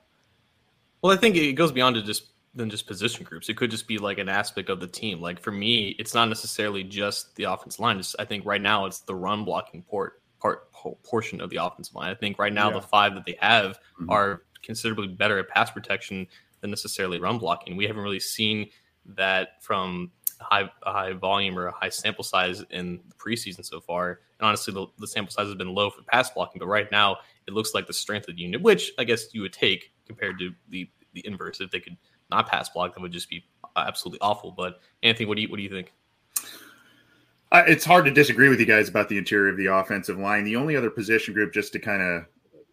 Well, 1.02 1.12
I 1.12 1.16
think 1.16 1.36
it 1.36 1.52
goes 1.52 1.70
beyond 1.70 1.94
to 1.96 2.02
just 2.02 2.24
than 2.56 2.70
just 2.70 2.86
position 2.86 3.24
groups. 3.24 3.48
It 3.48 3.56
could 3.56 3.70
just 3.70 3.86
be 3.86 3.98
like 3.98 4.18
an 4.18 4.28
aspect 4.28 4.70
of 4.70 4.80
the 4.80 4.86
team. 4.86 5.20
Like 5.20 5.40
for 5.40 5.52
me, 5.52 5.94
it's 5.98 6.14
not 6.14 6.28
necessarily 6.28 6.82
just 6.82 7.36
the 7.36 7.44
offensive 7.44 7.80
line. 7.80 7.98
It's, 7.98 8.16
I 8.18 8.24
think 8.24 8.44
right 8.46 8.60
now 8.60 8.86
it's 8.86 9.00
the 9.00 9.14
run 9.14 9.44
blocking 9.44 9.82
port 9.82 10.22
part 10.40 10.72
portion 11.02 11.40
of 11.40 11.50
the 11.50 11.56
offensive 11.56 11.94
line. 11.94 12.10
I 12.10 12.14
think 12.14 12.38
right 12.38 12.52
now 12.52 12.68
yeah. 12.68 12.76
the 12.76 12.82
five 12.82 13.14
that 13.14 13.24
they 13.24 13.36
have 13.40 13.78
mm-hmm. 14.00 14.10
are 14.10 14.42
considerably 14.62 15.08
better 15.08 15.38
at 15.38 15.48
pass 15.48 15.70
protection 15.70 16.26
than 16.60 16.70
necessarily 16.70 17.20
run 17.20 17.38
blocking. 17.38 17.76
We 17.76 17.86
haven't 17.86 18.02
really 18.02 18.20
seen 18.20 18.70
that 19.04 19.62
from 19.62 20.10
high 20.40 20.70
high 20.82 21.12
volume 21.12 21.58
or 21.58 21.68
a 21.68 21.72
high 21.72 21.88
sample 21.90 22.24
size 22.24 22.64
in 22.70 23.00
the 23.08 23.14
preseason 23.14 23.64
so 23.64 23.80
far. 23.80 24.20
And 24.38 24.46
honestly, 24.48 24.74
the, 24.74 24.86
the 24.98 25.06
sample 25.06 25.32
size 25.32 25.46
has 25.46 25.54
been 25.54 25.74
low 25.74 25.90
for 25.90 26.02
pass 26.02 26.30
blocking, 26.30 26.58
but 26.58 26.66
right 26.66 26.90
now 26.90 27.18
it 27.46 27.54
looks 27.54 27.74
like 27.74 27.86
the 27.86 27.92
strength 27.92 28.28
of 28.28 28.36
the 28.36 28.42
unit, 28.42 28.62
which 28.62 28.92
I 28.98 29.04
guess 29.04 29.32
you 29.34 29.42
would 29.42 29.52
take 29.52 29.92
compared 30.06 30.38
to 30.38 30.52
the 30.68 30.88
the 31.12 31.26
inverse. 31.26 31.60
If 31.60 31.70
they 31.70 31.80
could 31.80 31.96
not 32.30 32.48
pass 32.48 32.68
block, 32.68 32.94
that 32.94 33.00
would 33.00 33.12
just 33.12 33.30
be 33.30 33.44
absolutely 33.76 34.20
awful. 34.20 34.52
But 34.52 34.80
Anthony, 35.02 35.26
what 35.26 35.36
do 35.36 35.42
you 35.42 35.48
what 35.48 35.56
do 35.56 35.62
you 35.62 35.70
think? 35.70 35.92
Uh, 37.52 37.62
it's 37.66 37.84
hard 37.84 38.04
to 38.04 38.10
disagree 38.10 38.48
with 38.48 38.58
you 38.58 38.66
guys 38.66 38.88
about 38.88 39.08
the 39.08 39.16
interior 39.16 39.50
of 39.50 39.56
the 39.56 39.66
offensive 39.66 40.18
line. 40.18 40.44
The 40.44 40.56
only 40.56 40.76
other 40.76 40.90
position 40.90 41.32
group, 41.32 41.52
just 41.52 41.72
to 41.74 41.78
kind 41.78 42.02
of 42.02 42.26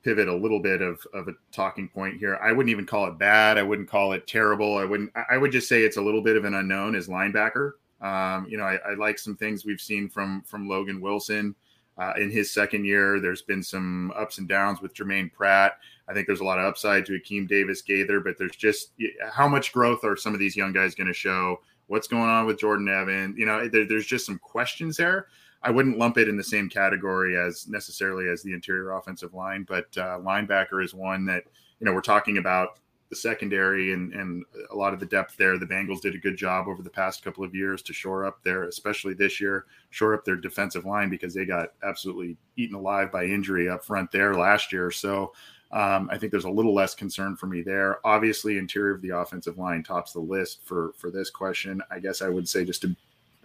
pivot 0.04 0.28
a 0.28 0.36
little 0.36 0.60
bit 0.60 0.82
of, 0.82 0.99
of 1.14 1.28
a 1.28 1.34
talking 1.51 1.88
point 1.88 2.18
here, 2.18 2.39
I 2.41 2.51
wouldn't 2.51 2.72
even 2.72 2.86
call 2.86 3.08
it 3.08 3.18
bad. 3.18 3.58
I 3.58 3.64
wouldn't 3.64 3.88
call 3.88 4.14
it 4.14 4.26
terrible. 4.26 4.78
I 4.78 4.86
wouldn't. 4.86 5.12
I 5.30 5.38
would 5.38 5.51
just 5.51 5.70
say 5.70 5.84
it's 5.84 5.97
a 5.97 6.01
little 6.01 6.22
bit 6.22 6.36
of 6.38 6.45
an 6.45 6.56
unknown 6.56 6.95
as 6.95 7.08
linebacker. 7.08 7.74
Um, 8.01 8.47
you 8.49 8.58
know, 8.58 8.66
I, 8.66 8.78
I, 8.86 8.93
like 8.95 9.18
some 9.18 9.38
things 9.38 9.64
we've 9.64 9.80
seen 9.80 10.10
from 10.10 10.41
from 10.41 10.68
Logan 10.68 10.99
Wilson 10.99 11.56
uh, 11.97 12.14
in 12.18 12.32
his 12.32 12.51
second 12.51 12.84
year. 12.84 13.20
There's 13.20 13.43
been 13.43 13.64
some 13.64 14.12
ups 14.18 14.39
and 14.39 14.47
downs 14.47 14.82
with 14.82 14.93
Germaine 14.93 15.30
Pratt. 15.30 15.78
I 16.08 16.14
think 16.14 16.28
there's 16.28 16.41
a 16.41 16.45
lot 16.45 16.60
of 16.60 16.66
upside 16.66 17.06
to 17.06 17.20
Akeem 17.20 17.47
Davis 17.47 17.82
Gaither, 17.82 18.20
but 18.20 18.38
there's 18.38 18.56
just 18.56 18.91
how 19.32 19.47
much 19.47 19.72
growth 19.72 20.04
are 20.04 20.18
some 20.18 20.34
of 20.34 20.39
these 20.39 20.56
young 20.56 20.74
guys 20.74 20.95
going 20.95 21.08
to 21.08 21.14
show? 21.14 21.62
What's 21.88 22.08
going 22.08 22.30
on 22.30 22.45
with 22.45 22.60
Jordan 22.60 22.89
Evan? 22.89 23.36
You 23.38 23.45
know, 23.45 23.68
there, 23.68 23.86
there's 23.86 24.06
just 24.06 24.26
some 24.26 24.39
questions 24.39 24.97
there. 24.97 25.28
I 25.62 25.72
wouldn't 25.72 25.97
lump 25.97 26.18
it 26.18 26.28
in 26.28 26.36
the 26.36 26.43
same 26.43 26.70
category 26.70 27.38
as 27.38 27.68
necessarily 27.68 28.30
as 28.30 28.43
the 28.43 28.54
interior 28.54 28.91
offensive 28.91 29.34
line, 29.34 29.66
but 29.68 29.86
uh, 29.97 30.20
linebacker 30.20 30.84
is 30.84 30.93
one 30.93 31.26
that 31.26 31.43
you 31.80 31.86
know 31.86 31.93
we're 31.93 32.01
talking 32.01 32.38
about 32.38 32.80
the 33.10 33.16
secondary 33.16 33.93
and 33.93 34.12
and 34.14 34.43
a 34.72 34.76
lot 34.76 34.93
of 34.93 34.99
the 34.99 35.06
depth 35.06 35.38
there. 35.38 35.58
The 35.58 35.66
Bengals 35.66 36.01
did 36.01 36.16
a 36.16 36.20
good 36.20 36.36
job 36.36 36.68
over 36.68 36.82
the 36.82 36.89
past 36.89 37.24
couple 37.24 37.43
of 37.43 37.56
years 37.56 37.82
to 37.84 37.93
shore 37.93 38.26
up 38.26 38.43
there, 38.43 38.64
especially 38.64 39.14
this 39.14 39.39
year, 39.39 39.66
shore 39.91 40.14
up 40.14 40.26
their 40.26 40.36
defensive 40.36 40.86
line 40.86 41.10
because 41.10 41.34
they 41.34 41.45
got 41.45 41.70
absolutely 41.84 42.38
eaten 42.58 42.76
alive 42.76 43.12
by 43.12 43.26
injury 43.26 43.70
up 43.70 43.86
front 43.86 44.12
there 44.12 44.34
last 44.34 44.74
year. 44.74 44.91
So 44.91 45.34
um, 45.74 46.07
I 46.11 46.19
think 46.19 46.32
there's 46.32 46.45
a 46.45 46.51
little 46.51 46.74
less 46.74 46.93
concern 46.93 47.36
for 47.36 47.47
me 47.47 47.63
there. 47.63 47.97
Obviously, 48.05 48.59
interior 48.59 48.93
of 48.93 49.01
the 49.01 49.09
offensive 49.09 49.57
line 49.57 49.84
tops 49.84 50.13
the 50.13 50.19
list 50.19 50.63
for 50.63 50.93
for 50.97 51.09
this 51.09 51.32
question. 51.32 51.82
I 51.89 51.99
guess 51.99 52.21
I 52.21 52.30
would 52.30 52.47
say 52.47 52.63
just 52.63 52.84
to 52.84 52.95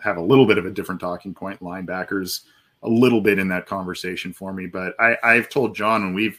have 0.04 0.18
a 0.18 0.22
little 0.22 0.46
bit 0.46 0.58
of 0.58 0.66
a 0.66 0.70
different 0.70 1.00
talking 1.00 1.32
point, 1.32 1.60
linebackers 1.60 2.42
a 2.82 2.88
little 2.88 3.22
bit 3.22 3.38
in 3.38 3.48
that 3.48 3.66
conversation 3.66 4.32
for 4.32 4.52
me. 4.52 4.66
But 4.66 4.94
I, 5.00 5.16
I've 5.24 5.48
told 5.48 5.74
John 5.74 6.04
when 6.04 6.14
we've 6.14 6.38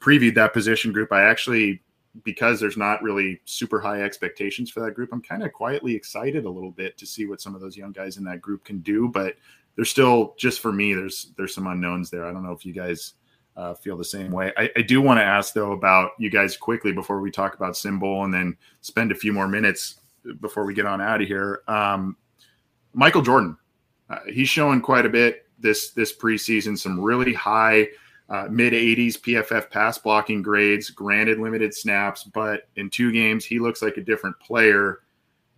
previewed 0.00 0.34
that 0.34 0.52
position 0.52 0.92
group, 0.92 1.12
I 1.12 1.22
actually 1.22 1.80
because 2.24 2.60
there's 2.60 2.76
not 2.76 3.02
really 3.02 3.40
super 3.44 3.80
high 3.80 4.02
expectations 4.02 4.70
for 4.70 4.80
that 4.80 4.94
group, 4.94 5.10
I'm 5.12 5.22
kind 5.22 5.42
of 5.42 5.52
quietly 5.52 5.94
excited 5.94 6.44
a 6.44 6.50
little 6.50 6.72
bit 6.72 6.98
to 6.98 7.06
see 7.06 7.26
what 7.26 7.40
some 7.40 7.54
of 7.54 7.60
those 7.60 7.76
young 7.76 7.92
guys 7.92 8.18
in 8.18 8.24
that 8.24 8.42
group 8.42 8.64
can 8.64 8.80
do. 8.80 9.08
But 9.08 9.36
there's 9.76 9.88
still 9.88 10.34
just 10.36 10.60
for 10.60 10.72
me, 10.72 10.94
there's 10.94 11.32
there's 11.36 11.54
some 11.54 11.68
unknowns 11.68 12.10
there. 12.10 12.26
I 12.26 12.32
don't 12.32 12.44
know 12.44 12.52
if 12.52 12.66
you 12.66 12.72
guys 12.72 13.14
uh, 13.56 13.74
feel 13.74 13.96
the 13.96 14.04
same 14.04 14.30
way. 14.30 14.52
I, 14.56 14.70
I 14.76 14.82
do 14.82 15.00
want 15.02 15.18
to 15.18 15.24
ask 15.24 15.54
though 15.54 15.72
about 15.72 16.12
you 16.18 16.30
guys 16.30 16.56
quickly 16.56 16.92
before 16.92 17.20
we 17.20 17.30
talk 17.30 17.54
about 17.54 17.74
SimBull 17.74 18.24
and 18.24 18.32
then 18.32 18.56
spend 18.80 19.12
a 19.12 19.16
few 19.16 19.32
more 19.32 19.48
minutes 19.48 20.00
before 20.40 20.64
we 20.64 20.74
get 20.74 20.86
on 20.86 21.00
out 21.00 21.20
of 21.20 21.28
here. 21.28 21.62
Um, 21.68 22.16
Michael 22.94 23.22
Jordan, 23.22 23.56
uh, 24.08 24.18
he's 24.32 24.48
showing 24.48 24.80
quite 24.80 25.06
a 25.06 25.10
bit 25.10 25.46
this 25.58 25.90
this 25.90 26.16
preseason. 26.16 26.78
Some 26.78 27.00
really 27.00 27.34
high 27.34 27.88
uh, 28.28 28.48
mid 28.50 28.72
80s 28.72 29.18
PFF 29.18 29.70
pass 29.70 29.98
blocking 29.98 30.42
grades. 30.42 30.90
Granted, 30.90 31.38
limited 31.38 31.74
snaps, 31.74 32.24
but 32.24 32.68
in 32.76 32.88
two 32.88 33.12
games 33.12 33.44
he 33.44 33.58
looks 33.58 33.82
like 33.82 33.96
a 33.96 34.02
different 34.02 34.38
player. 34.40 35.00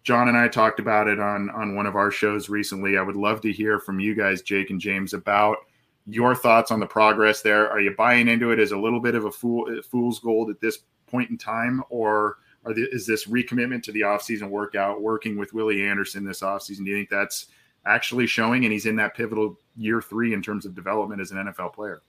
John 0.03 0.29
and 0.29 0.37
I 0.37 0.49
talked 0.49 0.81
about 0.81 1.09
it 1.09 1.21
on 1.21 1.49
on 1.51 1.77
one 1.77 1.87
of 1.87 1.97
our 1.97 2.11
shows 2.11 2.49
recently. 2.49 2.99
I 2.99 3.03
would 3.03 3.17
love 3.17 3.41
to 3.43 3.53
hear 3.53 3.79
from 3.79 4.01
you 4.01 4.15
guys, 4.15 4.43
Jake 4.43 4.71
and 4.71 4.81
James, 4.81 5.15
about 5.15 5.59
your 6.07 6.35
thoughts 6.35 6.71
on 6.71 6.81
the 6.81 6.87
progress 6.87 7.43
there. 7.43 7.71
Are 7.71 7.81
you 7.81 7.95
buying 7.97 8.29
into 8.29 8.51
it 8.51 8.59
as 8.59 8.73
a 8.73 8.79
little 8.79 9.01
bit 9.01 9.15
of 9.15 9.25
a 9.25 9.31
fool 9.31 9.81
fool's 9.83 10.19
gold 10.19 10.51
at 10.51 10.61
this 10.61 10.79
point 11.07 11.31
in 11.31 11.39
time, 11.39 11.83
or 11.89 12.39
the, 12.65 12.89
is 12.93 13.07
this 13.07 13.27
recommitment 13.27 13.83
to 13.85 13.93
the 13.93 14.03
offseason 14.03 14.51
workout, 14.51 15.01
working 15.01 15.39
with 15.39 15.53
Willie 15.53 15.87
Anderson 15.87 16.25
this 16.25 16.41
offseason? 16.41 16.85
Do 16.85 16.91
you 16.91 16.97
think 16.97 17.11
that's 17.11 17.47
actually 17.87 18.27
showing, 18.27 18.65
and 18.65 18.73
he's 18.73 18.87
in 18.87 18.97
that 18.97 19.15
pivotal 19.15 19.59
year 19.77 20.01
three 20.01 20.35
in 20.35 20.43
terms 20.43 20.67
of 20.67 20.75
development 20.75 21.21
as 21.21 21.31
an 21.31 21.39
NFL 21.39 21.75
player? 21.75 22.03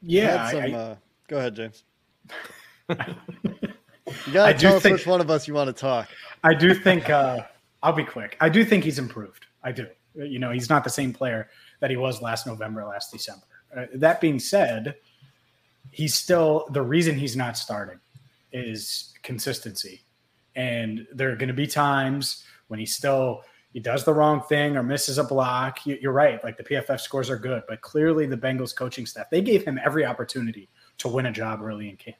Yeah, 0.00 0.50
some, 0.50 0.60
I, 0.60 0.72
uh, 0.72 0.96
go 1.28 1.38
ahead, 1.38 1.54
James. 1.54 1.84
you 2.88 4.32
gotta 4.32 4.54
tell 4.54 4.76
us 4.76 4.82
think, 4.82 4.98
which 4.98 5.06
one 5.06 5.20
of 5.20 5.30
us 5.30 5.46
you 5.46 5.54
want 5.54 5.68
to 5.68 5.72
talk. 5.72 6.08
I 6.42 6.54
do 6.54 6.74
think 6.74 7.08
uh, 7.08 7.40
I'll 7.82 7.92
be 7.92 8.04
quick. 8.04 8.36
I 8.40 8.48
do 8.48 8.64
think 8.64 8.84
he's 8.84 8.98
improved. 8.98 9.46
I 9.62 9.72
do. 9.72 9.86
You 10.14 10.38
know, 10.38 10.50
he's 10.50 10.68
not 10.68 10.84
the 10.84 10.90
same 10.90 11.12
player 11.12 11.48
that 11.82 11.90
he 11.90 11.96
was 11.96 12.22
last 12.22 12.46
November, 12.46 12.84
last 12.84 13.10
December. 13.10 13.44
Uh, 13.76 13.86
that 13.94 14.20
being 14.20 14.38
said, 14.38 14.94
he's 15.90 16.14
still 16.14 16.68
the 16.70 16.80
reason 16.80 17.18
he's 17.18 17.36
not 17.36 17.58
starting 17.58 17.98
is 18.52 19.12
consistency. 19.24 20.02
And 20.54 21.06
there 21.12 21.32
are 21.32 21.36
going 21.36 21.48
to 21.48 21.54
be 21.54 21.66
times 21.66 22.44
when 22.68 22.78
he 22.78 22.86
still 22.86 23.42
he 23.72 23.80
does 23.80 24.04
the 24.04 24.14
wrong 24.14 24.42
thing 24.42 24.76
or 24.76 24.82
misses 24.82 25.18
a 25.18 25.24
block. 25.24 25.84
You're 25.84 26.12
right. 26.12 26.42
Like 26.44 26.56
the 26.56 26.62
PFF 26.62 27.00
scores 27.00 27.28
are 27.28 27.38
good, 27.38 27.64
but 27.68 27.80
clearly 27.80 28.26
the 28.26 28.36
Bengals 28.36 28.76
coaching 28.76 29.04
staff 29.04 29.28
they 29.28 29.42
gave 29.42 29.64
him 29.64 29.80
every 29.84 30.06
opportunity 30.06 30.68
to 30.98 31.08
win 31.08 31.26
a 31.26 31.32
job 31.32 31.62
early 31.62 31.88
in 31.88 31.96
camp. 31.96 32.16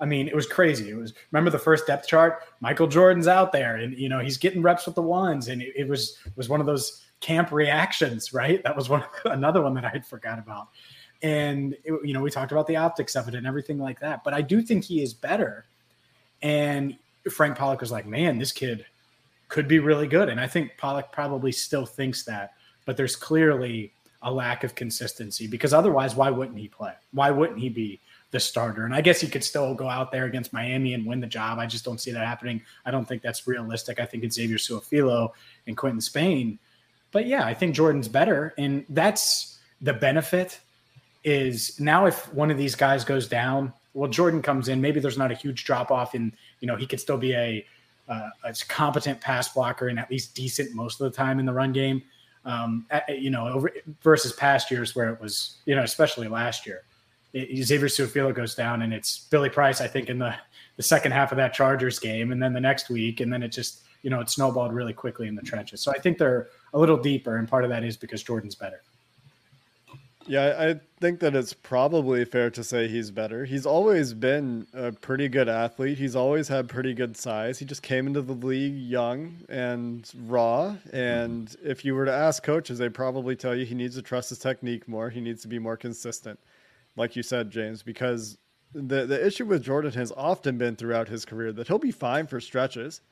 I 0.00 0.06
mean, 0.06 0.26
it 0.26 0.34
was 0.34 0.48
crazy. 0.48 0.90
It 0.90 0.96
was 0.96 1.14
remember 1.30 1.52
the 1.52 1.58
first 1.58 1.86
depth 1.86 2.08
chart. 2.08 2.42
Michael 2.58 2.88
Jordan's 2.88 3.28
out 3.28 3.52
there, 3.52 3.76
and 3.76 3.96
you 3.96 4.08
know 4.08 4.18
he's 4.18 4.38
getting 4.38 4.60
reps 4.60 4.86
with 4.86 4.96
the 4.96 5.02
ones, 5.02 5.46
and 5.46 5.62
it, 5.62 5.72
it 5.76 5.88
was 5.88 6.18
was 6.34 6.48
one 6.48 6.58
of 6.58 6.66
those 6.66 7.04
camp 7.24 7.52
reactions, 7.52 8.34
right? 8.34 8.62
That 8.64 8.76
was 8.76 8.90
one 8.90 9.02
another 9.24 9.62
one 9.62 9.72
that 9.74 9.84
I 9.84 9.88
had 9.88 10.06
forgot 10.06 10.38
about. 10.38 10.68
And 11.22 11.72
it, 11.82 11.98
you 12.04 12.12
know, 12.12 12.20
we 12.20 12.30
talked 12.30 12.52
about 12.52 12.66
the 12.66 12.76
optics 12.76 13.16
of 13.16 13.28
it 13.28 13.34
and 13.34 13.46
everything 13.46 13.78
like 13.78 13.98
that. 14.00 14.22
But 14.22 14.34
I 14.34 14.42
do 14.42 14.60
think 14.60 14.84
he 14.84 15.02
is 15.02 15.14
better. 15.14 15.64
And 16.42 16.98
Frank 17.30 17.56
Pollack 17.56 17.80
was 17.80 17.90
like, 17.90 18.04
"Man, 18.04 18.38
this 18.38 18.52
kid 18.52 18.84
could 19.48 19.66
be 19.66 19.78
really 19.78 20.06
good." 20.06 20.28
And 20.28 20.38
I 20.38 20.46
think 20.46 20.76
Pollack 20.76 21.12
probably 21.12 21.50
still 21.50 21.86
thinks 21.86 22.24
that, 22.24 22.52
but 22.84 22.98
there's 22.98 23.16
clearly 23.16 23.94
a 24.20 24.30
lack 24.30 24.62
of 24.62 24.74
consistency 24.74 25.46
because 25.46 25.72
otherwise, 25.72 26.14
why 26.14 26.28
wouldn't 26.28 26.58
he 26.58 26.68
play? 26.68 26.92
Why 27.12 27.30
wouldn't 27.30 27.58
he 27.58 27.70
be 27.70 28.00
the 28.32 28.40
starter? 28.40 28.84
And 28.84 28.94
I 28.94 29.00
guess 29.00 29.20
he 29.20 29.28
could 29.28 29.44
still 29.44 29.74
go 29.74 29.88
out 29.88 30.12
there 30.12 30.26
against 30.26 30.52
Miami 30.52 30.92
and 30.92 31.06
win 31.06 31.20
the 31.20 31.26
job. 31.26 31.58
I 31.58 31.66
just 31.66 31.86
don't 31.86 32.00
see 32.00 32.10
that 32.10 32.26
happening. 32.26 32.60
I 32.84 32.90
don't 32.90 33.08
think 33.08 33.22
that's 33.22 33.46
realistic. 33.46 33.98
I 33.98 34.04
think 34.04 34.24
it's 34.24 34.36
Xavier 34.36 34.58
Su'a-Filo 34.58 35.32
and 35.66 35.74
Quinton 35.74 36.02
Spain. 36.02 36.58
But 37.14 37.26
yeah, 37.26 37.46
I 37.46 37.54
think 37.54 37.74
Jordan's 37.74 38.08
better, 38.08 38.52
and 38.58 38.84
that's 38.90 39.58
the 39.80 39.94
benefit. 39.94 40.60
Is 41.24 41.80
now 41.80 42.04
if 42.04 42.30
one 42.34 42.50
of 42.50 42.58
these 42.58 42.74
guys 42.74 43.02
goes 43.02 43.26
down, 43.26 43.72
well, 43.94 44.10
Jordan 44.10 44.42
comes 44.42 44.68
in. 44.68 44.82
Maybe 44.82 45.00
there's 45.00 45.16
not 45.16 45.32
a 45.32 45.34
huge 45.34 45.64
drop 45.64 45.90
off, 45.90 46.12
and 46.12 46.32
you 46.60 46.68
know 46.68 46.76
he 46.76 46.86
could 46.86 47.00
still 47.00 47.16
be 47.16 47.32
a 47.32 47.66
uh, 48.08 48.28
a 48.44 48.54
competent 48.68 49.22
pass 49.22 49.48
blocker 49.48 49.88
and 49.88 49.98
at 49.98 50.10
least 50.10 50.34
decent 50.34 50.74
most 50.74 51.00
of 51.00 51.10
the 51.10 51.16
time 51.16 51.38
in 51.38 51.46
the 51.46 51.52
run 51.52 51.72
game 51.72 52.02
um, 52.44 52.86
you 53.08 53.30
know, 53.30 53.48
over 53.48 53.70
versus 54.02 54.32
past 54.32 54.70
years 54.70 54.94
where 54.94 55.10
it 55.10 55.20
was, 55.20 55.56
you 55.64 55.74
know, 55.74 55.82
especially 55.82 56.28
last 56.28 56.66
year, 56.66 56.82
it, 57.32 57.64
Xavier 57.64 57.88
Su'a-Filo 57.88 58.32
goes 58.32 58.54
down 58.54 58.82
and 58.82 58.92
it's 58.92 59.26
Billy 59.30 59.48
Price, 59.48 59.80
I 59.80 59.86
think, 59.86 60.08
in 60.08 60.18
the 60.18 60.34
the 60.76 60.82
second 60.82 61.12
half 61.12 61.30
of 61.30 61.36
that 61.36 61.54
Chargers 61.54 62.00
game, 62.00 62.32
and 62.32 62.42
then 62.42 62.52
the 62.52 62.60
next 62.60 62.90
week, 62.90 63.20
and 63.20 63.32
then 63.32 63.44
it 63.44 63.48
just, 63.50 63.82
you 64.02 64.10
know, 64.10 64.20
it 64.20 64.28
snowballed 64.28 64.72
really 64.72 64.92
quickly 64.92 65.28
in 65.28 65.36
the 65.36 65.42
trenches. 65.42 65.80
So 65.80 65.92
I 65.92 65.98
think 65.98 66.18
they're 66.18 66.48
a 66.74 66.78
little 66.78 66.98
deeper, 66.98 67.36
and 67.36 67.48
part 67.48 67.64
of 67.64 67.70
that 67.70 67.84
is 67.84 67.96
because 67.96 68.22
Jordan's 68.22 68.54
better. 68.54 68.82
Yeah, 70.26 70.54
I 70.58 70.80
think 71.00 71.20
that 71.20 71.34
it's 71.34 71.52
probably 71.52 72.24
fair 72.24 72.48
to 72.50 72.64
say 72.64 72.88
he's 72.88 73.10
better. 73.10 73.44
He's 73.44 73.66
always 73.66 74.14
been 74.14 74.66
a 74.72 74.90
pretty 74.90 75.28
good 75.28 75.50
athlete. 75.50 75.98
He's 75.98 76.16
always 76.16 76.48
had 76.48 76.68
pretty 76.68 76.94
good 76.94 77.16
size. 77.16 77.58
He 77.58 77.66
just 77.66 77.82
came 77.82 78.06
into 78.06 78.22
the 78.22 78.32
league 78.32 78.74
young 78.74 79.36
and 79.50 80.10
raw. 80.26 80.76
And 80.92 81.54
if 81.62 81.84
you 81.84 81.94
were 81.94 82.06
to 82.06 82.12
ask 82.12 82.42
coaches, 82.42 82.78
they'd 82.78 82.94
probably 82.94 83.36
tell 83.36 83.54
you 83.54 83.66
he 83.66 83.74
needs 83.74 83.96
to 83.96 84.02
trust 84.02 84.30
his 84.30 84.38
technique 84.38 84.88
more. 84.88 85.10
He 85.10 85.20
needs 85.20 85.42
to 85.42 85.48
be 85.48 85.58
more 85.58 85.76
consistent, 85.76 86.40
like 86.96 87.16
you 87.16 87.22
said, 87.22 87.50
James, 87.50 87.82
because 87.82 88.38
the, 88.72 89.04
the 89.04 89.24
issue 89.24 89.44
with 89.44 89.62
Jordan 89.62 89.92
has 89.92 90.10
often 90.16 90.56
been 90.56 90.74
throughout 90.74 91.08
his 91.08 91.26
career 91.26 91.52
that 91.52 91.68
he'll 91.68 91.78
be 91.78 91.92
fine 91.92 92.26
for 92.26 92.40
stretches 92.40 93.02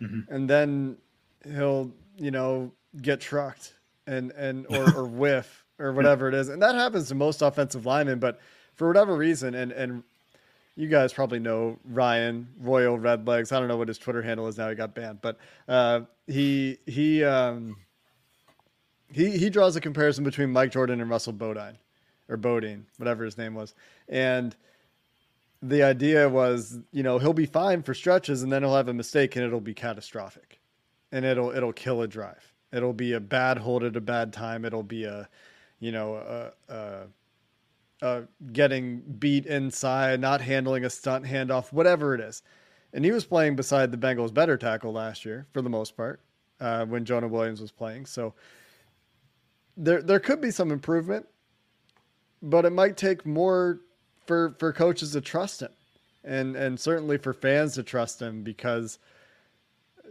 mm-hmm. 0.00 0.32
and 0.32 0.48
then 0.48 0.96
he'll, 1.44 1.90
you 2.16 2.30
know, 2.30 2.70
get 3.00 3.20
trucked 3.20 3.74
and, 4.06 4.30
and 4.32 4.66
or, 4.70 4.96
or 4.96 5.04
whiff 5.04 5.64
or 5.78 5.92
whatever 5.92 6.28
it 6.28 6.34
is. 6.34 6.48
And 6.48 6.62
that 6.62 6.74
happens 6.74 7.08
to 7.08 7.14
most 7.14 7.42
offensive 7.42 7.86
linemen, 7.86 8.18
but 8.18 8.40
for 8.74 8.86
whatever 8.86 9.14
reason, 9.14 9.54
and 9.54 9.72
and 9.72 10.02
you 10.76 10.88
guys 10.88 11.12
probably 11.12 11.38
know 11.38 11.78
Ryan 11.84 12.48
Royal 12.58 12.98
Redlegs. 12.98 13.52
I 13.52 13.58
don't 13.58 13.68
know 13.68 13.76
what 13.76 13.88
his 13.88 13.98
Twitter 13.98 14.22
handle 14.22 14.46
is 14.48 14.56
now. 14.56 14.68
He 14.68 14.74
got 14.74 14.94
banned, 14.94 15.20
but 15.20 15.38
uh, 15.68 16.00
he 16.26 16.78
he 16.86 17.22
um, 17.22 17.76
he 19.12 19.36
he 19.36 19.50
draws 19.50 19.76
a 19.76 19.80
comparison 19.80 20.24
between 20.24 20.50
Mike 20.50 20.72
Jordan 20.72 21.00
and 21.00 21.10
Russell 21.10 21.34
Bodine, 21.34 21.76
or 22.28 22.36
Bodine, 22.38 22.86
whatever 22.96 23.24
his 23.24 23.36
name 23.36 23.54
was, 23.54 23.74
and 24.08 24.56
the 25.62 25.82
idea 25.82 26.26
was, 26.26 26.78
you 26.90 27.02
know, 27.02 27.18
he'll 27.18 27.34
be 27.34 27.44
fine 27.44 27.82
for 27.82 27.92
stretches, 27.92 28.42
and 28.42 28.50
then 28.50 28.62
he'll 28.62 28.74
have 28.74 28.88
a 28.88 28.94
mistake, 28.94 29.36
and 29.36 29.44
it'll 29.44 29.60
be 29.60 29.74
catastrophic, 29.74 30.58
and 31.12 31.24
it'll 31.24 31.50
it'll 31.50 31.72
kill 31.72 32.00
a 32.00 32.08
drive. 32.08 32.49
It'll 32.72 32.92
be 32.92 33.12
a 33.12 33.20
bad 33.20 33.58
hold 33.58 33.82
at 33.82 33.96
a 33.96 34.00
bad 34.00 34.32
time. 34.32 34.64
It'll 34.64 34.82
be 34.82 35.04
a 35.04 35.28
you 35.80 35.92
know, 35.92 36.14
uh, 36.14 36.50
uh, 36.72 37.04
uh, 38.02 38.20
getting 38.52 39.00
beat 39.18 39.46
inside, 39.46 40.20
not 40.20 40.40
handling 40.40 40.84
a 40.84 40.90
stunt 40.90 41.24
handoff, 41.24 41.72
whatever 41.72 42.14
it 42.14 42.20
is. 42.20 42.42
And 42.92 43.04
he 43.04 43.10
was 43.10 43.24
playing 43.24 43.56
beside 43.56 43.90
the 43.90 43.98
Bengals' 43.98 44.32
better 44.32 44.56
tackle 44.56 44.92
last 44.92 45.24
year 45.24 45.46
for 45.52 45.62
the 45.62 45.70
most 45.70 45.96
part 45.96 46.20
uh, 46.60 46.84
when 46.84 47.04
Jonah 47.04 47.28
Williams 47.28 47.60
was 47.60 47.72
playing. 47.72 48.06
So 48.06 48.34
there 49.76 50.02
there 50.02 50.20
could 50.20 50.40
be 50.40 50.50
some 50.50 50.70
improvement, 50.70 51.26
but 52.42 52.64
it 52.64 52.70
might 52.70 52.96
take 52.96 53.24
more 53.24 53.80
for 54.26 54.54
for 54.58 54.72
coaches 54.72 55.12
to 55.12 55.20
trust 55.20 55.62
him, 55.62 55.70
and 56.24 56.56
and 56.56 56.78
certainly 56.78 57.16
for 57.16 57.32
fans 57.32 57.74
to 57.74 57.82
trust 57.82 58.20
him 58.20 58.42
because 58.42 58.98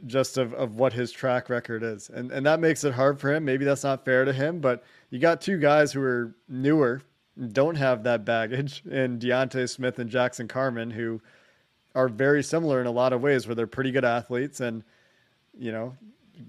just 0.05 0.37
of, 0.37 0.53
of 0.53 0.75
what 0.75 0.93
his 0.93 1.11
track 1.11 1.49
record 1.49 1.83
is. 1.83 2.09
And 2.09 2.31
and 2.31 2.45
that 2.45 2.59
makes 2.59 2.83
it 2.83 2.93
hard 2.93 3.19
for 3.19 3.33
him. 3.33 3.45
Maybe 3.45 3.65
that's 3.65 3.83
not 3.83 4.05
fair 4.05 4.25
to 4.25 4.33
him, 4.33 4.59
but 4.59 4.83
you 5.09 5.19
got 5.19 5.41
two 5.41 5.57
guys 5.57 5.91
who 5.91 6.01
are 6.01 6.35
newer, 6.47 7.01
don't 7.51 7.75
have 7.75 8.03
that 8.03 8.25
baggage, 8.25 8.83
and 8.91 9.19
D'Ante 9.19 9.67
Smith 9.67 9.99
and 9.99 10.09
Jackson 10.09 10.47
Carman, 10.47 10.91
who 10.91 11.21
are 11.95 12.07
very 12.07 12.43
similar 12.43 12.81
in 12.81 12.87
a 12.87 12.91
lot 12.91 13.13
of 13.13 13.21
ways, 13.21 13.47
where 13.47 13.55
they're 13.55 13.67
pretty 13.67 13.91
good 13.91 14.05
athletes. 14.05 14.59
And, 14.59 14.83
you 15.57 15.71
know, 15.71 15.97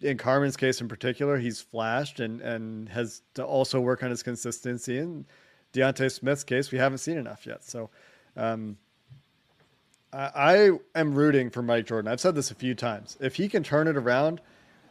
in 0.02 0.18
Carman's 0.18 0.56
case 0.56 0.80
in 0.80 0.88
particular, 0.88 1.38
he's 1.38 1.60
flashed 1.60 2.20
and, 2.20 2.40
and 2.40 2.88
has 2.90 3.22
to 3.34 3.44
also 3.44 3.80
work 3.80 4.02
on 4.02 4.10
his 4.10 4.22
consistency. 4.22 4.98
In 4.98 5.26
D'Ante 5.72 6.08
Smith's 6.08 6.44
case, 6.44 6.70
we 6.70 6.78
haven't 6.78 6.98
seen 6.98 7.16
enough 7.16 7.46
yet. 7.46 7.64
So, 7.64 7.90
um, 8.36 8.76
I, 10.12 10.70
am 10.94 11.14
rooting 11.14 11.50
for 11.50 11.62
Mike 11.62 11.86
Jordan. 11.86 12.10
I've 12.10 12.20
said 12.20 12.34
this 12.34 12.50
a 12.50 12.54
few 12.54 12.74
times. 12.74 13.16
If 13.20 13.36
he 13.36 13.48
can 13.48 13.62
turn 13.62 13.86
it 13.86 13.96
around, 13.96 14.40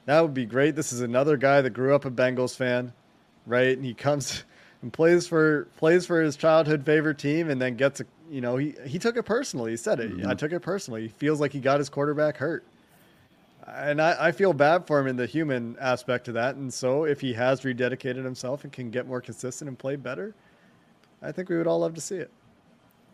that 0.06 0.22
would 0.22 0.34
be 0.34 0.46
great. 0.46 0.76
This 0.76 0.94
is 0.94 1.02
another 1.02 1.38
guy 1.38 1.62
that 1.62 1.72
grew 1.72 1.94
up 1.94 2.06
a 2.06 2.12
Bengals 2.12 2.56
fan, 2.56 2.94
right? 3.46 3.76
And 3.76 3.86
he 3.86 3.94
comes 3.94 4.44
and 4.82 4.94
plays 4.94 5.28
for 5.28 5.68
plays 5.78 6.06
for 6.06 6.22
his 6.22 6.36
childhood 6.36 6.86
favorite 6.86 7.18
team, 7.18 7.50
and 7.50 7.62
then 7.62 7.76
gets 7.76 8.00
a 8.00 8.06
you 8.30 8.42
know 8.42 8.58
he 8.58 8.76
he 8.86 8.98
took 8.98 9.18
it 9.18 9.24
personally. 9.24 9.72
He 9.72 9.78
said 9.78 10.00
it. 10.00 10.12
Mm-hmm. 10.12 10.28
I 10.28 10.36
took 10.36 10.54
it 10.54 10.62
personally. 10.62 11.04
He 11.04 11.08
feels 11.10 11.40
like 11.40 11.52
he 11.52 11.60
got 11.60 11.80
his 11.80 11.90
quarterback 11.90 12.38
hurt, 12.38 12.64
and 13.68 14.02
I, 14.02 14.28
I 14.28 14.32
feel 14.32 14.54
bad 14.54 14.88
for 14.88 15.00
him 15.00 15.08
in 15.08 15.18
the 15.18 15.26
human 15.26 15.76
aspect 15.82 16.28
of 16.30 16.36
that. 16.36 16.56
And 16.56 16.74
so 16.74 17.04
if 17.04 17.20
he 17.20 17.34
has 17.34 17.62
rededicated 17.62 18.24
himself 18.24 18.64
and 18.64 18.72
can 18.72 18.90
get 18.90 19.06
more 19.06 19.22
consistent 19.22 19.68
and 19.68 19.78
play 19.78 19.98
better, 19.98 20.34
I 21.22 21.34
think 21.34 21.50
we 21.50 21.58
would 21.58 21.68
all 21.68 21.80
love 21.80 21.96
to 21.96 22.02
see 22.02 22.16
it. 22.16 22.32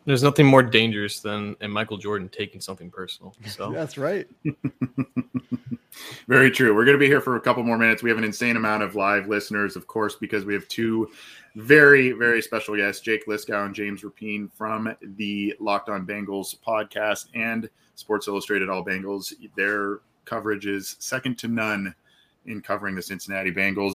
There's 0.06 0.24
nothing 0.24 0.46
more 0.46 0.62
dangerous 0.62 1.20
than 1.20 1.56
a 1.62 1.68
Michael 1.68 1.98
Jordan 1.98 2.30
taking 2.30 2.62
something 2.62 2.92
personal. 2.92 3.36
So 3.48 3.72
that's 3.74 3.98
right. 3.98 4.28
Very 6.28 6.52
true. 6.52 6.76
We're 6.76 6.86
going 6.86 6.96
to 6.96 7.00
be 7.00 7.08
here 7.08 7.22
for 7.22 7.38
a 7.38 7.42
couple 7.42 7.64
more 7.64 7.78
minutes. 7.78 8.04
We 8.04 8.10
have 8.10 8.18
an 8.18 8.24
insane 8.24 8.56
amount 8.56 8.84
of 8.84 8.96
live 8.96 9.28
listeners, 9.28 9.76
of 9.76 9.88
course, 9.88 10.16
because 10.16 10.46
we 10.46 10.54
have 10.54 10.68
two 10.68 11.10
very, 11.56 12.12
very 12.12 12.42
special 12.42 12.76
guests, 12.76 13.02
Jake 13.02 13.26
Liskow 13.28 13.66
and 13.66 13.74
James 13.74 14.04
Rapien 14.04 14.52
from 14.54 14.94
the 15.16 15.56
Locked 15.60 15.90
On 15.90 16.06
Bengals 16.06 16.56
podcast 16.66 17.28
and 17.34 17.70
Sports 17.96 18.28
Illustrated 18.28 18.70
All 18.70 18.84
Bengals. 18.84 19.34
Their 19.56 20.02
coverage 20.26 20.66
is 20.66 20.98
second 21.00 21.38
to 21.40 21.48
none 21.48 21.96
in 22.46 22.62
covering 22.62 22.94
the 22.94 23.02
Cincinnati 23.02 23.52
Bengals. 23.52 23.95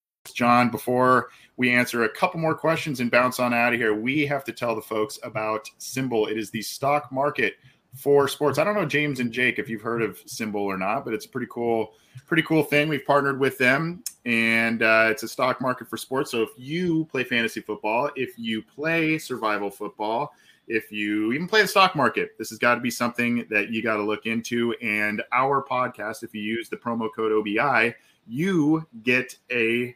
John, 0.33 0.69
before 0.69 1.29
we 1.57 1.71
answer 1.71 2.03
a 2.03 2.09
couple 2.09 2.39
more 2.39 2.55
questions 2.55 2.99
and 2.99 3.11
bounce 3.11 3.39
on 3.39 3.53
out 3.53 3.73
of 3.73 3.79
here, 3.79 3.93
we 3.93 4.25
have 4.25 4.43
to 4.45 4.51
tell 4.51 4.75
the 4.75 4.81
folks 4.81 5.19
about 5.23 5.67
SimBull. 5.79 6.29
It 6.29 6.37
is 6.37 6.51
the 6.51 6.61
stock 6.61 7.11
market 7.11 7.55
for 7.95 8.27
sports. 8.27 8.57
I 8.57 8.63
don't 8.63 8.75
know, 8.75 8.85
James 8.85 9.19
and 9.19 9.31
Jake, 9.31 9.59
if 9.59 9.67
you've 9.67 9.81
heard 9.81 10.01
of 10.01 10.23
SimBull 10.25 10.55
or 10.55 10.77
not, 10.77 11.03
but 11.03 11.13
it's 11.13 11.25
a 11.25 11.29
pretty 11.29 11.47
cool, 11.49 11.93
pretty 12.25 12.43
cool 12.43 12.63
thing. 12.63 12.87
We've 12.87 13.05
partnered 13.05 13.39
with 13.39 13.57
them, 13.57 14.03
and 14.25 14.81
uh, 14.81 15.07
it's 15.09 15.23
a 15.23 15.27
stock 15.27 15.59
market 15.59 15.89
for 15.89 15.97
sports. 15.97 16.31
So 16.31 16.41
if 16.43 16.49
you 16.55 17.05
play 17.05 17.23
fantasy 17.23 17.59
football, 17.59 18.09
if 18.15 18.37
you 18.37 18.61
play 18.61 19.17
survival 19.17 19.69
football, 19.69 20.33
if 20.67 20.91
you 20.91 21.33
even 21.33 21.47
play 21.47 21.63
the 21.63 21.67
stock 21.67 21.95
market, 21.95 22.37
this 22.37 22.49
has 22.49 22.59
got 22.59 22.75
to 22.75 22.81
be 22.81 22.91
something 22.91 23.45
that 23.49 23.71
you 23.71 23.83
got 23.83 23.97
to 23.97 24.03
look 24.03 24.25
into. 24.25 24.73
And 24.81 25.21
our 25.33 25.63
podcast, 25.63 26.23
if 26.23 26.33
you 26.33 26.41
use 26.41 26.69
the 26.69 26.77
promo 26.77 27.09
code 27.13 27.31
OBI, 27.31 27.93
you 28.25 28.87
get 29.03 29.35
a 29.51 29.95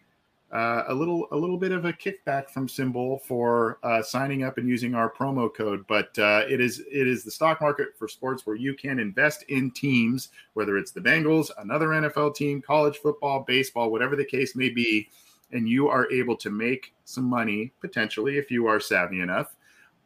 uh, 0.51 0.83
a 0.87 0.93
little 0.93 1.27
a 1.31 1.35
little 1.35 1.57
bit 1.57 1.71
of 1.71 1.85
a 1.85 1.93
kickback 1.93 2.49
from 2.49 2.67
SimBull 2.67 3.21
for 3.21 3.79
uh, 3.83 4.01
signing 4.01 4.43
up 4.43 4.57
and 4.57 4.69
using 4.69 4.95
our 4.95 5.11
promo 5.11 5.53
code. 5.53 5.85
But 5.87 6.17
uh, 6.17 6.43
it 6.47 6.61
is 6.61 6.79
it 6.91 7.07
is 7.07 7.23
the 7.23 7.31
stock 7.31 7.61
market 7.61 7.97
for 7.97 8.07
sports 8.07 8.45
where 8.45 8.55
you 8.55 8.73
can 8.73 8.99
invest 8.99 9.43
in 9.49 9.71
teams, 9.71 10.29
whether 10.53 10.77
it's 10.77 10.91
the 10.91 11.01
Bengals, 11.01 11.49
another 11.57 11.87
NFL 11.87 12.35
team, 12.35 12.61
college 12.61 12.97
football, 12.97 13.43
baseball, 13.47 13.91
whatever 13.91 14.15
the 14.15 14.25
case 14.25 14.55
may 14.55 14.69
be. 14.69 15.09
and 15.51 15.69
you 15.69 15.87
are 15.87 16.11
able 16.11 16.35
to 16.35 16.49
make 16.49 16.93
some 17.05 17.25
money 17.25 17.71
potentially 17.79 18.37
if 18.37 18.49
you 18.49 18.67
are 18.67 18.79
savvy 18.79 19.21
enough 19.21 19.55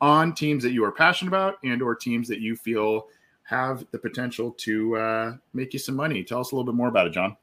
on 0.02 0.34
teams 0.34 0.64
that 0.64 0.72
you 0.72 0.84
are 0.84 0.92
passionate 0.92 1.30
about 1.30 1.56
and 1.64 1.82
or 1.82 1.96
teams 1.96 2.28
that 2.28 2.40
you 2.40 2.56
feel 2.56 3.08
have 3.44 3.86
the 3.92 3.98
potential 3.98 4.52
to 4.52 4.96
uh, 4.96 5.34
make 5.54 5.74
you 5.74 5.80
some 5.80 5.96
money. 5.96 6.24
Tell 6.24 6.40
us 6.40 6.52
a 6.52 6.56
little 6.56 6.72
bit 6.72 6.78
more 6.78 6.88
about 6.88 7.08
it, 7.08 7.14
John. 7.14 7.36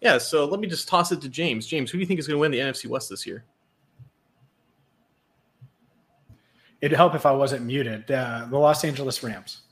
Yeah, 0.00 0.18
so 0.18 0.44
let 0.44 0.60
me 0.60 0.66
just 0.66 0.88
toss 0.88 1.10
it 1.12 1.20
to 1.22 1.28
James. 1.28 1.66
James, 1.66 1.90
who 1.90 1.98
do 1.98 2.00
you 2.00 2.06
think 2.06 2.20
is 2.20 2.26
going 2.26 2.36
to 2.36 2.40
win 2.40 2.50
the 2.50 2.58
NFC 2.58 2.86
West 2.86 3.08
this 3.08 3.26
year? 3.26 3.44
It'd 6.80 6.96
help 6.96 7.14
if 7.14 7.24
I 7.24 7.32
wasn't 7.32 7.64
muted. 7.64 8.10
Uh, 8.10 8.46
the 8.50 8.58
Los 8.58 8.84
Angeles 8.84 9.22
Rams. 9.22 9.62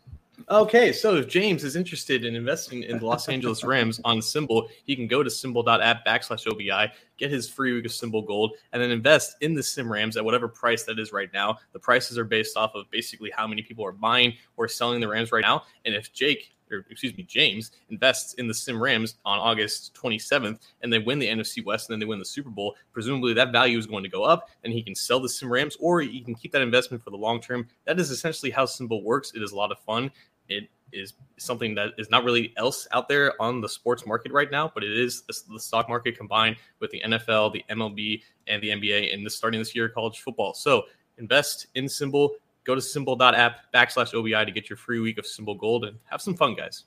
Okay, 0.50 0.92
so 0.92 1.14
if 1.16 1.28
James 1.28 1.62
is 1.62 1.76
interested 1.76 2.24
in 2.24 2.34
investing 2.34 2.82
in 2.82 2.98
the 2.98 3.06
Los 3.06 3.28
Angeles 3.28 3.62
Rams 3.62 4.00
on 4.04 4.18
SimBull, 4.18 4.68
he 4.84 4.96
can 4.96 5.06
go 5.06 5.22
to 5.22 5.30
simbull.app 5.30 6.04
backslash 6.04 6.50
OBI, 6.50 6.92
get 7.18 7.30
his 7.30 7.48
free 7.48 7.72
week 7.72 7.84
of 7.84 7.92
SimBull 7.92 8.26
Gold, 8.26 8.56
and 8.72 8.82
then 8.82 8.90
invest 8.90 9.36
in 9.42 9.54
the 9.54 9.62
Sim 9.62 9.90
Rams 9.90 10.16
at 10.16 10.24
whatever 10.24 10.48
price 10.48 10.82
that 10.84 10.98
is 10.98 11.12
right 11.12 11.32
now. 11.32 11.58
The 11.72 11.78
prices 11.78 12.18
are 12.18 12.24
based 12.24 12.56
off 12.56 12.74
of 12.74 12.90
basically 12.90 13.30
how 13.34 13.46
many 13.46 13.62
people 13.62 13.86
are 13.86 13.92
buying 13.92 14.34
or 14.56 14.66
selling 14.66 15.00
the 15.00 15.08
Rams 15.08 15.30
right 15.30 15.42
now. 15.42 15.62
And 15.84 15.94
if 15.94 16.12
Jake 16.12 16.52
or 16.70 16.84
excuse 16.90 17.16
me, 17.16 17.22
James 17.24 17.72
invests 17.90 18.34
in 18.34 18.48
the 18.48 18.54
Sim 18.54 18.82
Rams 18.82 19.16
on 19.24 19.38
August 19.38 19.94
27th, 19.94 20.58
and 20.82 20.92
they 20.92 20.98
win 20.98 21.18
the 21.18 21.28
NFC 21.28 21.64
West, 21.64 21.88
and 21.88 21.94
then 21.94 22.00
they 22.00 22.06
win 22.06 22.18
the 22.18 22.24
Super 22.24 22.50
Bowl. 22.50 22.74
Presumably, 22.92 23.34
that 23.34 23.52
value 23.52 23.78
is 23.78 23.86
going 23.86 24.02
to 24.02 24.10
go 24.10 24.24
up, 24.24 24.48
and 24.64 24.72
he 24.72 24.82
can 24.82 24.94
sell 24.94 25.20
the 25.20 25.28
Sim 25.28 25.52
Rams, 25.52 25.76
or 25.80 26.00
he 26.00 26.20
can 26.20 26.34
keep 26.34 26.52
that 26.52 26.62
investment 26.62 27.02
for 27.02 27.10
the 27.10 27.16
long 27.16 27.40
term. 27.40 27.68
That 27.86 28.00
is 28.00 28.10
essentially 28.10 28.50
how 28.50 28.64
SimBull 28.64 29.02
works. 29.02 29.32
It 29.34 29.42
is 29.42 29.52
a 29.52 29.56
lot 29.56 29.72
of 29.72 29.78
fun. 29.78 30.10
It 30.48 30.68
is 30.92 31.14
something 31.38 31.74
that 31.74 31.92
is 31.98 32.10
not 32.10 32.22
really 32.24 32.52
else 32.56 32.86
out 32.92 33.08
there 33.08 33.40
on 33.42 33.60
the 33.60 33.68
sports 33.68 34.06
market 34.06 34.30
right 34.30 34.50
now, 34.50 34.70
but 34.72 34.84
it 34.84 34.96
is 34.96 35.22
the 35.50 35.58
stock 35.58 35.88
market 35.88 36.16
combined 36.16 36.56
with 36.80 36.90
the 36.90 37.00
NFL, 37.04 37.52
the 37.52 37.64
MLB, 37.70 38.22
and 38.46 38.62
the 38.62 38.68
NBA, 38.68 39.12
and 39.12 39.26
this 39.26 39.34
starting 39.36 39.60
this 39.60 39.74
year, 39.74 39.88
college 39.88 40.20
football. 40.20 40.54
So 40.54 40.84
invest 41.18 41.68
in 41.74 41.86
SimBull 41.86 42.30
Go 42.64 42.74
to 42.74 42.80
simbull.app 42.80 43.72
backslash 43.74 44.14
OBI 44.14 44.44
to 44.44 44.52
get 44.52 44.70
your 44.70 44.76
free 44.76 45.00
week 45.00 45.18
of 45.18 45.24
SimBull 45.24 45.58
Gold 45.58 45.84
and 45.84 45.98
have 46.06 46.20
some 46.20 46.34
fun, 46.34 46.54
guys. 46.54 46.84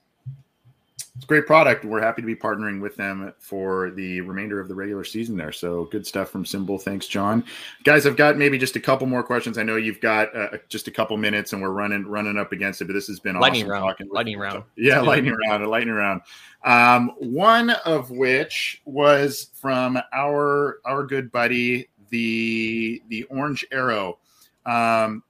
It's 1.18 1.24
a 1.24 1.26
great 1.26 1.46
product. 1.46 1.84
We're 1.84 2.00
happy 2.00 2.22
to 2.22 2.26
be 2.26 2.36
partnering 2.36 2.80
with 2.80 2.94
them 2.94 3.32
for 3.40 3.90
the 3.90 4.20
remainder 4.20 4.60
of 4.60 4.68
the 4.68 4.74
regular 4.76 5.02
season 5.02 5.36
there. 5.36 5.50
So 5.50 5.86
good 5.86 6.06
stuff 6.06 6.30
from 6.30 6.44
SimBull. 6.44 6.80
Thanks, 6.80 7.08
John. 7.08 7.42
Guys, 7.82 8.06
I've 8.06 8.16
got 8.16 8.36
maybe 8.36 8.56
just 8.56 8.76
a 8.76 8.80
couple 8.80 9.08
more 9.08 9.24
questions. 9.24 9.58
I 9.58 9.64
know 9.64 9.74
you've 9.74 10.00
got 10.00 10.34
uh, 10.36 10.58
just 10.68 10.86
a 10.86 10.92
couple 10.92 11.16
minutes 11.16 11.52
and 11.52 11.60
we're 11.60 11.70
running 11.70 12.06
running 12.06 12.38
up 12.38 12.52
against 12.52 12.82
it, 12.82 12.84
but 12.84 12.92
this 12.92 13.08
has 13.08 13.18
been 13.18 13.36
lightning 13.36 13.62
awesome 13.62 13.72
round. 13.72 13.84
Talking 13.84 14.08
lightning 14.12 14.38
round. 14.38 14.62
Yeah, 14.76 15.00
lightning 15.00 15.34
round. 15.48 15.64
A 15.64 15.68
lightning 15.68 15.96
round. 15.96 16.20
Um, 16.64 17.10
one 17.18 17.70
of 17.70 18.12
which 18.12 18.80
was 18.84 19.50
from 19.54 19.98
our 20.12 20.78
our 20.84 21.04
good 21.04 21.32
buddy, 21.32 21.88
the 22.10 23.02
the 23.08 23.24
Orange 23.24 23.66
Arrow. 23.72 24.18
Um, 24.66 25.24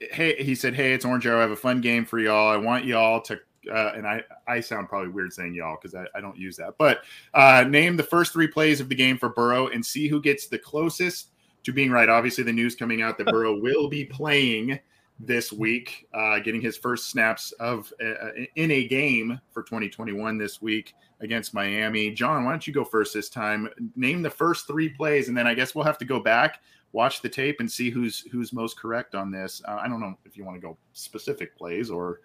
hey, 0.00 0.42
he 0.42 0.54
said, 0.54 0.74
hey, 0.74 0.92
it's 0.92 1.04
Orange 1.04 1.26
Arrow. 1.26 1.38
I 1.38 1.42
have 1.42 1.50
a 1.50 1.56
fun 1.56 1.80
game 1.80 2.04
for 2.04 2.18
y'all. 2.18 2.48
I 2.48 2.56
want 2.56 2.84
y'all 2.84 3.20
to, 3.22 3.38
uh, 3.72 3.92
and 3.94 4.06
I, 4.06 4.22
I 4.46 4.60
sound 4.60 4.88
probably 4.88 5.08
weird 5.08 5.32
saying 5.32 5.54
y'all 5.54 5.76
because 5.80 5.94
I, 5.94 6.06
I, 6.16 6.20
don't 6.20 6.36
use 6.36 6.56
that, 6.56 6.78
but 6.78 7.02
uh, 7.34 7.64
name 7.68 7.96
the 7.96 8.02
first 8.02 8.32
three 8.32 8.46
plays 8.46 8.80
of 8.80 8.88
the 8.88 8.94
game 8.94 9.18
for 9.18 9.28
Burrow 9.28 9.68
and 9.68 9.84
see 9.84 10.08
who 10.08 10.20
gets 10.20 10.46
the 10.46 10.58
closest 10.58 11.30
to 11.64 11.72
being 11.72 11.90
right. 11.90 12.08
Obviously, 12.08 12.44
the 12.44 12.52
news 12.52 12.74
coming 12.74 13.02
out 13.02 13.18
that 13.18 13.26
Burrow 13.30 13.58
will 13.58 13.88
be 13.88 14.04
playing 14.04 14.78
this 15.20 15.52
week, 15.52 16.06
uh, 16.14 16.38
getting 16.38 16.60
his 16.60 16.76
first 16.76 17.10
snaps 17.10 17.52
of 17.52 17.92
uh, 18.00 18.30
in 18.54 18.70
a 18.70 18.86
game 18.86 19.40
for 19.50 19.62
2021 19.64 20.38
this 20.38 20.62
week 20.62 20.94
against 21.20 21.52
Miami. 21.52 22.12
John, 22.12 22.44
why 22.44 22.52
don't 22.52 22.66
you 22.66 22.72
go 22.72 22.84
first 22.84 23.14
this 23.14 23.28
time? 23.28 23.68
Name 23.96 24.22
the 24.22 24.30
first 24.30 24.66
three 24.66 24.88
plays, 24.88 25.28
and 25.28 25.36
then 25.36 25.46
I 25.46 25.54
guess 25.54 25.74
we'll 25.74 25.84
have 25.84 25.98
to 25.98 26.04
go 26.04 26.20
back 26.20 26.60
watch 26.92 27.22
the 27.22 27.28
tape 27.28 27.60
and 27.60 27.70
see 27.70 27.90
who's 27.90 28.20
who's 28.30 28.52
most 28.52 28.78
correct 28.78 29.14
on 29.14 29.30
this. 29.30 29.62
Uh, 29.66 29.78
I 29.80 29.88
don't 29.88 30.00
know 30.00 30.14
if 30.24 30.36
you 30.36 30.44
want 30.44 30.56
to 30.56 30.60
go 30.60 30.76
specific 30.92 31.56
plays 31.56 31.90
or 31.90 32.20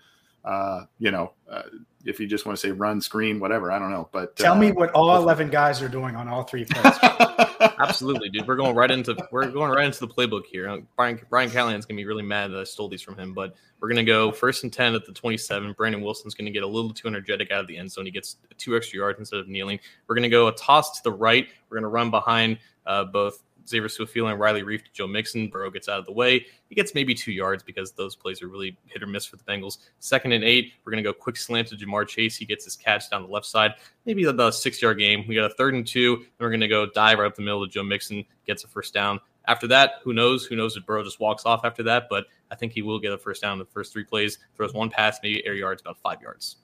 uh, 0.46 0.82
you 1.00 1.10
know, 1.10 1.32
uh, 1.50 1.64
if 2.04 2.20
you 2.20 2.28
just 2.28 2.46
want 2.46 2.58
to 2.58 2.68
say 2.68 2.72
run, 2.72 3.00
screen, 3.00 3.40
whatever, 3.40 3.72
I 3.72 3.80
don't 3.80 3.92
know. 3.92 4.10
But 4.12 4.36
tell 4.36 4.56
me 4.56 4.72
uh, 4.72 4.74
what 4.74 4.92
all 4.92 5.16
eleven 5.16 5.50
guys 5.50 5.82
are 5.82 5.88
doing 5.88 6.18
on 6.18 6.28
all 6.28 6.44
three 6.44 6.66
plays. 6.66 6.96
Absolutely, 7.80 8.30
dude. 8.30 8.46
We're 8.46 8.58
going 8.58 8.76
right 8.76 8.92
into 8.92 9.16
we're 9.32 9.50
going 9.50 9.72
right 9.72 9.86
into 9.86 10.02
the 10.02 10.08
playbook 10.08 10.46
here. 10.46 10.68
Uh, 10.68 10.80
Brian 10.98 11.20
Brian 11.30 11.50
Callahan's 11.50 11.86
gonna 11.86 11.98
be 11.98 12.06
really 12.06 12.24
mad 12.24 12.52
that 12.52 12.60
I 12.60 12.66
stole 12.66 12.90
these 12.90 13.02
from 13.02 13.18
him, 13.18 13.34
but 13.34 13.56
we're 13.80 13.88
gonna 13.88 14.04
go 14.04 14.34
first 14.34 14.64
and 14.64 14.74
ten 14.74 14.96
at 14.96 15.06
the 15.06 15.14
twenty-seven. 15.14 15.74
Brandon 15.78 16.02
Wilson's 16.02 16.34
gonna 16.34 16.52
get 16.52 16.64
a 16.64 16.68
little 16.68 16.92
too 16.94 17.08
energetic 17.08 17.52
out 17.52 17.62
of 17.62 17.68
the 17.68 17.78
end 17.78 17.90
zone. 17.90 18.06
He 18.06 18.12
gets 18.12 18.36
two 18.58 18.76
extra 18.76 18.98
yards 18.98 19.20
instead 19.20 19.40
of 19.40 19.48
kneeling. 19.48 19.80
We're 20.08 20.16
gonna 20.16 20.28
go 20.28 20.48
a 20.50 20.56
toss 20.56 20.98
to 20.98 21.04
the 21.04 21.14
right. 21.14 21.48
We're 21.70 21.78
gonna 21.78 21.88
run 21.88 22.12
behind 22.12 22.58
uh, 22.86 23.06
both 23.06 23.44
Xavier 23.68 23.88
Su'a-Filo 23.88 24.28
and 24.28 24.40
Riley 24.40 24.64
Reiff 24.64 24.84
to 24.84 24.92
Joe 24.94 25.08
Mixon. 25.08 25.50
Burrow 25.50 25.70
gets 25.70 25.88
out 25.88 26.00
of 26.00 26.06
the 26.06 26.12
way. 26.12 26.46
He 26.70 26.76
gets 26.76 26.94
maybe 26.94 27.14
two 27.14 27.32
yards 27.32 27.64
because 27.64 27.92
those 27.92 28.16
plays 28.16 28.42
are 28.42 28.48
really 28.48 28.78
hit 28.86 29.02
or 29.04 29.08
miss 29.08 29.26
for 29.26 29.38
the 29.38 29.44
Bengals. 29.44 29.78
Second 30.00 30.32
and 30.32 30.44
eight, 30.44 30.74
we're 30.84 30.92
going 30.92 31.04
to 31.04 31.10
go 31.10 31.14
quick 31.14 31.38
slant 31.38 31.68
to 31.70 31.76
Ja'Marr 31.76 32.08
Chase. 32.08 32.36
He 32.36 32.46
gets 32.46 32.66
his 32.66 32.76
catch 32.76 33.10
down 33.10 33.24
the 33.24 33.30
left 33.30 33.46
side. 33.46 33.74
Maybe 34.06 34.24
about 34.26 34.50
a 34.50 34.54
six 34.54 34.82
yard 34.82 34.98
game. 34.98 35.26
We 35.28 35.36
got 35.36 35.50
a 35.50 35.54
third 35.54 35.74
and 35.74 35.86
two, 35.86 36.16
and 36.16 36.26
we're 36.40 36.50
going 36.50 36.62
to 36.62 36.68
go 36.68 36.86
dive 36.86 37.20
right 37.20 37.28
up 37.28 37.36
the 37.36 37.42
middle 37.42 37.66
to 37.66 37.72
Joe 37.72 37.84
Mixon, 37.84 38.26
gets 38.46 38.64
a 38.64 38.68
first 38.68 38.94
down. 38.94 39.20
After 39.46 39.68
that, 39.68 39.96
who 40.04 40.14
knows? 40.14 40.46
Who 40.46 40.56
knows 40.56 40.78
if 40.78 40.86
Burrow 40.86 41.04
just 41.04 41.20
walks 41.20 41.46
off 41.46 41.66
after 41.66 41.84
that? 41.84 42.08
But 42.10 42.28
I 42.52 42.56
think 42.56 42.72
he 42.72 42.82
will 42.82 43.00
get 43.00 43.12
a 43.12 43.18
first 43.18 43.42
down 43.42 43.54
in 43.54 43.60
the 43.60 43.66
first 43.66 43.92
three 43.92 44.06
plays. 44.06 44.38
Throws 44.56 44.74
one 44.74 44.90
pass, 44.90 45.20
maybe 45.22 45.46
air 45.46 45.54
yards, 45.54 45.82
about 45.82 46.00
five 46.00 46.22
yards. 46.22 46.58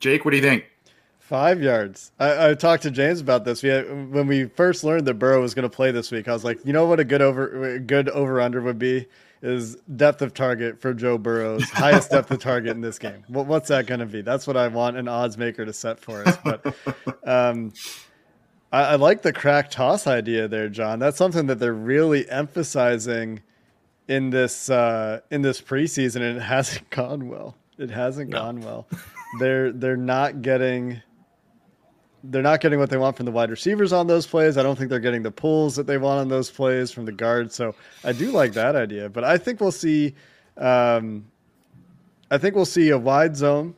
Jake, 0.00 0.24
what 0.24 0.30
do 0.32 0.36
you 0.36 0.42
think? 0.42 0.64
Five 1.30 1.62
yards. 1.62 2.10
I, 2.18 2.48
I, 2.48 2.54
talked 2.54 2.82
to 2.82 2.90
James 2.90 3.20
about 3.20 3.44
this. 3.44 3.62
We 3.62 3.68
had, 3.68 4.12
when 4.12 4.26
we 4.26 4.46
first 4.46 4.82
learned 4.82 5.06
that 5.06 5.14
Burrow 5.14 5.40
was 5.40 5.54
going 5.54 5.62
to 5.62 5.68
play 5.68 5.92
this 5.92 6.10
week. 6.10 6.26
I 6.26 6.32
was 6.32 6.42
like, 6.42 6.58
you 6.66 6.72
know 6.72 6.86
what 6.86 6.98
a 6.98 7.04
good 7.04 7.22
over 7.22 7.78
good 7.78 8.08
over 8.08 8.40
under 8.40 8.60
would 8.60 8.80
be 8.80 9.06
is 9.40 9.76
depth 9.94 10.22
of 10.22 10.34
target 10.34 10.80
for 10.80 10.92
Joe 10.92 11.18
Burrow's 11.18 11.62
highest 11.70 12.10
depth 12.10 12.32
of 12.32 12.40
target 12.40 12.72
in 12.72 12.80
this 12.80 12.98
game. 12.98 13.22
What, 13.28 13.46
what's 13.46 13.68
that 13.68 13.86
going 13.86 14.00
to 14.00 14.06
be? 14.06 14.22
That's 14.22 14.44
what 14.48 14.56
I 14.56 14.66
want 14.66 14.96
an 14.96 15.06
odds 15.06 15.38
maker 15.38 15.64
to 15.64 15.72
set 15.72 16.00
for 16.00 16.26
us. 16.26 16.36
But 16.42 16.66
um, 17.24 17.74
I, 18.72 18.82
I 18.82 18.94
like 18.96 19.22
the 19.22 19.32
crack 19.32 19.70
toss 19.70 20.08
idea 20.08 20.48
there, 20.48 20.68
John. 20.68 20.98
That's 20.98 21.16
something 21.16 21.46
that 21.46 21.60
they're 21.60 21.72
really 21.72 22.28
emphasizing 22.28 23.40
in 24.08 24.30
this 24.30 24.68
uh, 24.68 25.20
in 25.30 25.42
this 25.42 25.60
preseason, 25.60 26.22
and 26.22 26.38
it 26.38 26.42
hasn't 26.42 26.90
gone 26.90 27.28
well. 27.28 27.56
It 27.78 27.90
hasn't 27.90 28.30
no. 28.30 28.36
gone 28.36 28.60
well. 28.62 28.88
They're 29.38 29.70
they're 29.70 29.96
not 29.96 30.42
getting 30.42 31.02
they're 32.24 32.42
not 32.42 32.60
getting 32.60 32.78
what 32.78 32.90
they 32.90 32.96
want 32.96 33.16
from 33.16 33.26
the 33.26 33.32
wide 33.32 33.50
receivers 33.50 33.92
on 33.92 34.06
those 34.06 34.26
plays. 34.26 34.58
I 34.58 34.62
don't 34.62 34.76
think 34.76 34.90
they're 34.90 35.00
getting 35.00 35.22
the 35.22 35.30
pulls 35.30 35.76
that 35.76 35.86
they 35.86 35.98
want 35.98 36.20
on 36.20 36.28
those 36.28 36.50
plays 36.50 36.90
from 36.90 37.04
the 37.04 37.12
guards. 37.12 37.54
So 37.54 37.74
I 38.04 38.12
do 38.12 38.30
like 38.30 38.52
that 38.54 38.76
idea, 38.76 39.08
but 39.08 39.24
I 39.24 39.38
think 39.38 39.60
we'll 39.60 39.72
see. 39.72 40.14
Um, 40.56 41.26
I 42.30 42.38
think 42.38 42.54
we'll 42.54 42.64
see 42.64 42.90
a 42.90 42.98
wide 42.98 43.36
zone 43.36 43.74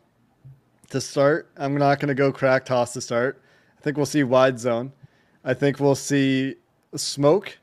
to 0.90 1.00
start. 1.00 1.50
I'm 1.56 1.76
not 1.76 2.00
going 2.00 2.08
to 2.08 2.14
go 2.14 2.32
crack 2.32 2.64
toss 2.64 2.92
to 2.94 3.00
start. 3.00 3.40
I 3.78 3.82
think 3.82 3.96
we'll 3.96 4.06
see 4.06 4.24
wide 4.24 4.58
zone. 4.58 4.92
I 5.44 5.54
think 5.54 5.80
we'll 5.80 5.94
see 5.94 6.56
smoke, 6.94 7.58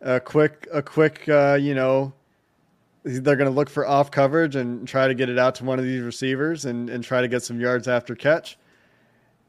a 0.00 0.20
quick, 0.20 0.66
a 0.72 0.82
quick, 0.82 1.28
uh, 1.28 1.58
you 1.60 1.74
know, 1.74 2.12
they're 3.04 3.36
going 3.36 3.48
to 3.48 3.54
look 3.54 3.70
for 3.70 3.86
off 3.86 4.10
coverage 4.10 4.56
and 4.56 4.86
try 4.86 5.08
to 5.08 5.14
get 5.14 5.28
it 5.28 5.38
out 5.38 5.54
to 5.56 5.64
one 5.64 5.78
of 5.78 5.84
these 5.84 6.02
receivers 6.02 6.64
and, 6.64 6.90
and 6.90 7.04
try 7.04 7.20
to 7.20 7.28
get 7.28 7.42
some 7.42 7.60
yards 7.60 7.88
after 7.88 8.14
catch. 8.14 8.58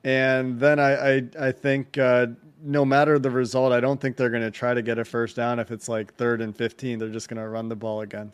And 0.04 0.60
then 0.60 0.80
I 0.80 1.18
I, 1.18 1.24
I 1.40 1.52
think 1.52 1.98
uh, 1.98 2.28
no 2.62 2.86
matter 2.86 3.20
the 3.20 3.32
result, 3.32 3.74
I 3.74 3.80
don't 3.80 4.00
think 4.00 4.16
they're 4.18 4.30
going 4.30 4.44
to 4.44 4.52
try 4.52 4.74
to 4.74 4.82
get 4.82 4.98
a 4.98 5.06
first 5.06 5.36
down 5.36 5.60
if 5.60 5.72
it's 5.72 5.90
like 5.90 6.14
third 6.16 6.42
and 6.42 6.56
fifteen. 6.56 7.00
They're 7.00 7.10
just 7.10 7.30
going 7.30 7.42
to 7.42 7.48
run 7.48 7.70
the 7.70 7.76
ball 7.76 8.02
again, 8.02 8.32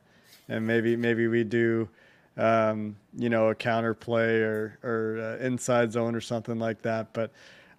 and 0.47 0.65
maybe 0.65 0.95
maybe 0.95 1.27
we 1.27 1.43
do. 1.43 1.89
Um, 2.37 2.97
you 3.15 3.29
know, 3.29 3.47
a 3.47 3.55
counter 3.55 3.93
play 3.93 4.41
or 4.41 4.77
or 4.83 5.37
uh, 5.39 5.45
inside 5.45 5.93
zone 5.93 6.15
or 6.15 6.21
something 6.21 6.59
like 6.59 6.81
that. 6.81 7.13
But 7.13 7.31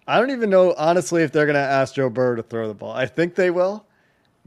I 0.07 0.19
don't 0.19 0.31
even 0.31 0.49
know 0.49 0.73
honestly 0.77 1.21
if 1.21 1.31
they're 1.31 1.45
going 1.45 1.53
to 1.53 1.59
ask 1.59 1.93
Joe 1.93 2.09
Burrow 2.09 2.37
to 2.37 2.43
throw 2.43 2.67
the 2.67 2.73
ball. 2.73 2.91
I 2.91 3.05
think 3.05 3.35
they 3.35 3.51
will, 3.51 3.85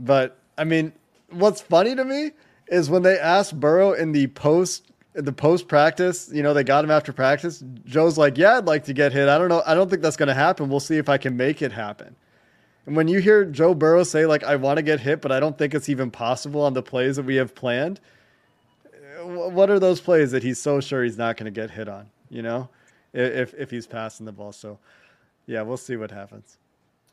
but 0.01 0.37
I 0.59 0.65
mean, 0.65 0.93
what's 1.31 1.61
funny 1.61 1.95
to 1.95 2.05
me 2.05 2.33
is 2.67 2.91
when 2.91 3.03
they 3.03 3.19
asked 3.19 3.61
Burrow 3.61 3.93
in 3.93 4.11
the 4.11 4.27
post 4.29 4.91
the 5.15 5.33
post 5.33 5.67
practice, 5.67 6.31
you 6.33 6.43
know, 6.43 6.55
they 6.55 6.65
got 6.65 6.85
him 6.85 6.91
after 6.91 7.13
practice. 7.13 7.65
Joe's 7.85 8.17
like, 8.17 8.39
"Yeah, 8.39 8.59
I'd 8.59 8.67
like 8.67 8.85
to 8.85 8.93
get 8.93 9.13
hit. 9.13 9.29
I 9.29 9.39
don't 9.39 9.49
know. 9.49 9.63
I 9.67 9.75
don't 9.75 9.91
think 9.91 10.03
that's 10.03 10.17
going 10.17 10.29
to 10.29 10.35
happen. 10.35 10.69
We'll 10.69 10.81
see 10.81 10.99
if 10.99 11.09
I 11.09 11.19
can 11.19 11.37
make 11.37 11.63
it 11.63 11.73
happen." 11.73 12.15
And 12.87 12.97
when 12.97 13.09
you 13.09 13.21
hear 13.21 13.45
Joe 13.45 13.75
Burrow 13.75 14.05
say 14.05 14.27
like, 14.27 14.45
"I 14.45 14.57
want 14.57 14.77
to 14.77 14.83
get 14.83 15.01
hit, 15.01 15.21
but 15.21 15.33
I 15.33 15.41
don't 15.41 15.59
think 15.59 15.75
it's 15.75 15.89
even 15.89 16.11
possible 16.11 16.63
on 16.63 16.75
the 16.75 16.83
plays 16.83 17.17
that 17.17 17.25
we 17.25 17.37
have 17.37 17.55
planned," 17.55 18.01
what 19.25 19.69
are 19.69 19.79
those 19.79 20.01
plays 20.01 20.31
that 20.31 20.43
he's 20.43 20.61
so 20.61 20.81
sure 20.81 21.03
he's 21.03 21.19
not 21.19 21.37
going 21.37 21.53
to 21.53 21.61
get 21.61 21.71
hit 21.71 21.89
on? 21.89 22.09
You 22.29 22.43
know, 22.43 22.69
if 23.13 23.53
if 23.55 23.71
he's 23.71 23.87
passing 23.87 24.27
the 24.27 24.33
ball. 24.33 24.53
So, 24.53 24.79
yeah, 25.47 25.63
we'll 25.63 25.77
see 25.77 25.97
what 25.97 26.11
happens. 26.11 26.59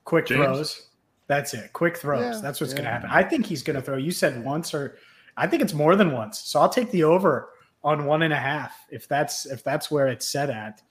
Quick 0.06 0.28
James? 0.28 0.46
throws. 0.46 0.88
That's 1.26 1.54
it. 1.54 1.74
Quick 1.74 1.98
throws. 1.98 2.36
Yeah, 2.36 2.42
that's 2.42 2.62
what's 2.62 2.74
yeah. 2.74 2.78
going 2.78 2.86
to 2.86 2.92
happen. 2.92 3.10
I 3.12 3.24
think 3.24 3.46
he's 3.46 3.64
going 3.64 3.76
to 3.76 3.82
throw. 3.82 3.98
You 3.98 4.12
said 4.12 4.44
once, 4.46 4.74
or 4.74 4.98
I 5.36 5.48
think 5.48 5.62
it's 5.62 5.74
more 5.74 5.96
than 5.96 6.12
once. 6.12 6.40
So 6.40 6.60
I'll 6.60 6.70
take 6.70 6.92
the 6.92 7.04
over 7.04 7.50
on 7.88 8.06
one 8.06 8.22
and 8.24 8.34
a 8.34 8.38
half 8.38 8.86
if 8.90 9.08
that's 9.08 9.46
if 9.46 9.64
that's 9.64 9.90
where 9.90 10.08
it's 10.08 10.28
set 10.28 10.50
at. 10.50 10.82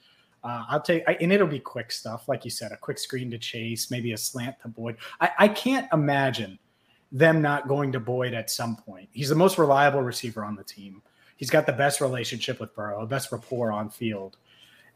Uh, 0.43 0.65
I'll 0.71 0.81
take, 0.81 1.03
and 1.21 1.33
it'll 1.33 1.47
be 1.47 1.59
quick 1.59 1.91
stuff, 1.91 2.29
like 2.29 2.45
you 2.45 2.51
said, 2.51 2.71
a 2.71 2.77
quick 2.77 2.99
screen 2.99 3.31
to 3.33 3.39
Chase, 3.39 3.91
maybe 3.91 4.13
a 4.13 4.17
slant 4.17 4.61
to 4.61 4.69
Boyd. 4.69 4.97
I, 5.21 5.31
I 5.41 5.49
can't 5.49 5.89
imagine 5.93 6.59
them 7.11 7.43
not 7.43 7.67
going 7.67 7.91
to 7.93 8.01
Boyd 8.01 8.33
at 8.33 8.49
some 8.49 8.77
point. 8.77 9.09
He's 9.13 9.29
the 9.29 9.35
most 9.35 9.59
reliable 9.59 10.03
receiver 10.03 10.45
on 10.45 10.55
the 10.55 10.63
team. 10.63 11.03
He's 11.37 11.51
got 11.51 11.67
the 11.67 11.73
best 11.73 12.01
relationship 12.01 12.61
with 12.61 12.75
Burrow, 12.75 13.01
the 13.01 13.07
best 13.07 13.33
rapport 13.33 13.73
on 13.73 13.91
field. 13.91 14.37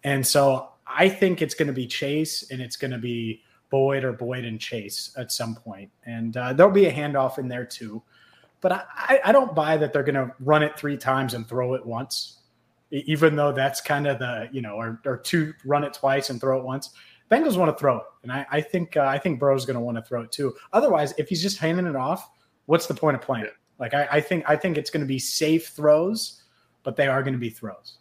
And 0.05 0.25
so 0.25 0.71
I 0.87 1.09
think 1.09 1.43
it's 1.43 1.55
going 1.55 1.67
to 1.67 1.75
be 1.75 1.87
Chase 1.87 2.51
and 2.51 2.63
it's 2.63 2.77
going 2.77 2.93
to 2.93 2.99
be 2.99 3.43
Boyd 3.71 4.05
or 4.05 4.13
Boyd 4.13 4.45
and 4.45 4.61
Chase 4.61 5.13
at 5.19 5.33
some 5.33 5.57
point. 5.57 5.91
And 6.07 6.37
uh, 6.37 6.53
there'll 6.53 6.73
be 6.73 6.87
a 6.87 6.93
handoff 6.93 7.39
in 7.39 7.49
there 7.49 7.67
too. 7.67 8.03
But 8.61 8.73
I, 8.73 9.21
I 9.25 9.33
don't 9.33 9.55
buy 9.55 9.77
that 9.77 9.93
they're 9.93 10.03
going 10.03 10.15
to 10.15 10.35
run 10.41 10.63
it 10.63 10.79
three 10.79 10.97
times 10.97 11.35
and 11.35 11.49
throw 11.49 11.75
it 11.75 11.85
once, 11.85 12.41
even 12.91 13.37
though 13.37 13.53
that's 13.53 13.81
kind 13.81 14.07
of 14.07 14.19
the, 14.19 14.49
you 14.53 14.61
know, 14.61 14.75
or, 14.75 15.01
or 15.07 15.17
two, 15.17 15.55
run 15.65 15.85
it 15.85 15.95
twice 15.95 16.31
and 16.31 16.41
throw 16.41 16.59
it 16.59 16.65
once. 16.65 16.91
Bengals 17.31 17.57
want 17.57 17.75
to 17.75 17.81
throw 17.81 17.99
it. 17.99 18.05
And 18.23 18.33
I, 18.33 18.45
I 18.51 18.61
think 18.61 18.97
uh, 18.97 19.03
I 19.03 19.19
think 19.19 19.39
Burrow's 19.39 19.65
going 19.65 19.77
to 19.77 19.81
want 19.81 19.97
to 19.97 20.03
throw 20.03 20.23
it 20.23 20.33
too. 20.33 20.55
Otherwise, 20.73 21.15
if 21.17 21.29
he's 21.29 21.41
just 21.41 21.59
handing 21.59 21.87
it 21.87 21.97
off, 21.97 22.29
what's 22.67 22.87
the 22.87 22.95
point 22.95 23.15
of 23.15 23.23
playing? 23.23 23.47
It? 23.47 23.55
Like 23.79 23.95
I, 23.95 24.09
I 24.11 24.21
think 24.21 24.45
I 24.49 24.57
think 24.57 24.77
it's 24.77 24.91
going 24.91 25.03
to 25.03 25.07
be 25.07 25.19
safe 25.19 25.69
throws, 25.69 26.43
but 26.83 26.97
they 26.97 27.07
are 27.07 27.23
going 27.23 27.35
to 27.35 27.39
be 27.39 27.49
throws. 27.49 27.99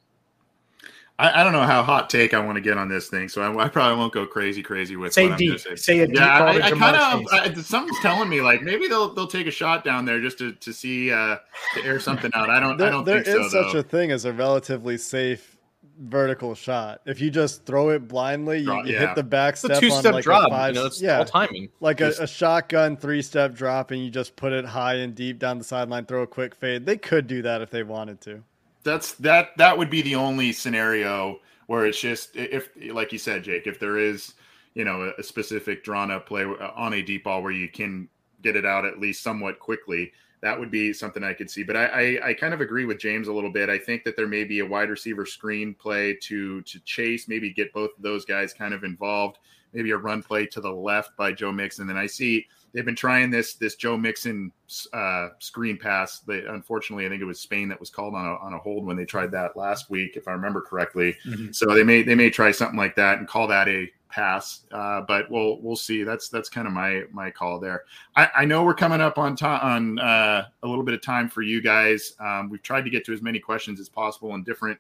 I, 1.20 1.42
I, 1.42 1.44
don't 1.44 1.52
know 1.52 1.64
how 1.64 1.84
hot 1.84 2.10
take 2.10 2.34
I 2.34 2.40
want 2.40 2.56
to 2.56 2.62
get 2.62 2.78
on 2.78 2.88
this 2.88 3.10
thing, 3.10 3.28
so 3.28 3.42
I, 3.42 3.66
I 3.66 3.68
probably 3.68 3.98
won't 3.98 4.14
go 4.14 4.26
crazy, 4.26 4.64
crazy 4.64 4.96
with 4.96 5.10
it. 5.10 5.14
say 5.14 5.36
deep. 5.36 5.60
Say. 5.60 5.76
say 5.76 6.00
a 6.00 6.08
deep. 6.08 6.16
Yeah, 6.16 6.44
I, 6.44 6.68
I 6.68 6.72
kind 6.72 7.58
of 7.58 7.66
something's 7.66 8.00
telling 8.00 8.30
me 8.30 8.40
like 8.40 8.62
maybe 8.62 8.88
they'll 8.88 9.14
they'll 9.14 9.28
take 9.28 9.46
a 9.46 9.52
shot 9.52 9.84
down 9.84 10.06
there 10.06 10.22
just 10.22 10.38
to 10.38 10.54
to 10.54 10.72
see 10.72 11.12
uh, 11.12 11.36
to 11.76 11.84
air 11.84 12.00
something 12.00 12.32
out. 12.34 12.50
I 12.50 12.62
don't. 12.62 12.78
There, 12.78 12.88
I 12.88 12.92
don't. 12.92 13.04
There 13.04 13.22
think 13.22 13.38
is 13.38 13.52
so, 13.52 13.64
such 13.64 13.74
though. 13.74 13.80
a 13.80 13.84
thing 13.84 14.12
as 14.12 14.24
a 14.24 14.32
relatively 14.32 14.98
safe 14.98 15.58
vertical 16.00 16.56
shot. 16.56 17.02
If 17.06 17.20
you 17.20 17.30
just 17.30 17.66
throw 17.66 17.90
it 17.90 18.08
blindly, 18.08 18.60
you, 18.60 18.74
you 18.86 18.94
yeah. 18.94 19.00
hit 19.00 19.16
the 19.16 19.24
back 19.24 19.58
step. 19.58 19.72
It's 19.72 19.80
a 19.80 19.82
two-step 19.82 20.14
like 20.14 20.24
drop. 20.24 20.50
Five, 20.50 20.74
you 20.74 20.80
know, 20.80 20.88
it's 20.88 21.02
yeah, 21.02 21.20
all 21.20 21.26
timing. 21.26 21.70
Like 21.82 22.00
a, 22.00 22.14
a, 22.20 22.28
shotgun 22.28 22.96
three-step 22.96 23.54
drop, 23.54 23.92
and 23.92 24.02
you 24.02 24.10
just 24.10 24.38
put 24.38 24.54
it 24.54 24.64
high 24.64 24.96
and 24.96 25.14
deep 25.14 25.40
down 25.40 25.58
the 25.58 25.66
sideline. 25.66 26.06
Throw 26.06 26.22
a 26.22 26.28
quick 26.28 26.56
fade. 26.56 26.86
They 26.86 26.96
could 26.96 27.28
do 27.28 27.42
that 27.42 27.62
if 27.62 27.70
they 27.70 27.84
wanted 27.84 28.22
to. 28.22 28.44
That's 28.84 29.14
that. 29.16 29.58
That 29.58 29.78
would 29.78 29.90
be 29.90 30.02
the 30.02 30.16
only 30.16 30.52
scenario 30.52 31.40
where 31.68 31.86
it's 31.86 32.00
just 32.00 32.36
if, 32.36 32.70
like 32.92 33.12
you 33.12 33.20
said, 33.20 33.44
Jake, 33.44 33.68
if 33.68 33.80
there 33.80 33.98
is, 33.98 34.34
you 34.74 34.84
know, 34.84 35.14
a, 35.18 35.22
specific 35.22 35.84
drawn 35.84 36.10
up 36.10 36.28
play 36.28 36.44
uh, 36.44 36.72
on 36.76 36.94
a 36.94 37.02
deep 37.02 37.26
ball 37.26 37.44
where 37.44 37.52
you 37.52 37.70
can 37.70 38.10
get 38.42 38.56
it 38.56 38.66
out 38.66 38.86
at 38.86 39.00
least 39.00 39.22
somewhat 39.22 39.60
quickly, 39.60 40.12
that 40.42 40.58
would 40.58 40.72
be 40.72 40.94
something 40.94 41.24
I 41.24 41.34
could 41.34 41.50
see. 41.50 41.64
But 41.64 41.76
I, 41.76 41.86
I, 41.86 42.30
I, 42.30 42.34
kind 42.34 42.54
of 42.54 42.62
agree 42.62 42.86
with 42.86 42.98
James 42.98 43.28
a 43.28 43.34
little 43.34 43.52
bit. 43.52 43.70
I 43.70 43.78
think 43.78 44.04
that 44.06 44.16
there 44.16 44.28
may 44.28 44.46
be 44.46 44.62
a 44.62 44.66
wide 44.66 44.90
receiver 44.90 45.26
screen 45.26 45.76
play 45.76 46.18
to 46.24 46.62
to 46.62 46.80
Chase, 46.82 47.28
maybe 47.28 47.52
get 47.52 47.74
both 47.74 47.92
of 47.96 48.02
those 48.02 48.26
guys 48.26 48.54
kind 48.54 48.74
of 48.74 48.84
involved. 48.84 49.38
Maybe 49.74 49.92
a 49.92 49.98
run 49.98 50.24
play 50.24 50.48
to 50.48 50.62
the 50.62 50.72
left 50.72 51.16
by 51.18 51.34
Joe 51.34 51.52
Mixon. 51.52 51.84
And 51.84 51.90
then 51.92 51.98
I 51.98 52.08
see 52.08 52.48
they've 52.74 52.86
been 52.86 52.96
trying 52.96 53.30
this 53.30 53.56
this 53.56 53.76
Joe 53.76 53.98
Mixon 53.98 54.52
uh, 54.94 55.30
screen 55.40 55.78
pass. 55.78 56.20
They, 56.20 56.46
unfortunately, 56.46 57.06
I 57.06 57.10
think 57.10 57.22
it 57.22 57.26
was 57.26 57.40
Spain 57.40 57.70
that 57.70 57.80
was 57.80 57.90
called 57.90 58.16
on 58.16 58.26
a, 58.26 58.36
on 58.36 58.54
a 58.54 58.58
hold 58.58 58.86
when 58.86 58.98
they 58.98 59.06
tried 59.06 59.32
that 59.32 59.58
last 59.58 59.90
week, 59.90 60.16
if 60.16 60.28
I 60.28 60.32
remember 60.32 60.62
correctly. 60.62 61.16
Mm-hmm. 61.26 61.52
So 61.52 61.74
they 61.74 61.84
may 61.84 62.02
they 62.04 62.16
may 62.16 62.30
try 62.30 62.52
something 62.52 62.78
like 62.78 62.96
that 62.96 63.20
and 63.20 63.28
call 63.28 63.48
that 63.48 63.68
a 63.68 63.90
pass. 64.10 64.62
Uh, 64.72 65.02
but 65.02 65.30
we'll 65.30 65.62
we'll 65.62 65.76
see. 65.76 66.04
That's 66.04 66.30
that's 66.30 66.50
kind 66.50 66.68
of 66.68 66.74
my 66.74 67.04
my 67.12 67.32
call 67.32 67.60
there. 67.60 67.84
I, 68.16 68.30
I 68.38 68.46
know 68.46 68.64
we're 68.64 68.74
coming 68.74 69.02
up 69.02 69.18
on 69.18 69.36
time 69.36 69.62
on 69.62 70.00
uh, 70.00 70.46
a 70.64 70.68
little 70.68 70.84
bit 70.84 70.94
of 70.94 71.02
time 71.02 71.30
for 71.30 71.42
you 71.42 71.62
guys. 71.62 72.14
Um, 72.20 72.50
we've 72.50 72.64
tried 72.64 72.84
to 72.86 72.90
get 72.90 73.06
to 73.06 73.14
as 73.14 73.22
many 73.22 73.40
questions 73.40 73.80
as 73.80 73.90
possible 73.90 74.36
in 74.36 74.44
different 74.44 74.80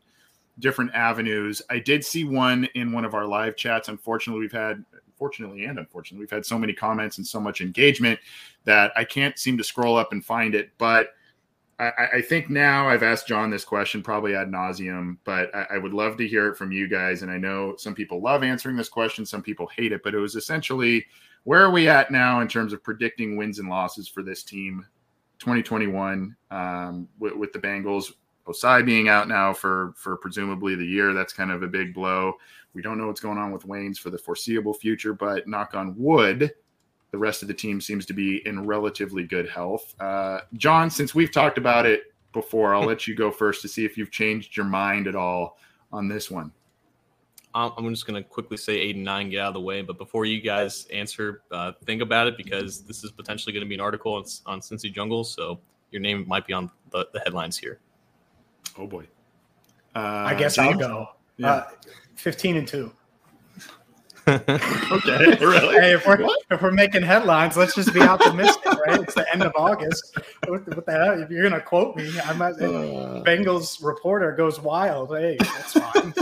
different 0.59 0.91
avenues. 0.93 1.61
I 1.69 1.79
did 1.79 2.03
see 2.03 2.25
one 2.25 2.67
in 2.75 2.91
one 2.91 3.05
of 3.05 3.13
our 3.13 3.25
live 3.25 3.55
chats. 3.55 3.87
Unfortunately, 3.87 4.41
we've 4.41 4.51
had 4.51 4.83
fortunately 5.19 5.65
and 5.65 5.77
unfortunately, 5.77 6.23
we've 6.23 6.31
had 6.31 6.45
so 6.45 6.57
many 6.57 6.73
comments 6.73 7.17
and 7.17 7.27
so 7.27 7.39
much 7.39 7.61
engagement 7.61 8.19
that 8.63 8.91
I 8.95 9.03
can't 9.03 9.37
seem 9.37 9.57
to 9.57 9.63
scroll 9.63 9.97
up 9.97 10.13
and 10.13 10.25
find 10.25 10.55
it. 10.55 10.71
But 10.77 11.09
I, 11.79 11.91
I 12.15 12.21
think 12.21 12.49
now 12.49 12.89
I've 12.89 13.03
asked 13.03 13.27
John 13.27 13.49
this 13.49 13.63
question 13.63 14.01
probably 14.01 14.35
ad 14.35 14.49
nauseum, 14.49 15.17
but 15.23 15.53
I, 15.53 15.67
I, 15.71 15.77
would 15.77 15.93
love 15.93 16.17
to 16.17 16.27
hear 16.27 16.47
it 16.47 16.57
from 16.57 16.71
you 16.71 16.87
guys. 16.87 17.21
And 17.21 17.31
I 17.31 17.37
know 17.37 17.75
some 17.77 17.95
people 17.95 18.21
love 18.21 18.43
answering 18.43 18.75
this 18.75 18.89
question, 18.89 19.25
some 19.25 19.41
people 19.41 19.67
hate 19.67 19.91
it, 19.91 20.01
but 20.03 20.13
it 20.13 20.19
was 20.19 20.35
essentially 20.35 21.05
where 21.43 21.63
are 21.63 21.71
we 21.71 21.87
at 21.87 22.11
now 22.11 22.41
in 22.41 22.47
terms 22.47 22.73
of 22.73 22.83
predicting 22.83 23.37
wins 23.37 23.59
and 23.59 23.69
losses 23.69 24.07
for 24.07 24.23
this 24.23 24.43
team 24.43 24.85
2021 25.39 26.35
um, 26.51 27.07
with, 27.17 27.33
with 27.33 27.53
the 27.53 27.59
Bengals? 27.59 28.11
Ossai 28.49 28.83
being 28.83 29.09
out 29.09 29.27
now 29.27 29.53
for 29.53 29.93
for 29.95 30.17
presumably 30.17 30.73
the 30.73 30.85
year, 30.85 31.13
that's 31.13 31.33
kind 31.33 31.51
of 31.51 31.61
a 31.61 31.67
big 31.67 31.93
blow. 31.93 32.33
We 32.73 32.81
don't 32.81 32.97
know 32.97 33.07
what's 33.07 33.21
going 33.21 33.37
on 33.37 33.51
with 33.51 33.65
Waynes 33.65 33.97
for 33.97 34.09
the 34.09 34.17
foreseeable 34.17 34.73
future, 34.73 35.13
but 35.13 35.47
knock 35.47 35.73
on 35.73 35.95
wood, 35.97 36.51
the 37.11 37.17
rest 37.17 37.41
of 37.41 37.47
the 37.47 37.53
team 37.53 37.81
seems 37.81 38.05
to 38.05 38.13
be 38.13 38.45
in 38.45 38.65
relatively 38.65 39.23
good 39.23 39.49
health. 39.49 39.95
Uh, 39.99 40.41
John, 40.53 40.89
since 40.89 41.15
we've 41.15 41.31
talked 41.31 41.57
about 41.57 41.85
it 41.85 42.13
before, 42.33 42.75
I'll 42.75 42.85
let 42.85 43.07
you 43.07 43.15
go 43.15 43.31
first 43.31 43.61
to 43.63 43.67
see 43.67 43.85
if 43.85 43.97
you've 43.97 44.11
changed 44.11 44.55
your 44.55 44.67
mind 44.67 45.07
at 45.07 45.15
all 45.15 45.57
on 45.91 46.07
this 46.07 46.29
one. 46.29 46.51
I'm 47.55 47.89
just 47.89 48.05
going 48.05 48.21
to 48.21 48.29
quickly 48.29 48.57
say 48.57 48.73
eight 48.73 48.95
and 48.95 49.03
nine, 49.03 49.31
get 49.31 49.39
out 49.39 49.47
of 49.47 49.53
the 49.55 49.59
way. 49.59 49.81
But 49.81 49.97
before 49.97 50.25
you 50.25 50.39
guys 50.39 50.85
answer, 50.93 51.41
uh, 51.51 51.71
think 51.83 52.03
about 52.03 52.27
it 52.27 52.37
because 52.37 52.81
this 52.81 53.03
is 53.03 53.11
potentially 53.11 53.53
going 53.53 53.65
to 53.65 53.67
be 53.67 53.73
an 53.73 53.81
article 53.81 54.13
on, 54.13 54.23
on 54.45 54.59
Cincy 54.59 54.93
Jungle. 54.93 55.23
So 55.23 55.59
your 55.89 55.99
name 55.99 56.25
might 56.27 56.45
be 56.45 56.53
on 56.53 56.69
the, 56.91 57.07
the 57.11 57.19
headlines 57.21 57.57
here. 57.57 57.79
Oh, 58.77 58.85
boy. 58.85 59.07
Uh, 59.95 59.99
I 60.27 60.35
guess 60.35 60.55
James? 60.55 60.73
I'll 60.73 60.77
go. 60.77 61.09
Yeah. 61.39 61.51
Uh, 61.51 61.67
15 62.15 62.57
and 62.57 62.67
2. 62.67 62.91
okay, 64.29 65.37
really? 65.39 65.75
Hey, 65.79 65.93
if 65.93 66.05
we're 66.05 66.19
if 66.51 66.61
we're 66.61 66.69
making 66.69 67.01
headlines, 67.01 67.57
let's 67.57 67.73
just 67.73 67.91
be 67.95 68.01
optimistic, 68.01 68.63
right? 68.85 69.01
It's 69.01 69.15
the 69.15 69.25
end 69.33 69.41
of 69.41 69.51
August. 69.55 70.15
What, 70.47 70.67
what 70.67 70.85
the 70.85 70.91
hell? 70.91 71.19
If 71.19 71.31
you're 71.31 71.41
gonna 71.49 71.61
quote 71.61 71.95
me, 71.95 72.11
I 72.23 72.33
might. 72.33 72.53
Uh, 72.53 73.23
Bengals 73.23 73.83
reporter 73.83 74.33
goes 74.33 74.59
wild. 74.59 75.17
Hey, 75.17 75.37
that's 75.39 75.73
fine. 75.73 76.13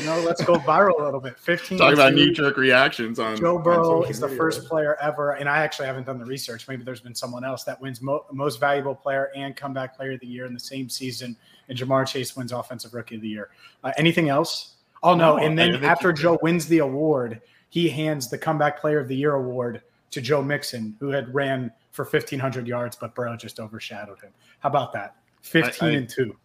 you 0.00 0.06
know, 0.06 0.20
let's 0.26 0.42
go 0.44 0.56
viral 0.56 0.98
a 0.98 1.04
little 1.04 1.20
bit. 1.20 1.38
15. 1.38 1.78
Talk 1.78 1.94
about 1.94 2.14
knee 2.14 2.32
jerk 2.32 2.56
reactions 2.56 3.20
on 3.20 3.36
Joe 3.36 3.58
Burrow 3.58 4.02
on 4.02 4.10
is 4.10 4.18
the 4.18 4.28
first 4.28 4.66
player 4.66 4.96
ever, 5.00 5.32
and 5.32 5.48
I 5.48 5.58
actually 5.58 5.86
haven't 5.86 6.06
done 6.06 6.18
the 6.18 6.24
research. 6.24 6.66
Maybe 6.66 6.82
there's 6.82 7.00
been 7.00 7.14
someone 7.14 7.44
else 7.44 7.62
that 7.64 7.80
wins 7.80 8.02
mo- 8.02 8.26
most 8.32 8.58
valuable 8.58 8.96
player 8.96 9.30
and 9.36 9.54
comeback 9.54 9.96
player 9.96 10.12
of 10.12 10.20
the 10.20 10.26
year 10.26 10.46
in 10.46 10.54
the 10.54 10.58
same 10.58 10.88
season, 10.88 11.36
and 11.70 11.78
Ja'Marr 11.78 12.06
Chase 12.06 12.36
wins 12.36 12.52
offensive 12.52 12.92
rookie 12.92 13.14
of 13.14 13.22
the 13.22 13.28
year. 13.28 13.48
Uh, 13.82 13.92
anything 13.96 14.28
else? 14.28 14.74
Oh 15.02 15.14
no! 15.14 15.36
no 15.36 15.42
and 15.42 15.58
then 15.58 15.82
after 15.82 16.12
Joe 16.12 16.38
wins 16.42 16.66
the 16.66 16.78
award, 16.78 17.40
he 17.70 17.88
hands 17.88 18.28
the 18.28 18.36
comeback 18.36 18.80
player 18.80 19.00
of 19.00 19.08
the 19.08 19.16
year 19.16 19.34
award 19.34 19.80
to 20.10 20.20
Joe 20.20 20.42
Mixon, 20.42 20.96
who 21.00 21.08
had 21.08 21.32
ran 21.34 21.72
for 21.92 22.04
fifteen 22.04 22.38
hundred 22.38 22.66
yards, 22.66 22.96
but 22.96 23.14
Burrow 23.14 23.36
just 23.36 23.58
overshadowed 23.58 24.20
him. 24.20 24.32
How 24.58 24.68
about 24.68 24.92
that? 24.92 25.16
Fifteen 25.40 25.88
I, 25.88 25.92
I, 25.92 25.94
and 25.94 26.08
two. 26.08 26.36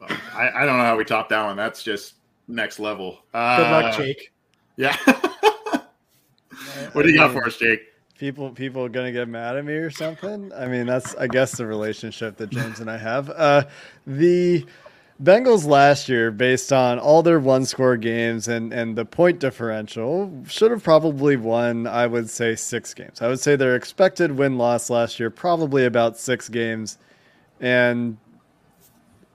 I, 0.00 0.62
I, 0.62 0.64
don't 0.64 0.78
know 0.78 0.84
how 0.84 0.96
we 0.96 1.04
top 1.04 1.28
that 1.30 1.44
one. 1.44 1.56
That's 1.56 1.82
just 1.82 2.14
next 2.46 2.78
level. 2.78 3.18
Uh, 3.34 3.56
Good 3.56 3.70
luck, 3.70 3.96
Jake. 3.96 4.32
Yeah. 4.76 4.96
what 6.92 7.02
do 7.02 7.10
you 7.10 7.16
got 7.16 7.32
for 7.32 7.44
us, 7.44 7.56
Jake? 7.56 7.80
People, 8.18 8.50
people 8.50 8.84
are 8.84 8.88
gonna 8.88 9.12
get 9.12 9.28
mad 9.28 9.56
at 9.56 9.64
me 9.64 9.74
or 9.74 9.90
something. 9.90 10.52
I 10.52 10.66
mean, 10.66 10.86
that's 10.86 11.14
I 11.14 11.28
guess 11.28 11.52
the 11.56 11.66
relationship 11.66 12.36
that 12.38 12.50
James 12.50 12.80
and 12.80 12.90
I 12.90 12.98
have. 12.98 13.30
Uh, 13.30 13.64
the 14.06 14.66
Bengals 15.22 15.66
last 15.66 16.08
year, 16.08 16.30
based 16.30 16.72
on 16.72 17.00
all 17.00 17.22
their 17.24 17.40
one 17.40 17.64
score 17.64 17.96
games 17.96 18.46
and, 18.46 18.72
and 18.72 18.96
the 18.96 19.04
point 19.04 19.40
differential, 19.40 20.44
should 20.46 20.70
have 20.70 20.84
probably 20.84 21.36
won, 21.36 21.88
I 21.88 22.06
would 22.06 22.30
say, 22.30 22.54
six 22.54 22.94
games. 22.94 23.20
I 23.20 23.26
would 23.26 23.40
say 23.40 23.56
their 23.56 23.74
expected 23.74 24.30
win 24.32 24.58
loss 24.58 24.90
last 24.90 25.18
year, 25.18 25.28
probably 25.28 25.84
about 25.84 26.18
six 26.18 26.48
games. 26.48 26.98
And 27.60 28.16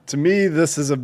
to 0.06 0.16
me, 0.16 0.46
this 0.46 0.78
is 0.78 0.90
a 0.90 0.98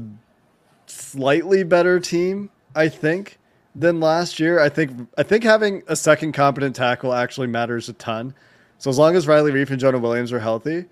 slightly 0.87 1.62
better 1.62 2.01
team, 2.01 2.51
I 2.74 2.89
think, 2.89 3.39
than 3.75 4.01
last 4.01 4.41
year. 4.41 4.61
I 4.61 4.68
think 4.68 5.09
I 5.16 5.23
think 5.23 5.45
having 5.45 5.83
a 5.87 5.97
second 5.97 6.33
competent 6.33 6.77
tackle 6.77 7.12
actually 7.12 7.47
matters 7.47 7.89
a 7.89 7.93
ton. 7.95 8.35
So 8.79 8.91
as 8.91 8.99
long 8.99 9.14
as 9.14 9.27
Riley 9.27 9.53
Reiff 9.53 9.71
and 9.71 9.79
Jonah 9.79 9.99
Williams 9.99 10.33
are 10.33 10.41
healthy, 10.41 10.87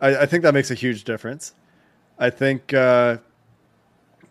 I, 0.00 0.18
I 0.18 0.26
think 0.26 0.42
that 0.42 0.54
makes 0.54 0.70
a 0.70 0.74
huge 0.74 1.04
difference. 1.04 1.54
I 2.18 2.30
think 2.30 2.74
uh, 2.74 3.18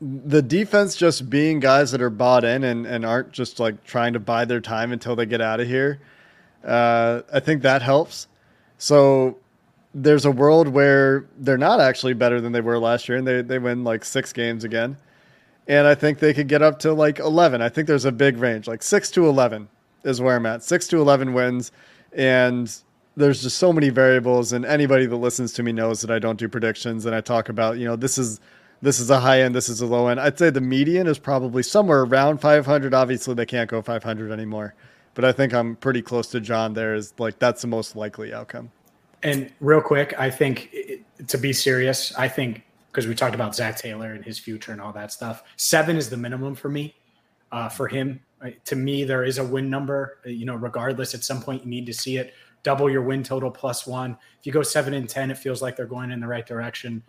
the 0.02 0.42
defense 0.42 0.96
just 0.96 1.30
being 1.30 1.60
guys 1.60 1.92
that 1.92 2.02
are 2.02 2.10
bought 2.10 2.44
in 2.44 2.64
and, 2.64 2.86
and 2.86 3.06
aren't 3.06 3.32
just 3.32 3.60
like 3.60 3.84
trying 3.84 4.14
to 4.14 4.20
buy 4.20 4.46
their 4.46 4.62
time 4.62 4.92
until 4.92 5.16
they 5.16 5.26
get 5.26 5.42
out 5.42 5.60
of 5.60 5.68
here. 5.68 6.00
Uh, 6.64 7.22
I 7.34 7.39
think 7.39 7.62
that 7.64 7.82
helps. 7.82 8.28
So 8.78 9.38
there's 9.94 10.26
a 10.26 10.32
world 10.32 10.68
where 10.68 11.26
they're 11.38 11.58
not 11.58 11.80
actually 11.80 12.14
better 12.14 12.39
than 12.39 12.52
they 12.52 12.62
were 12.62 12.80
last 12.80 13.10
year 13.10 13.18
and 13.18 13.28
they, 13.28 13.42
they 13.42 13.60
win 13.60 13.84
like 13.84 14.06
six 14.06 14.32
games 14.32 14.64
again. 14.64 14.98
And 15.68 15.88
I 15.88 15.95
think 15.95 16.20
they 16.20 16.34
could 16.34 16.47
get 16.47 16.62
up 16.62 16.80
to 16.80 16.93
like 16.93 17.20
11. 17.20 17.62
I 17.62 17.70
think 17.70 17.88
there's 17.88 18.05
a 18.05 18.12
big 18.12 18.38
range, 18.38 18.68
like 18.68 18.84
six 18.84 19.12
to 19.12 19.28
11 19.28 19.68
is 20.03 20.20
where 20.20 20.36
I'm 20.36 20.45
at. 20.45 20.64
Six 20.64 20.88
to 20.89 20.99
11 20.99 21.34
wins. 21.34 21.72
And 22.14 22.76
there's 23.16 23.41
just 23.41 23.57
so 23.57 23.74
many 23.74 23.89
variables 23.89 24.53
and 24.53 24.66
anybody 24.66 25.05
that 25.05 25.16
listens 25.16 25.53
to 25.53 25.64
me 25.64 25.72
knows 25.72 26.01
that 26.01 26.12
I 26.12 26.20
don't 26.20 26.39
do 26.39 26.47
predictions 26.47 27.05
and 27.05 27.16
I 27.16 27.22
talk 27.22 27.49
about, 27.49 27.78
you 27.78 27.86
know, 27.86 27.95
this 27.95 28.18
is 28.18 28.39
this 28.82 28.99
is 28.99 29.12
a 29.12 29.20
high 29.20 29.41
end, 29.41 29.53
this 29.53 29.70
is 29.70 29.82
a 29.82 29.86
low 29.86 30.07
end. 30.07 30.20
I'd 30.20 30.39
say 30.39 30.49
the 30.49 30.62
median 30.62 31.05
is 31.05 31.20
probably 31.20 31.62
somewhere 31.62 32.01
around 32.01 32.39
500. 32.39 32.93
Obviously, 32.95 33.36
they 33.36 33.45
can't 33.45 33.70
go 33.70 33.80
500 33.82 34.32
anymore, 34.32 34.74
but 35.14 35.24
I 35.24 35.32
think 35.32 35.53
I'm 35.53 35.76
pretty 35.76 36.01
close 36.01 36.28
to 36.28 36.39
John. 36.39 36.74
There 36.74 36.95
is 36.95 37.14
like 37.20 37.38
that's 37.38 37.62
the 37.62 37.68
most 37.68 37.95
likely 37.95 38.34
outcome. 38.34 38.72
And 39.24 39.51
real 39.59 39.82
quick, 39.82 40.16
I 40.18 40.32
think 40.32 40.76
to 41.28 41.38
be 41.38 41.53
serious, 41.53 42.16
I 42.16 42.28
think 42.28 42.64
because 42.92 43.08
we 43.08 43.16
talked 43.16 43.36
about 43.36 43.56
Zac 43.56 43.78
Taylor 43.78 44.14
and 44.14 44.24
his 44.24 44.38
future 44.38 44.72
and 44.72 44.82
all 44.82 44.92
that 44.94 45.12
stuff, 45.12 45.44
seven 45.56 45.96
is 45.96 46.10
the 46.10 46.18
minimum 46.18 46.56
for 46.56 46.70
me. 46.70 46.96
Uh, 47.52 47.68
for 47.68 47.88
him, 47.88 48.20
to 48.66 48.76
me, 48.76 49.04
there 49.04 49.24
is 49.24 49.38
a 49.38 49.44
win 49.44 49.70
number. 49.70 50.20
You 50.26 50.46
know, 50.46 50.56
regardless, 50.56 51.14
at 51.14 51.24
some 51.24 51.42
point 51.42 51.64
you 51.64 51.70
need 51.70 51.86
to 51.86 51.94
see 51.94 52.18
it. 52.18 52.34
Double 52.64 52.89
your 52.89 53.02
win 53.02 53.24
total 53.24 53.50
plus 53.50 53.88
one. 53.88 54.18
If 54.39 54.46
you 54.46 54.52
go 54.52 54.64
seven 54.64 54.94
and 54.94 55.10
ten, 55.10 55.32
it 55.32 55.38
feels 55.38 55.62
like 55.62 55.76
they're 55.76 55.86
going 55.86 56.12
in 56.12 56.20
the 56.20 56.28
right 56.28 56.46
direction. 56.46 57.04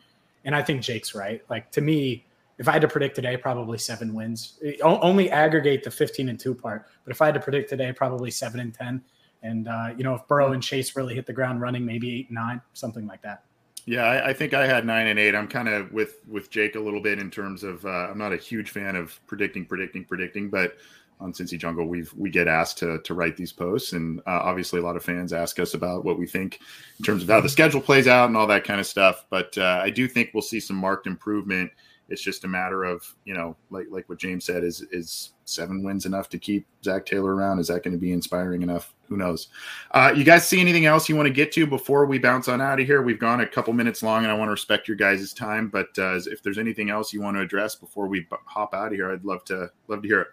And 0.45 0.55
I 0.55 0.63
think 0.63 0.83
Jake's 0.83 1.15
right. 1.15 1.43
Like 1.49 1.71
to 1.73 1.81
me, 1.81 2.27
if 2.59 2.69
I 2.69 2.73
had 2.73 2.83
to 2.83 2.89
predict 2.89 3.17
today, 3.17 3.37
probably 3.37 3.79
seven 3.79 4.15
wins. 4.15 4.59
Only 4.83 5.31
aggregate 5.31 5.85
the 5.85 5.91
15 5.91 6.29
and 6.29 6.39
two 6.39 6.55
part. 6.55 6.87
But 7.05 7.13
if 7.13 7.23
I 7.23 7.27
had 7.27 7.35
to 7.35 7.41
predict 7.41 7.71
today, 7.71 7.93
probably 7.93 8.31
seven 8.31 8.61
and 8.61 8.75
10. 8.75 9.03
And, 9.43 9.69
uh, 9.69 9.89
you 9.97 10.05
know, 10.05 10.15
if 10.15 10.27
Burrow 10.29 10.53
and 10.53 10.63
Chase 10.63 10.95
really 10.95 11.15
hit 11.15 11.27
the 11.27 11.33
ground 11.33 11.61
running, 11.61 11.85
maybe 11.85 12.15
eight 12.15 12.29
and 12.29 12.37
nine, 12.37 12.61
something 12.75 13.07
like 13.07 13.23
that. 13.23 13.43
Yeah, 13.85 14.05
I, 14.05 14.29
I 14.29 14.33
think 14.33 14.55
I 14.55 14.67
had 14.67 14.87
nine 14.87 15.09
and 15.09 15.19
eight. 15.19 15.35
I'm 15.35 15.49
kind 15.49 15.69
of 15.69 15.93
with 15.93 16.19
with 16.29 16.51
Jake 16.51 16.77
a 16.77 16.81
little 16.81 17.03
bit 17.03 17.19
in 17.19 17.31
terms 17.31 17.65
of 17.65 17.85
uh, 17.85 17.89
I'm 18.11 18.19
not 18.19 18.33
a 18.33 18.37
huge 18.37 18.71
fan 18.71 18.95
of 18.95 19.19
predicting, 19.27 19.67
predicting, 19.67 20.05
predicting, 20.05 20.51
but 20.51 20.77
on 21.21 21.33
Cincy 21.33 21.59
Jungle, 21.59 21.87
we've 21.87 22.13
we 22.15 22.31
get 22.31 22.49
asked 22.49 22.79
to 22.79 23.01
to 23.01 23.15
write 23.15 23.37
these 23.37 23.53
posts, 23.53 23.93
and 23.93 24.21
uh, 24.21 24.41
obviously 24.43 24.81
a 24.81 24.83
lot 24.83 24.97
of 24.97 25.05
fans 25.05 25.33
ask 25.33 25.59
us 25.59 25.75
about 25.75 26.05
what 26.05 26.19
we 26.19 26.27
think 26.27 26.61
in 26.99 27.05
terms 27.05 27.23
of 27.23 27.29
how 27.29 27.41
the 27.41 27.49
schedule 27.49 27.81
plays 27.81 28.07
out 28.07 28.29
and 28.29 28.37
all 28.37 28.47
that 28.47 28.65
kind 28.65 28.81
of 28.81 28.87
stuff. 28.87 29.25
But 29.31 29.57
uh, 29.59 29.81
I 29.83 29.91
do 29.91 30.07
think 30.07 30.31
we'll 30.33 30.43
see 30.43 30.61
some 30.61 30.77
marked 30.77 31.07
improvement. 31.07 31.71
It's 32.09 32.23
just 32.23 32.45
a 32.45 32.49
matter 32.49 32.85
of 32.85 33.15
you 33.25 33.35
know, 33.35 33.57
like 33.71 33.87
like 33.91 34.09
what 34.09 34.19
James 34.19 34.45
said, 34.45 34.65
is 34.65 34.83
is 34.93 35.33
seven 35.45 35.83
wins 35.83 36.07
enough 36.07 36.29
to 36.31 36.39
keep 36.39 36.67
Zac 36.85 37.07
Taylor 37.07 37.35
around? 37.35 37.59
Is 37.59 37.69
that 37.69 37.83
going 37.83 37.93
to 37.93 37.99
be 37.99 38.13
inspiring 38.13 38.63
enough? 38.63 38.95
Who 39.09 39.17
knows? 39.17 39.49
Uh, 39.91 40.13
you 40.15 40.25
guys 40.25 40.47
see 40.47 40.61
anything 40.61 40.87
else 40.87 41.09
you 41.09 41.17
want 41.17 41.27
to 41.27 41.33
get 41.33 41.53
to 41.53 41.67
before 41.67 42.07
we 42.07 42.19
bounce 42.19 42.49
on 42.49 42.61
out 42.61 42.81
of 42.81 42.87
here? 42.87 43.03
We've 43.03 43.19
gone 43.19 43.41
a 43.41 43.47
couple 43.47 43.73
minutes 43.73 44.03
long, 44.03 44.25
and 44.25 44.33
I 44.33 44.35
want 44.35 44.49
to 44.49 44.53
respect 44.53 44.89
your 44.89 44.97
guys' 44.97 45.33
time. 45.33 45.69
But 45.69 45.89
uh, 45.99 46.19
if 46.27 46.43
there's 46.43 46.59
anything 46.59 46.91
else 46.91 47.13
you 47.13 47.21
want 47.21 47.37
to 47.37 47.41
address 47.41 47.75
before 47.75 48.07
we 48.07 48.27
hop 48.47 48.75
out 48.75 48.89
of 48.89 48.93
here, 48.95 49.13
I'd 49.13 49.25
love 49.25 49.45
to 49.47 49.71
love 49.89 50.03
to 50.03 50.09
hear 50.09 50.21
it. 50.23 50.29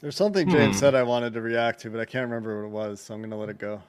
There's 0.00 0.16
something 0.16 0.48
James 0.48 0.76
hmm. 0.76 0.80
said 0.80 0.94
I 0.94 1.02
wanted 1.02 1.32
to 1.34 1.40
react 1.40 1.80
to, 1.82 1.90
but 1.90 2.00
I 2.00 2.04
can't 2.04 2.24
remember 2.28 2.62
what 2.62 2.66
it 2.66 2.88
was, 2.88 3.00
so 3.00 3.14
I'm 3.14 3.20
going 3.20 3.30
to 3.30 3.36
let 3.36 3.48
it 3.48 3.58
go. 3.58 3.82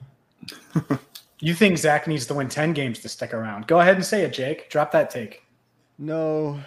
you 1.39 1.53
think 1.53 1.77
Zac 1.77 2.07
needs 2.07 2.25
to 2.27 2.33
win 2.33 2.49
10 2.49 2.73
games 2.73 2.99
to 2.99 3.09
stick 3.09 3.33
around? 3.33 3.67
Go 3.67 3.79
ahead 3.79 3.95
and 3.95 4.05
say 4.05 4.21
it, 4.23 4.33
Jake. 4.33 4.69
Drop 4.69 4.91
that 4.91 5.09
take. 5.09 5.42
No, 5.97 6.59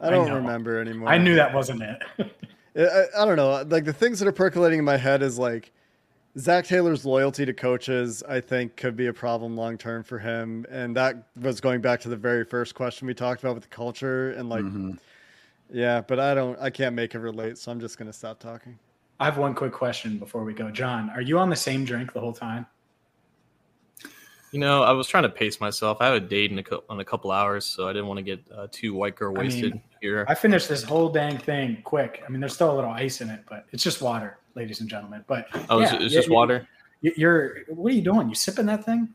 I 0.00 0.10
don't 0.10 0.30
I 0.30 0.34
remember 0.34 0.80
anymore. 0.80 1.08
I 1.08 1.18
knew 1.18 1.34
that 1.34 1.52
wasn't 1.52 1.82
it. 1.82 2.02
I, 2.76 3.22
I, 3.22 3.24
don't 3.24 3.36
know. 3.36 3.64
Like 3.68 3.84
the 3.84 3.92
things 3.92 4.18
that 4.18 4.28
are 4.28 4.32
percolating 4.32 4.80
in 4.80 4.84
my 4.84 4.96
head 4.96 5.22
is 5.22 5.38
like 5.38 5.72
Zac 6.38 6.66
Taylor's 6.66 7.04
loyalty 7.04 7.44
to 7.46 7.52
coaches. 7.52 8.22
I 8.28 8.40
think 8.40 8.76
could 8.76 8.96
be 8.96 9.06
a 9.06 9.12
problem 9.12 9.56
long 9.56 9.78
term 9.78 10.02
for 10.02 10.18
him, 10.18 10.66
and 10.70 10.96
that 10.96 11.28
was 11.40 11.60
going 11.60 11.80
back 11.80 12.00
to 12.00 12.08
the 12.08 12.16
very 12.16 12.44
first 12.44 12.74
question 12.74 13.06
we 13.06 13.14
talked 13.14 13.42
about 13.42 13.54
with 13.54 13.64
the 13.64 13.70
culture 13.70 14.30
and 14.30 14.48
like. 14.48 14.64
Mm-hmm 14.64 14.92
yeah, 15.74 16.00
but 16.00 16.20
I 16.20 16.34
don't. 16.34 16.58
I 16.60 16.70
can't 16.70 16.94
make 16.94 17.14
it 17.14 17.18
relate, 17.18 17.58
so 17.58 17.72
I'm 17.72 17.80
just 17.80 17.98
gonna 17.98 18.12
stop 18.12 18.38
talking. 18.38 18.78
I 19.20 19.24
have 19.24 19.38
one 19.38 19.54
quick 19.54 19.72
question 19.72 20.18
before 20.18 20.44
we 20.44 20.52
go, 20.52 20.70
John. 20.70 21.10
Are 21.10 21.20
you 21.20 21.38
on 21.38 21.48
the 21.48 21.56
same 21.56 21.84
drink 21.84 22.12
the 22.12 22.20
whole 22.20 22.32
time? 22.32 22.66
You 24.54 24.60
know, 24.60 24.84
I 24.84 24.92
was 24.92 25.08
trying 25.08 25.24
to 25.24 25.30
pace 25.30 25.60
myself. 25.60 25.98
I 26.00 26.04
have 26.04 26.14
a 26.14 26.20
date 26.20 26.52
in 26.52 26.60
a, 26.60 26.62
co- 26.62 26.84
in 26.88 27.00
a 27.00 27.04
couple 27.04 27.32
hours, 27.32 27.66
so 27.66 27.88
I 27.88 27.92
didn't 27.92 28.06
want 28.06 28.18
to 28.18 28.22
get 28.22 28.40
uh, 28.56 28.68
too 28.70 28.94
white 28.94 29.16
girl 29.16 29.34
wasted 29.34 29.72
I 29.72 29.74
mean, 29.74 29.82
here. 30.00 30.24
I 30.28 30.36
finished 30.36 30.68
this 30.68 30.84
whole 30.84 31.08
dang 31.08 31.38
thing 31.38 31.82
quick. 31.82 32.22
I 32.24 32.30
mean, 32.30 32.38
there's 32.38 32.54
still 32.54 32.72
a 32.72 32.76
little 32.76 32.92
ice 32.92 33.20
in 33.20 33.30
it, 33.30 33.40
but 33.48 33.66
it's 33.72 33.82
just 33.82 34.00
water, 34.00 34.38
ladies 34.54 34.78
and 34.78 34.88
gentlemen. 34.88 35.24
But 35.26 35.48
oh, 35.68 35.80
yeah, 35.80 35.96
it's, 35.96 36.04
it's 36.04 36.14
just 36.14 36.30
water. 36.30 36.68
You're 37.00 37.64
what 37.66 37.92
are 37.92 37.96
you 37.96 38.02
doing? 38.02 38.28
You 38.28 38.36
sipping 38.36 38.66
that 38.66 38.84
thing? 38.84 39.08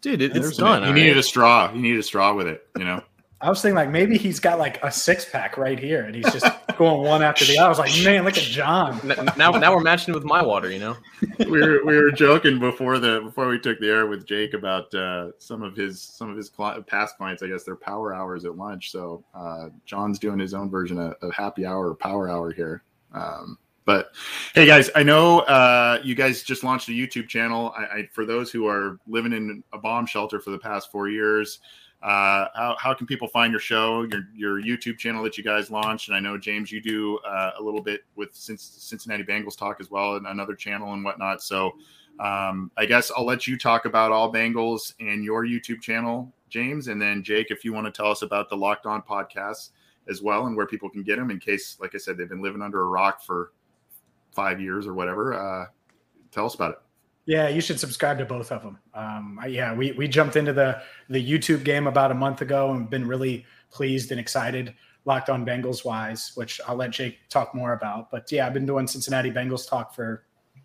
Dude, 0.00 0.20
it, 0.20 0.36
it's 0.36 0.56
done. 0.56 0.82
You 0.82 0.92
needed 0.92 1.16
a 1.16 1.22
straw. 1.22 1.72
You 1.72 1.80
needed 1.80 2.00
a 2.00 2.02
straw 2.02 2.34
with 2.34 2.48
it. 2.48 2.66
You 2.76 2.84
know. 2.84 3.04
I 3.42 3.48
was 3.48 3.60
thinking 3.60 3.74
like 3.74 3.90
maybe 3.90 4.16
he's 4.16 4.38
got 4.38 4.60
like 4.60 4.82
a 4.84 4.90
six 4.90 5.24
pack 5.24 5.56
right 5.56 5.78
here, 5.78 6.04
and 6.04 6.14
he's 6.14 6.32
just 6.32 6.46
going 6.76 7.02
one 7.02 7.22
after 7.22 7.44
the 7.44 7.58
other. 7.58 7.66
I 7.66 7.68
was 7.68 7.78
like, 7.80 7.92
man, 8.04 8.24
look 8.24 8.38
at 8.38 8.44
John. 8.44 9.00
Now, 9.36 9.50
now 9.50 9.74
we're 9.74 9.82
matching 9.82 10.14
with 10.14 10.22
my 10.22 10.40
water. 10.40 10.70
You 10.70 10.78
know, 10.78 10.96
we 11.40 11.60
were 11.60 11.84
we 11.84 11.96
were 11.96 12.12
joking 12.12 12.60
before 12.60 13.00
the 13.00 13.20
before 13.20 13.48
we 13.48 13.58
took 13.58 13.80
the 13.80 13.88
air 13.88 14.06
with 14.06 14.26
Jake 14.26 14.54
about 14.54 14.94
uh, 14.94 15.32
some 15.38 15.62
of 15.62 15.74
his 15.74 16.00
some 16.00 16.30
of 16.30 16.36
his 16.36 16.50
past 16.86 17.16
clients. 17.16 17.42
I 17.42 17.48
guess 17.48 17.64
their 17.64 17.74
power 17.74 18.14
hours 18.14 18.44
at 18.44 18.56
lunch. 18.56 18.92
So 18.92 19.24
uh, 19.34 19.70
John's 19.86 20.20
doing 20.20 20.38
his 20.38 20.54
own 20.54 20.70
version 20.70 20.98
of, 20.98 21.14
of 21.20 21.34
happy 21.34 21.66
hour 21.66 21.88
or 21.88 21.96
power 21.96 22.28
hour 22.28 22.52
here. 22.52 22.84
Um, 23.12 23.58
but 23.84 24.14
hey, 24.54 24.66
guys, 24.66 24.88
I 24.94 25.02
know 25.02 25.40
uh, 25.40 25.98
you 26.04 26.14
guys 26.14 26.44
just 26.44 26.62
launched 26.62 26.88
a 26.88 26.92
YouTube 26.92 27.26
channel. 27.26 27.74
I, 27.76 27.82
I, 27.82 28.08
for 28.12 28.24
those 28.24 28.52
who 28.52 28.68
are 28.68 28.98
living 29.08 29.32
in 29.32 29.64
a 29.72 29.78
bomb 29.78 30.06
shelter 30.06 30.38
for 30.38 30.50
the 30.50 30.58
past 30.58 30.92
four 30.92 31.08
years. 31.08 31.58
Uh, 32.02 32.48
how, 32.54 32.76
how 32.78 32.94
can 32.94 33.06
people 33.06 33.28
find 33.28 33.52
your 33.52 33.60
show, 33.60 34.02
your 34.02 34.24
your 34.34 34.60
YouTube 34.60 34.98
channel 34.98 35.22
that 35.22 35.38
you 35.38 35.44
guys 35.44 35.70
launched? 35.70 36.08
And 36.08 36.16
I 36.16 36.20
know 36.20 36.36
James, 36.36 36.72
you 36.72 36.80
do 36.80 37.18
uh, 37.18 37.52
a 37.58 37.62
little 37.62 37.80
bit 37.80 38.02
with 38.16 38.30
Cincinnati 38.34 39.22
Bengals 39.22 39.56
talk 39.56 39.76
as 39.80 39.90
well, 39.90 40.16
and 40.16 40.26
another 40.26 40.54
channel 40.54 40.92
and 40.94 41.04
whatnot. 41.04 41.42
So 41.42 41.72
um, 42.18 42.70
I 42.76 42.86
guess 42.86 43.12
I'll 43.16 43.24
let 43.24 43.46
you 43.46 43.56
talk 43.56 43.84
about 43.84 44.10
all 44.10 44.32
Bengals 44.32 44.94
and 45.00 45.24
your 45.24 45.46
YouTube 45.46 45.80
channel, 45.80 46.32
James, 46.48 46.88
and 46.88 47.00
then 47.00 47.22
Jake, 47.22 47.50
if 47.50 47.64
you 47.64 47.72
want 47.72 47.86
to 47.86 47.92
tell 47.92 48.10
us 48.10 48.22
about 48.22 48.50
the 48.50 48.56
Locked 48.56 48.86
On 48.86 49.00
podcast 49.00 49.70
as 50.08 50.22
well 50.22 50.46
and 50.46 50.56
where 50.56 50.66
people 50.66 50.90
can 50.90 51.02
get 51.02 51.16
them 51.16 51.30
in 51.30 51.38
case, 51.38 51.78
like 51.80 51.94
I 51.94 51.98
said, 51.98 52.18
they've 52.18 52.28
been 52.28 52.42
living 52.42 52.62
under 52.62 52.82
a 52.82 52.86
rock 52.86 53.22
for 53.22 53.52
five 54.32 54.60
years 54.60 54.86
or 54.86 54.94
whatever. 54.94 55.34
Uh, 55.34 55.66
tell 56.30 56.46
us 56.46 56.54
about 56.54 56.72
it. 56.72 56.78
Yeah, 57.24 57.48
you 57.48 57.60
should 57.60 57.78
subscribe 57.78 58.18
to 58.18 58.24
both 58.24 58.50
of 58.50 58.62
them. 58.62 58.78
Um, 58.94 59.38
yeah, 59.46 59.74
we 59.74 59.92
we 59.92 60.08
jumped 60.08 60.36
into 60.36 60.52
the 60.52 60.82
the 61.08 61.24
YouTube 61.24 61.62
game 61.64 61.86
about 61.86 62.10
a 62.10 62.14
month 62.14 62.40
ago 62.42 62.72
and 62.72 62.90
been 62.90 63.06
really 63.06 63.46
pleased 63.70 64.10
and 64.10 64.18
excited. 64.18 64.74
Locked 65.04 65.30
on 65.30 65.44
Bengals 65.44 65.84
wise, 65.84 66.32
which 66.36 66.60
I'll 66.66 66.76
let 66.76 66.90
Jake 66.90 67.18
talk 67.28 67.54
more 67.54 67.72
about. 67.72 68.10
But 68.10 68.30
yeah, 68.30 68.46
I've 68.46 68.52
been 68.52 68.66
doing 68.66 68.86
Cincinnati 68.86 69.30
Bengals 69.30 69.68
talk 69.68 69.94
for 69.94 70.24
I 70.56 70.60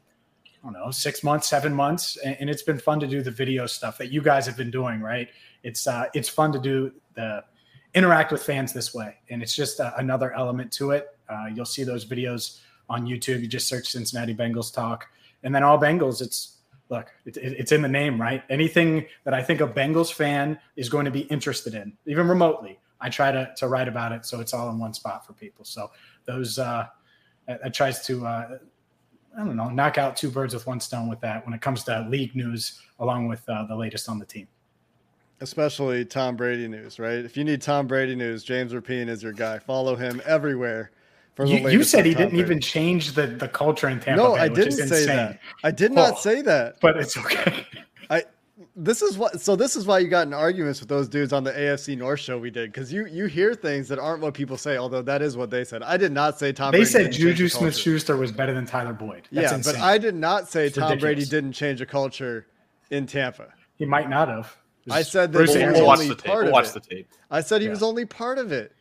don't 0.64 0.74
know 0.74 0.89
six 0.89 1.24
months, 1.24 1.47
seven 1.47 1.74
months, 1.74 2.18
and, 2.18 2.38
and 2.39 2.49
it's 2.49 2.64
been 2.64 2.80
fun 2.80 2.99
to 3.01 3.08
do 3.08 3.22
the 3.22 3.32
video 3.32 3.68
stuff 3.68 3.97
that 3.99 4.12
you 4.12 4.22
guys 4.22 4.45
have 4.47 4.58
been 4.58 4.72
doing. 4.72 4.99
Right? 4.99 5.30
It's 5.62 5.86
uh, 5.86 6.05
it's 6.16 6.30
fun 6.30 6.51
to 6.53 6.60
do 6.60 6.91
the 7.14 7.43
interact 7.93 8.32
with 8.32 8.41
fans 8.41 8.74
this 8.74 8.95
way, 8.95 9.16
and 9.30 9.43
it's 9.43 9.55
just 9.55 9.80
uh, 9.80 9.91
another 9.97 10.34
element 10.34 10.72
to 10.74 10.91
it. 10.91 11.08
Uh, 11.30 11.45
you'll 11.53 11.66
see 11.66 11.84
those 11.84 12.03
videos 12.03 12.62
on 12.89 13.05
YouTube. 13.05 13.41
You 13.41 13.47
just 13.47 13.68
search 13.68 13.89
Cincinnati 13.89 14.34
Bengals 14.34 14.74
talk 14.74 15.08
and 15.43 15.53
then 15.53 15.63
all 15.63 15.77
Bengals, 15.79 16.21
it's 16.21 16.57
look, 16.89 17.07
it, 17.25 17.38
it, 17.38 17.53
it's 17.59 17.71
in 17.71 17.81
the 17.81 17.88
name, 17.88 18.19
right? 18.19 18.43
Anything 18.49 19.05
that 19.23 19.33
I 19.33 19.43
think 19.43 19.61
a 19.61 19.67
Bengals 19.67 20.11
fan 20.11 20.59
is 20.75 20.89
going 20.89 21.05
to 21.05 21.11
be 21.11 21.21
interested 21.21 21.73
in, 21.73 21.93
even 22.05 22.27
remotely, 22.27 22.79
I 22.99 23.09
try 23.09 23.31
to 23.31 23.51
to 23.57 23.67
write 23.67 23.88
about 23.88 24.11
it 24.11 24.25
so 24.25 24.39
it's 24.39 24.53
all 24.53 24.69
in 24.69 24.79
one 24.79 24.93
spot 24.93 25.25
for 25.25 25.33
people. 25.33 25.65
So 25.65 25.91
those 26.25 26.59
uh, 26.59 26.88
that, 27.47 27.73
tries 27.73 28.05
to 28.07 28.25
uh, 28.25 28.57
I 29.35 29.39
don't 29.39 29.55
know 29.55 29.69
knock 29.69 29.97
out 29.97 30.15
two 30.15 30.29
birds 30.29 30.53
with 30.53 30.65
one 30.65 30.79
stone 30.79 31.09
with 31.09 31.19
that 31.21 31.45
when 31.45 31.53
it 31.53 31.61
comes 31.61 31.83
to 31.85 32.07
league 32.09 32.35
news 32.35 32.81
along 32.99 33.27
with 33.27 33.47
uh, 33.47 33.65
the 33.65 33.75
latest 33.75 34.09
on 34.09 34.19
the 34.19 34.25
team. 34.25 34.47
Especially 35.39 36.03
Tom 36.03 36.35
Brady 36.35 36.67
news, 36.67 36.97
right? 36.97 37.19
If 37.19 37.38
you 37.38 37.43
need 37.43 37.61
Tom 37.61 37.85
Brady 37.85 38.15
news, 38.15 38.43
James 38.43 38.73
Rapien 38.73 39.07
is 39.07 39.21
your 39.21 39.33
guy. 39.33 39.59
Follow 39.59 39.95
him 39.95 40.19
everywhere 40.25 40.89
you, 41.45 41.69
you, 41.69 41.83
said 41.83 42.05
he 42.05 42.13
didn't 42.13 42.39
even 42.39 42.59
change 42.59 43.13
the, 43.13 43.27
the 43.27 43.47
culture 43.47 43.89
in 43.89 43.99
Tampa 43.99 44.23
no, 44.23 44.33
Bay. 44.33 44.41
I 44.41 44.47
didn't 44.47 44.88
say 44.88 45.05
that. 45.05 45.39
I 45.63 45.71
did 45.71 45.91
not 45.91 46.13
oh, 46.13 46.19
say 46.19 46.41
that. 46.41 46.77
But 46.81 46.97
it's 46.97 47.15
okay. 47.17 47.65
I 48.09 48.23
this 48.75 49.01
is 49.01 49.17
what 49.17 49.41
so 49.41 49.55
this 49.55 49.75
is 49.75 49.85
why 49.85 49.99
you 49.99 50.07
got 50.07 50.27
in 50.27 50.33
arguments 50.33 50.79
with 50.79 50.88
those 50.89 51.07
dudes 51.07 51.33
on 51.33 51.43
the 51.43 51.51
AFC 51.51 51.97
North 51.97 52.19
show 52.19 52.38
we 52.38 52.51
did 52.51 52.71
because 52.71 52.93
you 52.93 53.07
you 53.07 53.25
hear 53.25 53.53
things 53.53 53.88
that 53.88 53.99
aren't 53.99 54.21
what 54.21 54.33
people 54.33 54.57
say. 54.57 54.77
Although 54.77 55.01
that 55.01 55.21
is 55.21 55.35
what 55.35 55.49
they 55.49 55.63
said. 55.63 55.83
I 55.83 55.97
did 55.97 56.11
not 56.11 56.38
say 56.39 56.51
Tom. 56.51 56.71
They 56.71 56.79
Brady 56.79 56.91
said 56.91 57.11
Juju 57.11 57.49
Smith 57.49 57.75
Schuster 57.75 58.17
was 58.17 58.31
better 58.31 58.53
than 58.53 58.65
Tyler 58.65 58.93
Boyd. 58.93 59.27
That's 59.31 59.51
yeah, 59.51 59.57
insane. 59.57 59.73
but 59.73 59.81
I 59.81 59.97
did 59.97 60.15
not 60.15 60.47
say 60.47 60.67
it's 60.67 60.75
Tom 60.75 60.89
ridiculous. 60.89 61.01
Brady 61.01 61.25
didn't 61.29 61.53
change 61.53 61.79
the 61.79 61.85
culture 61.85 62.47
in 62.91 63.07
Tampa. 63.07 63.53
He 63.77 63.85
might 63.85 64.09
not 64.09 64.27
have. 64.27 64.55
I 64.89 65.01
said 65.01 65.33
that 65.33 65.49
he 65.49 65.65
was 65.65 65.79
only 65.79 66.15
part 66.15 66.45
we'll 66.45 66.57
of 66.57 66.88
it. 66.91 67.07
I 67.29 67.41
said 67.41 67.61
he 67.61 67.67
yeah. 67.67 67.71
was 67.71 67.83
only 67.83 68.05
part 68.05 68.38
of 68.38 68.51
it. 68.51 68.73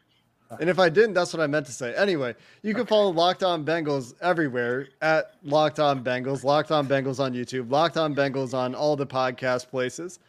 And 0.61 0.71
if 0.71 0.79
I 0.79 0.89
didn't, 0.89 1.15
that's 1.15 1.33
what 1.33 1.43
I 1.43 1.47
meant 1.47 1.67
to 1.67 1.73
say. 1.73 1.95
Anyway, 1.97 2.35
you 2.63 2.73
can 2.73 2.83
okay. 2.83 2.89
follow 2.89 3.11
Locked 3.11 3.43
On 3.43 3.65
Bengals 3.65 4.15
everywhere 4.21 4.89
at 5.03 5.33
Locked 5.43 5.81
On 5.81 6.05
Bengals, 6.05 6.45
Locked 6.45 6.71
On 6.71 6.87
Bengals 6.87 7.19
on 7.19 7.35
YouTube, 7.35 7.71
Locked 7.71 7.97
On 7.97 8.15
Bengals 8.15 8.55
on 8.55 8.75
all 8.75 8.97
the 8.97 9.07
podcast 9.07 9.69
places. 9.69 10.21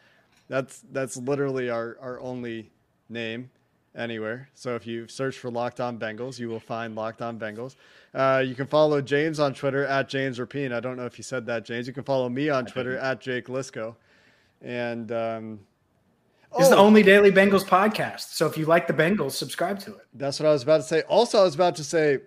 That's 0.48 0.84
that's 0.92 1.18
literally 1.18 1.70
our, 1.70 1.98
our 2.02 2.20
only 2.20 2.72
name 3.10 3.52
anywhere. 3.96 4.50
So 4.54 4.76
if 4.76 4.88
you 4.88 5.08
search 5.08 5.38
for 5.38 5.52
Locked 5.52 5.80
On 5.80 5.98
Bengals, 5.98 6.40
you 6.40 6.48
will 6.48 6.60
find 6.60 6.96
Locked 6.96 7.22
On 7.22 7.38
Bengals. 7.38 7.76
Uh, 8.14 8.44
you 8.46 8.56
can 8.56 8.68
follow 8.68 9.02
James 9.02 9.40
on 9.40 9.54
Twitter 9.54 9.86
at 9.86 10.08
James 10.08 10.40
Rapien. 10.40 10.74
I 10.74 10.80
don't 10.80 10.96
know 10.96 11.06
if 11.06 11.18
you 11.18 11.24
said 11.24 11.46
that, 11.48 11.66
James. 11.66 11.88
You 11.88 11.94
can 11.94 12.04
follow 12.04 12.30
me 12.30 12.50
on 12.50 12.66
Twitter 12.66 12.98
at 12.98 13.20
Jake 13.20 13.48
Liskow. 13.48 13.96
And 14.62 15.12
um, 15.12 15.60
It's 16.60 16.70
the 16.70 16.78
only 16.78 17.04
daily 17.04 17.32
Bengals 17.32 17.64
podcast. 17.66 18.34
So 18.34 18.46
if 18.48 18.58
you 18.58 18.66
like 18.66 18.88
the 18.88 18.94
Bengals, 18.94 19.32
subscribe 19.34 19.80
to 19.80 19.92
it. 19.96 20.08
That's 20.14 20.40
what 20.40 20.48
I 20.48 20.52
was 20.54 20.64
about 20.64 20.78
to 20.78 20.84
say. 20.84 21.02
Also, 21.04 21.40
I 21.40 21.44
was 21.44 21.56
about 21.56 21.76
to 21.76 21.84
say, 21.84 22.20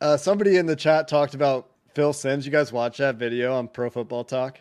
uh, 0.00 0.16
somebody 0.16 0.56
in 0.56 0.66
the 0.66 0.76
chat 0.76 1.08
talked 1.08 1.34
about 1.34 1.70
Phil 1.94 2.12
Simms. 2.12 2.46
You 2.46 2.52
guys 2.52 2.72
watch 2.72 2.98
that 2.98 3.16
video 3.16 3.54
on 3.54 3.68
Pro 3.68 3.90
Football 3.90 4.24
Talk? 4.24 4.58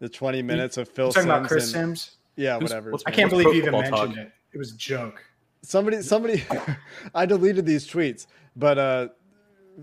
The 0.00 0.08
20 0.08 0.42
minutes 0.42 0.76
of 0.76 0.88
Phil 0.88 1.08
talking 1.12 1.22
Simms. 1.22 1.38
about 1.38 1.48
Chris 1.48 1.64
and, 1.64 1.72
Simms? 1.72 2.16
Yeah, 2.36 2.54
Who's- 2.58 2.62
whatever. 2.70 2.90
what's- 2.92 3.04
I 3.06 3.10
can't 3.12 3.32
What's 3.32 3.42
believe 3.44 3.56
you 3.56 3.62
even 3.62 3.72
mentioned 3.72 4.14
Talk? 4.14 4.16
it. 4.16 4.32
It 4.52 4.58
was 4.58 4.72
a 4.72 4.76
joke. 4.76 5.24
somebody 5.62 6.02
somebody 6.02 6.44
I 7.14 7.24
deleted 7.24 7.64
these 7.66 7.88
tweets, 7.88 8.26
but 8.56 8.78
uh 8.78 9.08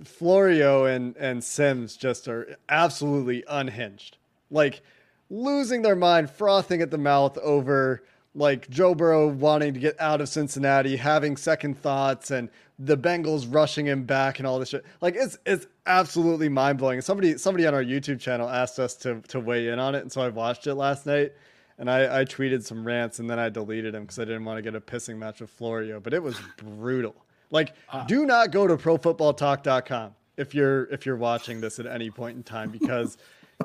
Florio 0.03 0.85
and 0.85 1.15
and 1.17 1.43
Simms 1.43 1.97
just 1.97 2.27
are 2.27 2.55
absolutely 2.69 3.43
unhinged. 3.47 4.17
Like 4.51 4.81
losing 5.29 5.81
their 5.81 5.95
mind, 5.95 6.29
frothing 6.29 6.81
at 6.81 6.91
the 6.91 6.97
mouth 6.97 7.37
over 7.39 8.03
like 8.35 8.69
Joe 8.69 8.95
Burrow 8.95 9.27
wanting 9.27 9.73
to 9.73 9.79
get 9.79 9.99
out 9.99 10.21
of 10.21 10.29
Cincinnati, 10.29 10.95
having 10.95 11.35
second 11.37 11.79
thoughts 11.81 12.31
and 12.31 12.49
the 12.77 12.97
Bengals 12.97 13.45
rushing 13.53 13.85
him 13.85 14.03
back 14.03 14.39
and 14.39 14.47
all 14.47 14.59
this 14.59 14.69
shit. 14.69 14.85
Like 15.01 15.15
it's 15.15 15.37
it's 15.45 15.67
absolutely 15.85 16.49
mind 16.49 16.77
blowing. 16.77 17.01
Somebody 17.01 17.37
somebody 17.37 17.65
on 17.67 17.73
our 17.73 17.83
YouTube 17.83 18.19
channel 18.19 18.49
asked 18.49 18.79
us 18.79 18.95
to 18.97 19.21
to 19.29 19.39
weigh 19.39 19.67
in 19.69 19.79
on 19.79 19.95
it, 19.95 20.01
and 20.01 20.11
so 20.11 20.21
I 20.21 20.29
watched 20.29 20.67
it 20.67 20.75
last 20.75 21.05
night 21.05 21.33
and 21.79 21.89
I, 21.89 22.19
I 22.19 22.25
tweeted 22.25 22.63
some 22.63 22.85
rants 22.85 23.19
and 23.19 23.29
then 23.29 23.39
I 23.39 23.49
deleted 23.49 23.93
them 23.93 24.03
because 24.03 24.19
I 24.19 24.25
didn't 24.25 24.45
want 24.45 24.57
to 24.57 24.61
get 24.61 24.75
a 24.75 24.81
pissing 24.81 25.17
match 25.17 25.39
with 25.39 25.49
Florio. 25.49 25.99
But 25.99 26.13
it 26.13 26.21
was 26.21 26.37
brutal. 26.57 27.15
Like, 27.51 27.73
uh, 27.89 28.05
do 28.05 28.25
not 28.25 28.51
go 28.51 28.67
to 28.67 28.77
profootballtalk.com 28.77 30.13
if 30.37 30.53
you're 30.53 30.83
if 30.85 31.05
you're 31.05 31.15
watching 31.15 31.61
this 31.61 31.79
at 31.79 31.87
any 31.87 32.11
point 32.11 32.37
in 32.37 32.43
time 32.43 32.69
because 32.69 33.17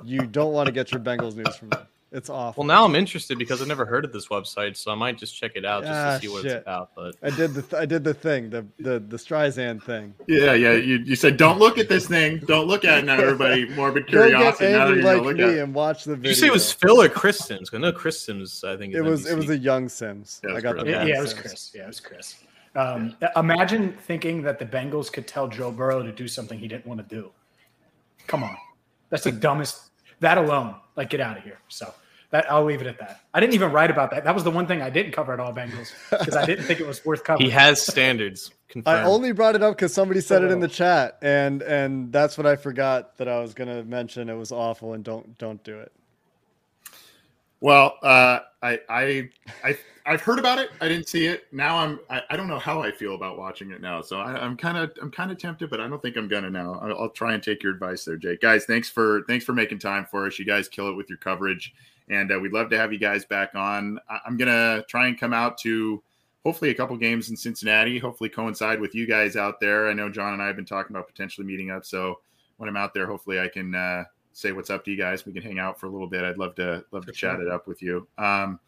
you 0.05 0.21
don't 0.21 0.53
want 0.53 0.67
to 0.67 0.73
get 0.73 0.93
your 0.93 1.01
Bengals 1.01 1.35
news 1.35 1.57
from 1.57 1.71
them. 1.71 1.87
It's 2.15 2.31
awful. 2.31 2.63
Well, 2.63 2.69
now 2.69 2.85
I'm 2.85 2.95
interested 2.95 3.39
because 3.39 3.61
I've 3.61 3.67
never 3.67 3.85
heard 3.85 4.05
of 4.05 4.13
this 4.13 4.29
website, 4.29 4.77
so 4.77 4.93
I 4.93 4.95
might 4.95 5.19
just 5.19 5.37
check 5.37 5.53
it 5.57 5.65
out 5.65 5.83
just 5.83 5.93
Ah, 5.93 6.15
to 6.15 6.21
see 6.21 6.29
what 6.29 6.43
shit. 6.43 6.53
it's 6.53 6.63
about. 6.63 6.91
But 6.95 7.17
I 7.23 7.31
did 7.31 7.55
the 7.55 7.63
th- 7.63 7.75
I 7.83 7.85
did 7.87 8.05
the 8.05 8.15
thing 8.15 8.51
the 8.51 8.65
the 8.79 9.01
the 9.01 9.17
Streisand 9.17 9.83
thing. 9.83 10.15
Yeah, 10.29 10.53
yeah. 10.55 10.73
You, 10.75 10.99
you 10.99 11.17
said 11.17 11.37
don't 11.37 11.59
look 11.59 11.77
at 11.77 11.89
this 11.89 12.07
thing. 12.07 12.39
Don't 12.47 12.69
look 12.69 12.85
at 12.85 12.99
it 12.99 13.05
now, 13.05 13.15
everybody. 13.19 13.69
Morbid 13.75 14.07
Go 14.13 14.29
get 14.29 14.29
curiosity. 14.31 14.73
Now 14.73 14.79
that 14.87 14.87
angry 14.93 14.95
you're 14.95 15.03
gonna 15.03 15.17
like 15.17 15.27
look 15.27 15.37
me 15.39 15.43
at 15.43 15.51
it. 15.51 15.59
and 15.65 15.75
watch 15.75 16.05
the 16.05 16.15
video. 16.15 16.23
did 16.23 16.29
you 16.37 16.41
say 16.41 16.47
it 16.47 16.53
was 16.53 16.71
Phil 16.73 17.03
or 17.03 17.09
Chris 17.09 17.39
Simms? 17.39 17.69
'Cause 17.69 17.79
I 17.79 17.81
know 17.83 17.93
Chris 17.93 18.21
Simms. 18.21 18.63
I 18.65 18.77
think 18.77 18.95
It 18.95 19.03
was 19.03 19.27
it 19.27 19.37
was 19.37 19.51
a 19.51 19.59
young 19.59 19.89
Simms. 19.89 20.41
Yeah, 20.45 20.51
it 20.51 20.53
I 20.53 20.55
was 20.55 20.63
got 20.63 20.73
Chris. 20.75 20.85
the 20.85 20.91
Yeah, 20.93 21.05
yeah, 21.05 21.19
it 21.19 21.21
was 21.23 21.35
Chris. 21.35 21.73
Yeah, 21.75 21.83
it 21.83 21.87
was 21.89 22.01
Chris. 22.01 22.37
Um, 22.77 23.17
imagine 23.37 23.93
thinking 24.07 24.43
that 24.43 24.59
the 24.61 24.67
Bengals 24.67 25.13
could 25.13 25.27
tell 25.27 25.49
Joe 25.49 25.71
Burrow 25.73 26.03
to 26.03 26.13
do 26.13 26.27
something 26.29 26.59
he 26.61 26.69
didn't 26.69 26.87
want 26.87 27.01
to 27.07 27.15
do. 27.15 27.31
Come 28.29 28.45
on, 28.45 28.57
that's 29.11 29.25
the 29.25 29.33
dumbest. 29.33 29.91
That 30.21 30.39
alone, 30.39 30.77
like, 30.97 31.11
get 31.11 31.21
out 31.21 31.37
of 31.37 31.43
here. 31.43 31.59
So 31.69 31.93
that 32.35 32.51
I'll 32.51 32.65
leave 32.65 32.81
it 32.81 32.89
at 32.89 32.99
that. 32.99 33.21
I 33.33 33.39
didn't 33.39 33.55
even 33.55 33.71
write 33.71 33.93
about 33.93 34.11
that. 34.11 34.25
That 34.25 34.35
was 34.35 34.43
the 34.43 34.51
one 34.51 34.67
thing 34.67 34.83
I 34.83 34.91
didn't 34.91 35.13
cover 35.13 35.33
at 35.33 35.39
all 35.39 35.53
Bengals 35.53 35.93
because 36.11 36.35
I 36.35 36.45
didn't 36.45 36.65
think 36.65 36.81
it 36.81 36.87
was 36.87 37.05
worth 37.05 37.23
covering. 37.23 37.47
he 37.47 37.51
has 37.53 37.81
standards. 37.81 38.51
Confirmed. 38.69 38.99
I 38.99 39.05
only 39.05 39.31
brought 39.31 39.55
it 39.55 39.63
up 39.63 39.77
because 39.77 39.95
somebody 39.95 40.21
said 40.21 40.43
it 40.43 40.51
in 40.51 40.59
the 40.59 40.67
chat, 40.67 41.17
and 41.23 41.63
and 41.63 42.13
that's 42.13 42.37
what 42.37 42.45
I 42.45 42.57
forgot 42.57 43.17
that 43.19 43.29
I 43.29 43.39
was 43.39 43.55
gonna 43.55 43.85
mention. 43.85 44.29
It 44.29 44.35
was 44.35 44.51
awful, 44.51 44.95
and 44.95 45.05
don't 45.05 45.39
don't 45.39 45.63
do 45.63 45.79
it. 45.79 45.93
Well, 47.61 47.99
uh, 48.03 48.41
I, 48.63 48.81
I, 48.91 49.31
I, 49.63 49.79
I've 50.05 50.21
heard 50.21 50.39
about 50.39 50.59
it. 50.59 50.71
I 50.81 50.89
didn't 50.89 51.09
see 51.09 51.27
it. 51.27 51.47
Now 51.53 51.79
I'm. 51.79 52.01
I, 52.11 52.21
I 52.31 52.37
don't 52.37 52.49
know 52.49 52.59
how 52.59 52.83
I 52.83 52.91
feel 52.91 53.15
about 53.15 53.39
watching 53.39 53.71
it 53.71 53.81
now. 53.81 54.03
So 54.03 54.19
I, 54.19 54.33
I'm 54.33 54.57
kind 54.57 54.77
of, 54.77 54.91
I'm 55.01 55.11
kind 55.13 55.31
of 55.31 55.39
tempted, 55.39 55.71
but 55.71 55.81
I 55.81 55.87
don't 55.87 56.03
think 56.03 56.17
I'm 56.17 56.27
gonna 56.27 56.51
now. 56.51 56.81
I'll, 56.83 57.03
I'll 57.03 57.11
try 57.11 57.33
and 57.33 57.43
take 57.43 57.63
your 57.63 57.73
advice 57.73 58.05
there, 58.05 58.17
Jake. 58.17 58.41
Guys, 58.41 58.65
thanks 58.65 58.91
for, 58.91 59.23
thanks 59.29 59.45
for 59.45 59.53
making 59.53 59.79
time 59.79 60.05
for 60.11 60.27
us. 60.27 60.37
You 60.37 60.45
guys 60.45 60.69
kill 60.69 60.89
it 60.89 60.95
with 60.95 61.09
your 61.09 61.19
coverage, 61.19 61.73
and 62.09 62.33
uh, 62.33 62.39
we'd 62.39 62.53
love 62.53 62.71
to 62.71 62.77
have 62.79 62.93
you 62.93 62.99
guys 62.99 63.25
back 63.25 63.55
on. 63.55 63.99
I, 64.09 64.19
I'm 64.27 64.37
gonna 64.37 64.83
try 64.89 65.07
and 65.09 65.19
come 65.19 65.33
out 65.33 65.59
to 65.59 66.03
hopefully 66.45 66.71
a 66.71 66.75
couple 66.75 66.97
games 66.97 67.31
in 67.31 67.37
Cincinnati. 67.37 67.99
Hopefully 67.99 68.29
coincide 68.31 68.81
with 68.81 68.95
you 68.95 69.07
guys 69.07 69.37
out 69.37 69.61
there. 69.61 69.89
I 69.89 69.93
know 69.95 70.09
John 70.09 70.33
and 70.35 70.43
I 70.43 70.47
have 70.47 70.57
been 70.57 70.65
talking 70.65 70.95
about 70.95 71.07
potentially 71.09 71.47
meeting 71.47 71.71
up. 71.71 71.85
So 71.85 72.21
when 72.59 72.69
I'm 72.69 72.77
out 72.77 72.95
there, 72.95 73.07
hopefully 73.07 73.41
I 73.41 73.49
can. 73.49 73.75
Uh, 73.75 74.05
say 74.37 74.51
what's 74.51 74.69
up 74.69 74.85
to 74.85 74.91
you 74.91 74.97
guys. 74.97 75.25
We 75.25 75.33
can 75.33 75.43
hang 75.43 75.61
out 75.61 75.79
for 75.79 75.87
a 75.87 75.89
little 75.89 76.09
bit. 76.09 76.25
I'd 76.25 76.39
love 76.39 76.57
to 76.57 76.85
love 76.91 77.07
to 77.07 77.13
chat 77.13 77.39
it 77.39 77.49
up 77.49 77.69
with 77.69 77.81
you. 77.81 78.09
Um, 78.19 78.59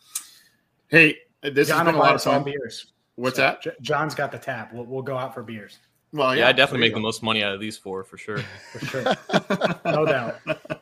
hey, 0.89 1.17
this 1.43 1.67
John 1.67 1.79
has 1.79 1.87
been 1.87 1.95
a 1.97 1.99
lot 1.99 2.15
of 2.15 2.23
fun. 2.23 2.45
beers. 2.45 2.93
What's 3.17 3.35
So, 3.35 3.43
that? 3.43 3.63
J- 3.63 3.73
John's 3.81 4.15
got 4.15 4.31
the 4.31 4.39
tap. 4.39 4.73
We'll, 4.73 4.85
we'll 4.85 5.03
go 5.03 5.17
out 5.19 5.35
for 5.35 5.43
beers 5.43 5.79
Well, 6.13 6.37
yeah, 6.37 6.47
I 6.49 6.53
definitely 6.53 6.87
there 6.87 6.91
make 6.91 6.95
the 6.95 7.01
most 7.01 7.21
money 7.23 7.43
out 7.43 7.53
of 7.53 7.61
these 7.61 7.77
four 7.77 8.05
for 8.05 8.17
sure. 8.17 8.39
for 8.73 8.87
sure. 8.87 9.03
no 9.85 10.07
doubt. 10.07 10.37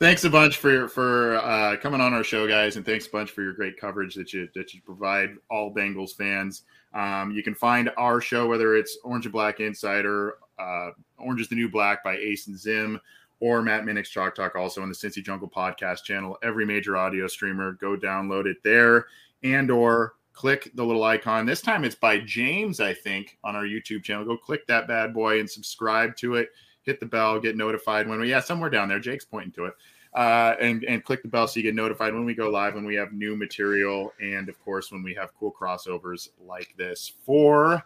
Thanks 0.00 0.24
a 0.24 0.30
bunch 0.30 0.56
for 0.56 0.88
for 0.88 1.36
uh, 1.36 1.76
coming 1.76 2.00
on 2.00 2.14
our 2.14 2.24
show, 2.24 2.48
guys, 2.48 2.76
and 2.76 2.86
thanks 2.86 3.06
a 3.06 3.10
bunch 3.10 3.32
for 3.32 3.42
your 3.42 3.52
great 3.52 3.76
coverage 3.78 4.14
that 4.14 4.32
you 4.32 4.48
that 4.54 4.72
you 4.72 4.80
provide 4.80 5.36
all 5.50 5.74
Bengals 5.74 6.16
fans. 6.16 6.62
Um, 6.94 7.32
you 7.32 7.42
can 7.42 7.54
find 7.54 7.90
our 7.98 8.18
show 8.18 8.48
whether 8.48 8.74
it's 8.74 8.96
Orange 9.04 9.26
and 9.26 9.32
Black 9.34 9.60
Insider, 9.60 10.36
uh, 10.58 10.92
Orange 11.18 11.42
is 11.42 11.48
the 11.48 11.54
New 11.54 11.68
Black 11.68 12.02
by 12.02 12.16
Ace 12.16 12.46
and 12.46 12.58
Zim, 12.58 12.98
or 13.40 13.60
Matt 13.60 13.84
Minnick's 13.84 14.08
Chalk 14.08 14.34
Talk, 14.34 14.56
also 14.56 14.80
on 14.80 14.88
the 14.88 14.94
Cincy 14.94 15.22
Jungle 15.22 15.50
podcast 15.50 16.02
channel. 16.02 16.38
Every 16.42 16.64
major 16.64 16.96
audio 16.96 17.26
streamer, 17.26 17.72
go 17.72 17.94
download 17.94 18.46
it 18.46 18.56
there, 18.64 19.04
and 19.42 19.70
or 19.70 20.14
click 20.32 20.70
the 20.76 20.84
little 20.84 21.04
icon. 21.04 21.44
This 21.44 21.60
time 21.60 21.84
it's 21.84 21.94
by 21.94 22.20
James, 22.20 22.80
I 22.80 22.94
think, 22.94 23.36
on 23.44 23.54
our 23.54 23.64
YouTube 23.64 24.02
channel. 24.02 24.24
Go 24.24 24.38
click 24.38 24.66
that 24.66 24.88
bad 24.88 25.12
boy 25.12 25.40
and 25.40 25.50
subscribe 25.50 26.16
to 26.16 26.36
it. 26.36 26.48
Hit 26.90 26.98
the 26.98 27.06
bell, 27.06 27.38
get 27.38 27.56
notified 27.56 28.08
when 28.08 28.18
we 28.18 28.30
yeah 28.30 28.40
somewhere 28.40 28.68
down 28.68 28.88
there. 28.88 28.98
Jake's 28.98 29.24
pointing 29.24 29.52
to 29.52 29.66
it. 29.66 29.74
Uh, 30.12 30.56
and 30.60 30.82
and 30.86 31.04
click 31.04 31.22
the 31.22 31.28
bell 31.28 31.46
so 31.46 31.60
you 31.60 31.62
get 31.62 31.76
notified 31.76 32.12
when 32.12 32.24
we 32.24 32.34
go 32.34 32.50
live, 32.50 32.74
when 32.74 32.84
we 32.84 32.96
have 32.96 33.12
new 33.12 33.36
material, 33.36 34.12
and 34.20 34.48
of 34.48 34.60
course 34.64 34.90
when 34.90 35.04
we 35.04 35.14
have 35.14 35.32
cool 35.38 35.52
crossovers 35.52 36.30
like 36.44 36.74
this. 36.76 37.12
For 37.24 37.80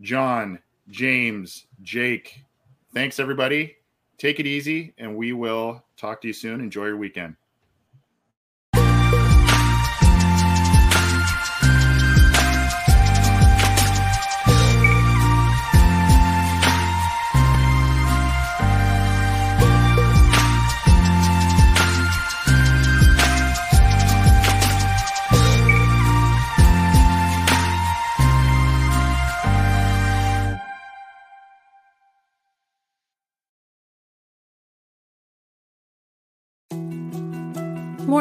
John, 0.00 0.58
James, 0.88 1.66
Jake, 1.82 2.42
thanks 2.94 3.20
everybody. 3.20 3.76
Take 4.16 4.40
it 4.40 4.46
easy, 4.46 4.94
and 4.96 5.14
we 5.14 5.34
will 5.34 5.84
talk 5.98 6.22
to 6.22 6.28
you 6.28 6.32
soon. 6.32 6.62
Enjoy 6.62 6.86
your 6.86 6.96
weekend. 6.96 7.36